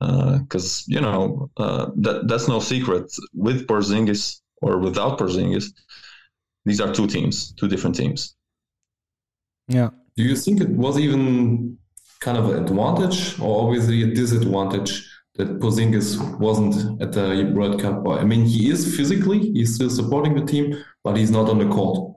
[0.00, 3.12] because uh, you know uh, that that's no secret.
[3.34, 5.66] With Porzingis or without Porzingis,
[6.64, 8.36] these are two teams, two different teams.
[9.68, 9.90] Yeah.
[10.16, 11.78] Do you think it was even
[12.20, 18.06] kind of an advantage or obviously a disadvantage that Porzingis wasn't at the World Cup?
[18.08, 21.68] I mean, he is physically, he's still supporting the team, but he's not on the
[21.68, 22.16] court.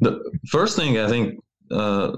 [0.00, 2.16] The first thing I think, uh,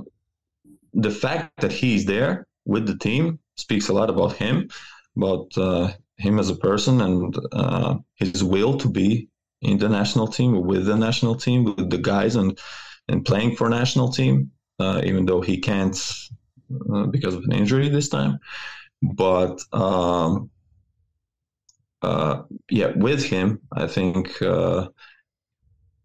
[0.94, 4.68] the fact that he's there with the team speaks a lot about him,
[5.16, 9.28] about uh, him as a person and uh, his will to be
[9.62, 12.58] in the national team, with the national team, with the guys, and
[13.08, 15.96] and playing for national team uh, even though he can't
[16.92, 18.38] uh, because of an injury this time.
[19.02, 20.50] But um,
[22.02, 24.88] uh, yeah, with him, I think uh,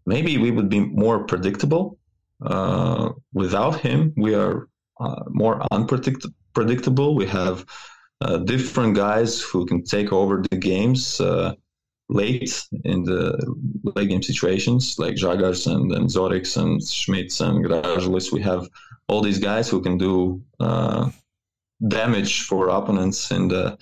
[0.05, 1.97] maybe we would be more predictable.
[3.33, 4.67] Without him, we are
[5.29, 6.35] more unpredictable.
[6.55, 7.65] We have
[8.45, 11.21] different guys who can take over the games
[12.11, 13.55] late in the
[13.95, 18.31] late game situations, like Jagars and, and Zorix and Schmitz and Gražulis.
[18.31, 18.67] We have
[19.07, 21.09] all these guys who can do uh,
[21.87, 23.77] damage for opponents in the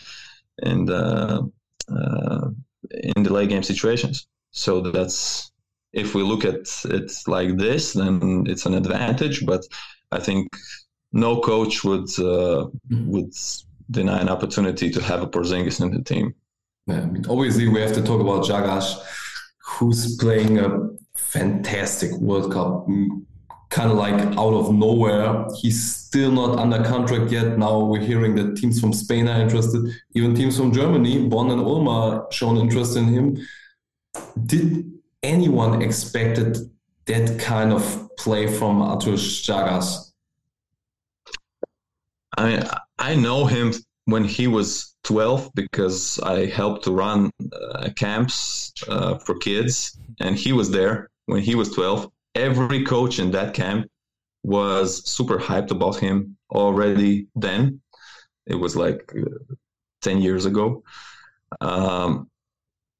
[0.63, 1.51] in the
[1.91, 2.49] uh,
[3.15, 4.27] in the late game situations.
[4.51, 5.51] So that's
[5.93, 9.45] if we look at it like this, then it's an advantage.
[9.45, 9.63] But
[10.11, 10.49] I think
[11.11, 13.33] no coach would uh, would
[13.91, 16.35] deny an opportunity to have a Porzingis in the team.
[16.87, 18.95] I mean, obviously, we have to talk about Jagas,
[19.63, 23.23] who's playing a fantastic World Cup, mm,
[23.69, 25.45] kind of like out of nowhere.
[25.61, 27.57] He's still not under contract yet.
[27.57, 31.61] Now we're hearing that teams from Spain are interested, even teams from Germany, Bonn and
[31.61, 33.37] Ulm shown interest in him.
[34.45, 34.91] Did
[35.21, 36.57] anyone expected
[37.05, 40.08] that kind of play from Arturas Jagas?
[42.37, 42.63] I mean,
[42.97, 43.73] I know him
[44.05, 50.35] when he was 12 because I helped to run uh, camps uh, for kids, and
[50.35, 52.09] he was there when he was 12.
[52.35, 53.87] Every coach in that camp
[54.43, 57.81] was super hyped about him already then.
[58.45, 59.55] It was like uh,
[60.01, 60.83] 10 years ago.
[61.61, 62.29] Um,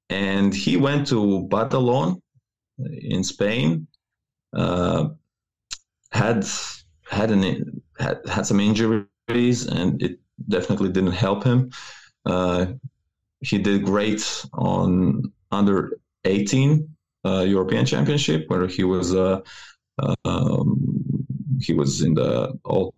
[0.08, 2.20] and he went to Badalona
[2.78, 3.86] in Spain,
[4.52, 5.08] uh,
[6.12, 6.44] had
[7.08, 11.70] had an had, had some injuries, and it definitely didn't help him.
[12.26, 12.66] Uh,
[13.40, 16.88] he did great on under 18
[17.24, 19.40] uh, European Championship, where he was uh,
[20.24, 21.26] um,
[21.60, 22.94] he was in the All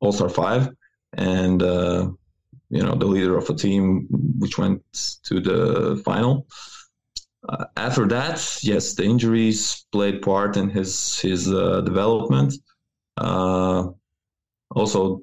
[0.00, 0.70] All Star Five,
[1.14, 2.10] and uh,
[2.70, 4.06] you know the leader of a team
[4.38, 4.82] which went
[5.24, 6.46] to the final.
[7.48, 12.54] Uh, after that, yes, the injuries played part in his his uh, development.
[13.16, 13.88] Uh,
[14.74, 15.22] also,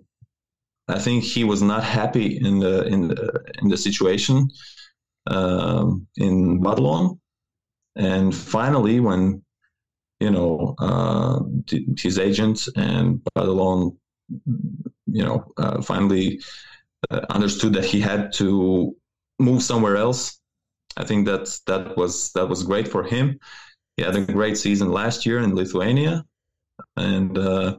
[0.88, 4.50] I think he was not happy in the in the in the situation
[5.28, 7.20] um, in Babylon,
[7.96, 9.44] and finally, when
[10.20, 11.40] you know uh,
[11.98, 13.98] his agent and Babylon,
[15.08, 16.42] you know, uh, finally
[17.10, 18.96] uh, understood that he had to
[19.40, 20.42] move somewhere else
[20.98, 23.40] I think that that was that was great for him.
[23.98, 26.26] He had a great season last year in Lithuania,
[26.98, 27.78] and uh,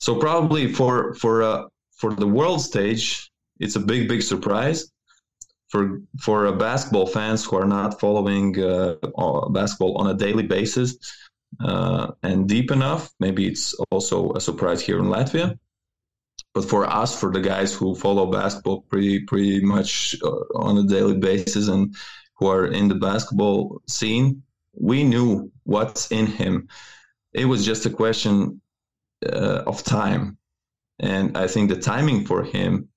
[0.00, 1.64] so probably for for uh,
[1.96, 4.90] for the world stage, it's a big big surprise
[5.68, 8.94] for for uh, basketball fans who are not following uh,
[9.50, 10.96] basketball on a daily basis
[11.60, 13.10] uh, and deep enough.
[13.20, 15.58] Maybe it's also a surprise here in Latvia.
[16.54, 20.88] But for us, for the guys who follow basketball pretty pretty much uh, on a
[20.88, 21.94] daily basis and
[22.36, 26.68] who are in the basketball scene, we knew what's in him.
[27.32, 28.60] It was just a question
[29.26, 30.38] uh, of time.
[30.98, 32.88] And I think the timing for him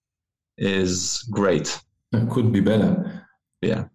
[0.58, 1.80] is great.
[2.12, 3.26] It could be better.
[3.62, 3.86] Yeah.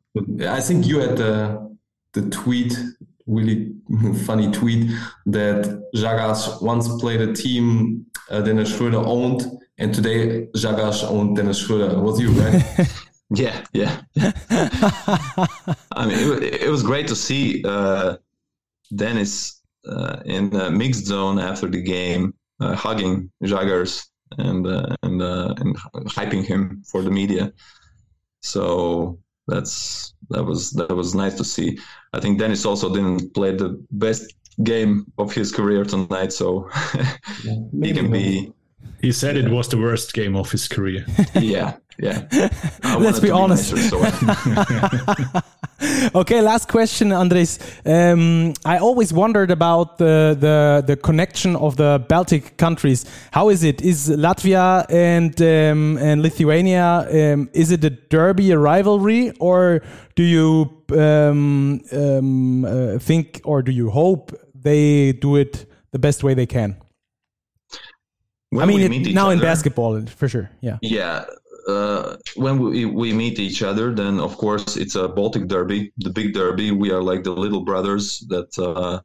[0.48, 1.76] I think you had the,
[2.14, 2.76] the tweet,
[3.26, 3.74] really
[4.24, 4.90] funny tweet,
[5.26, 9.42] that Jagas once played a team uh, Dennis Schroeder owned,
[9.78, 11.94] and today Jagas owned Dennis Schroeder.
[11.94, 12.88] It was you, right?
[13.30, 14.00] Yeah, yeah.
[15.92, 18.16] I mean, it, it, was great to see uh,
[18.94, 19.57] Dennis
[20.24, 25.77] in the mixed zone after the game, uh, hugging Jaggers and uh, and uh, and
[26.09, 27.52] hyping him for the media.
[28.43, 31.78] So that's that was that was nice to see.
[32.12, 36.69] I think Dennis also didn't play the best game of his career tonight, so
[37.44, 38.52] yeah, he can be.
[39.01, 41.06] He said it was the worst game of his career.
[41.35, 42.29] yeah, yeah.
[42.99, 43.75] Let's be honest.
[43.75, 45.43] Be nicer,
[45.83, 46.11] so.
[46.20, 47.59] okay, last question, Andres.
[47.85, 53.05] Um, I always wondered about the, the the connection of the Baltic countries.
[53.33, 53.83] How is it?
[53.83, 59.83] Is Latvia and um, and Lithuania um, is it a derby, a rivalry, or
[60.15, 66.23] do you um, um, uh, think or do you hope they do it the best
[66.23, 66.77] way they can?
[68.51, 70.49] When I mean, it, now other, in basketball, for sure.
[70.62, 70.79] Yeah.
[70.81, 71.25] Yeah
[71.69, 76.11] uh, when we, we meet each other, then of course it's a Baltic derby, the
[76.11, 76.70] big derby.
[76.70, 79.01] We are like the little brothers that uh,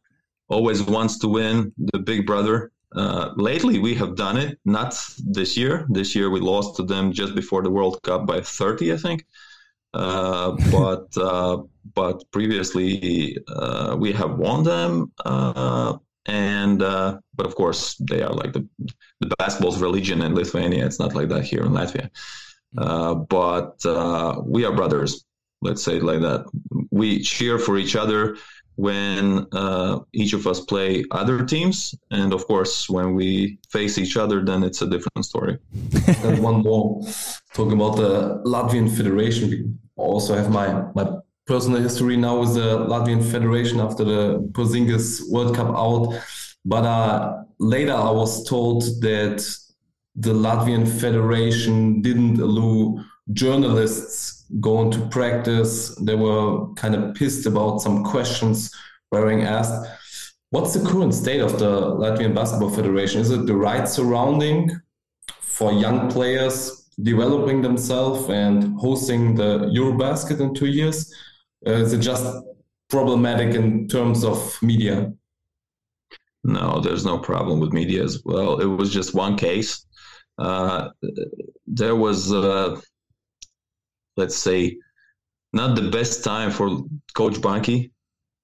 [0.48, 2.72] always wants to win, the big brother.
[2.95, 4.95] Uh, lately, we have done it, not
[5.26, 5.85] this year.
[5.90, 9.26] This year, we lost to them just before the World Cup by 30, I think.
[9.94, 11.57] Uh, but uh,
[11.95, 15.11] but previously, uh, we have won them
[16.26, 18.68] and uh, but of course they are like the
[19.19, 20.85] the basketball's religion in Lithuania.
[20.85, 22.10] It's not like that here in Latvia.
[22.77, 25.25] Uh, but uh, we are brothers.
[25.61, 26.45] Let's say like that.
[26.91, 28.37] We cheer for each other
[28.75, 34.17] when uh, each of us play other teams, and of course when we face each
[34.17, 35.57] other, then it's a different story.
[36.23, 37.01] and one more
[37.53, 39.49] talking about the Latvian Federation.
[39.49, 45.29] We also have my my personal history now with the Latvian Federation after the Porzingis
[45.29, 46.19] World Cup out.
[46.65, 49.45] But uh, later I was told that
[50.15, 55.95] the Latvian Federation didn't allow journalists going to practice.
[55.95, 58.72] They were kind of pissed about some questions
[59.11, 59.88] being asked.
[60.49, 63.22] What's the current state of the Latvian Basketball Federation?
[63.22, 64.69] Is it the right surrounding
[65.40, 71.11] for young players developing themselves and hosting the Eurobasket in two years?
[71.65, 72.26] Uh, is it just
[72.90, 75.11] problematic in terms of media?
[76.44, 78.60] No, there's no problem with media as well.
[78.60, 79.85] It was just one case.
[80.38, 80.89] Uh,
[81.68, 82.80] there was, uh,
[84.18, 84.77] let's say,
[85.53, 86.81] not the best time for
[87.14, 87.91] Coach Banki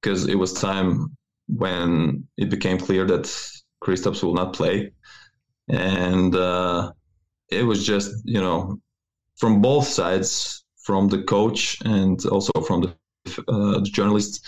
[0.01, 1.15] because it was time
[1.47, 3.23] when it became clear that
[3.83, 4.91] Kristaps will not play,
[5.67, 6.91] and uh,
[7.49, 8.79] it was just you know
[9.37, 12.95] from both sides, from the coach and also from the
[13.47, 14.41] uh, journalists,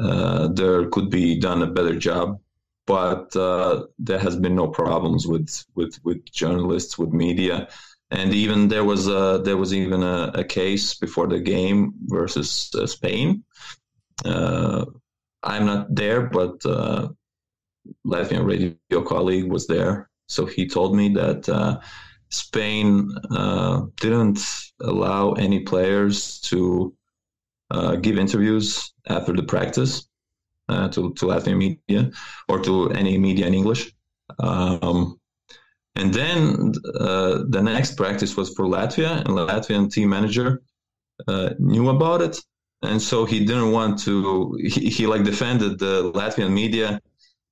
[0.00, 2.38] uh, there could be done a better job.
[2.86, 7.68] But uh, there has been no problems with, with, with journalists, with media,
[8.10, 12.70] and even there was a, there was even a, a case before the game versus
[12.74, 13.42] uh, Spain.
[14.24, 14.84] Uh,
[15.42, 17.08] I'm not there, but uh,
[18.06, 21.80] Latvian radio colleague was there, so he told me that uh,
[22.30, 24.40] Spain uh, didn't
[24.80, 26.94] allow any players to
[27.70, 30.06] uh, give interviews after the practice
[30.68, 32.10] uh, to to Latvian media
[32.48, 33.92] or to any media in English.
[34.38, 35.20] Um,
[35.96, 40.62] and then uh, the next practice was for Latvia, and the Latvian team manager
[41.28, 42.36] uh, knew about it,
[42.82, 44.58] and so he didn't want to.
[44.60, 47.00] He, he like defended the Latvian media,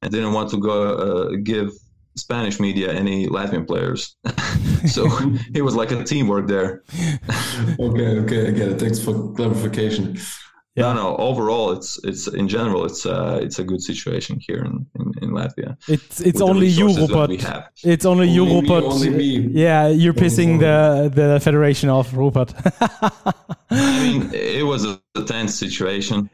[0.02, 1.70] and didn't want to go uh, give
[2.16, 4.16] Spanish media any Latvian players.
[4.86, 5.06] so
[5.54, 6.82] it was like a teamwork there.
[7.80, 8.80] okay, okay, I get it.
[8.80, 10.18] Thanks for clarification.
[10.74, 10.94] Yeah.
[10.94, 11.16] No, no.
[11.16, 15.30] Overall, it's it's in general, it's uh, it's a good situation here in, in, in
[15.32, 15.76] Latvia.
[15.86, 17.30] It's it's only you, Rupert.
[17.84, 18.84] It's only, only you, Rupert.
[18.84, 19.36] only me.
[19.52, 22.54] Yeah, you're pissing the the federation off, Rupert.
[23.70, 26.30] I mean, it was a, a tense situation.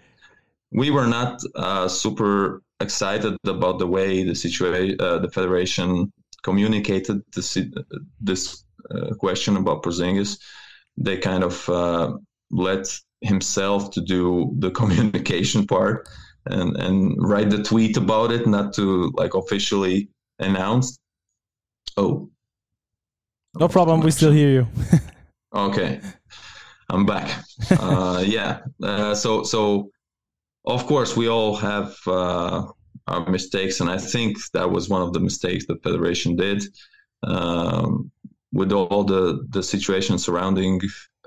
[0.70, 6.12] We were not uh, super excited about the way the situation, uh, the federation
[6.44, 7.58] communicated this
[8.20, 10.38] this uh, question about Porzingis.
[10.96, 12.12] They kind of uh,
[12.52, 12.86] let
[13.22, 16.08] himself to do the communication part
[16.46, 20.08] and and write the tweet about it, not to like officially
[20.38, 20.98] announce.
[21.96, 22.30] Oh,
[23.58, 24.00] no problem.
[24.00, 24.66] We still hear you.
[25.54, 26.00] okay,
[26.90, 27.44] I'm back.
[27.70, 28.60] uh, yeah.
[28.82, 29.90] Uh, so so
[30.64, 32.66] of course we all have uh,
[33.06, 36.62] our mistakes, and I think that was one of the mistakes the federation did.
[37.24, 38.10] Um,
[38.52, 40.80] with all the the situation surrounding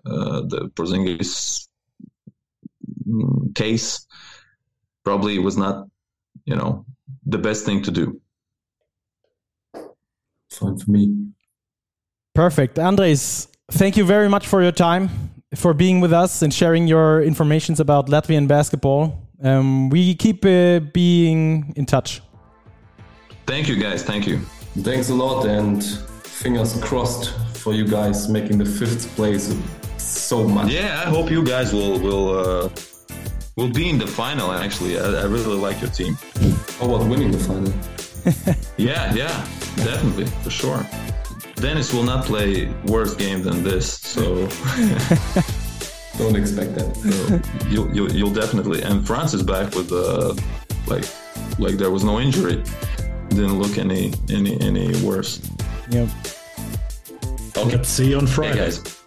[0.05, 1.68] uh, the Porzingis
[3.55, 4.05] case
[5.03, 5.88] probably was not
[6.45, 6.85] you know
[7.25, 8.21] the best thing to do.
[10.49, 11.31] Fine for me.
[12.33, 12.79] Perfect.
[12.79, 15.09] Andres thank you very much for your time
[15.55, 19.27] for being with us and sharing your informations about latvian basketball.
[19.43, 22.21] Um, we keep uh, being in touch.
[23.47, 24.03] Thank you guys.
[24.03, 24.39] Thank you.
[24.83, 25.83] Thanks a lot and
[26.23, 29.53] fingers crossed for you guys making the fifth place
[29.97, 30.71] so much.
[30.71, 32.69] Yeah i hope you guys will will uh
[33.57, 34.51] We'll be in the final.
[34.51, 36.17] Actually, I, I really like your team.
[36.79, 37.73] How about winning the final?
[38.77, 39.47] yeah, yeah,
[39.77, 40.85] definitely for sure.
[41.55, 44.23] Dennis will not play worse game than this, so
[46.17, 46.95] don't expect that.
[46.95, 48.81] So you'll, you'll, you'll definitely.
[48.83, 50.33] And France is back with uh,
[50.87, 51.05] like
[51.59, 52.63] like there was no injury.
[53.29, 55.41] Didn't look any any any worse.
[55.89, 56.09] Yep.
[57.57, 57.75] Okay.
[57.75, 59.00] Let's see you on Friday, hey guys.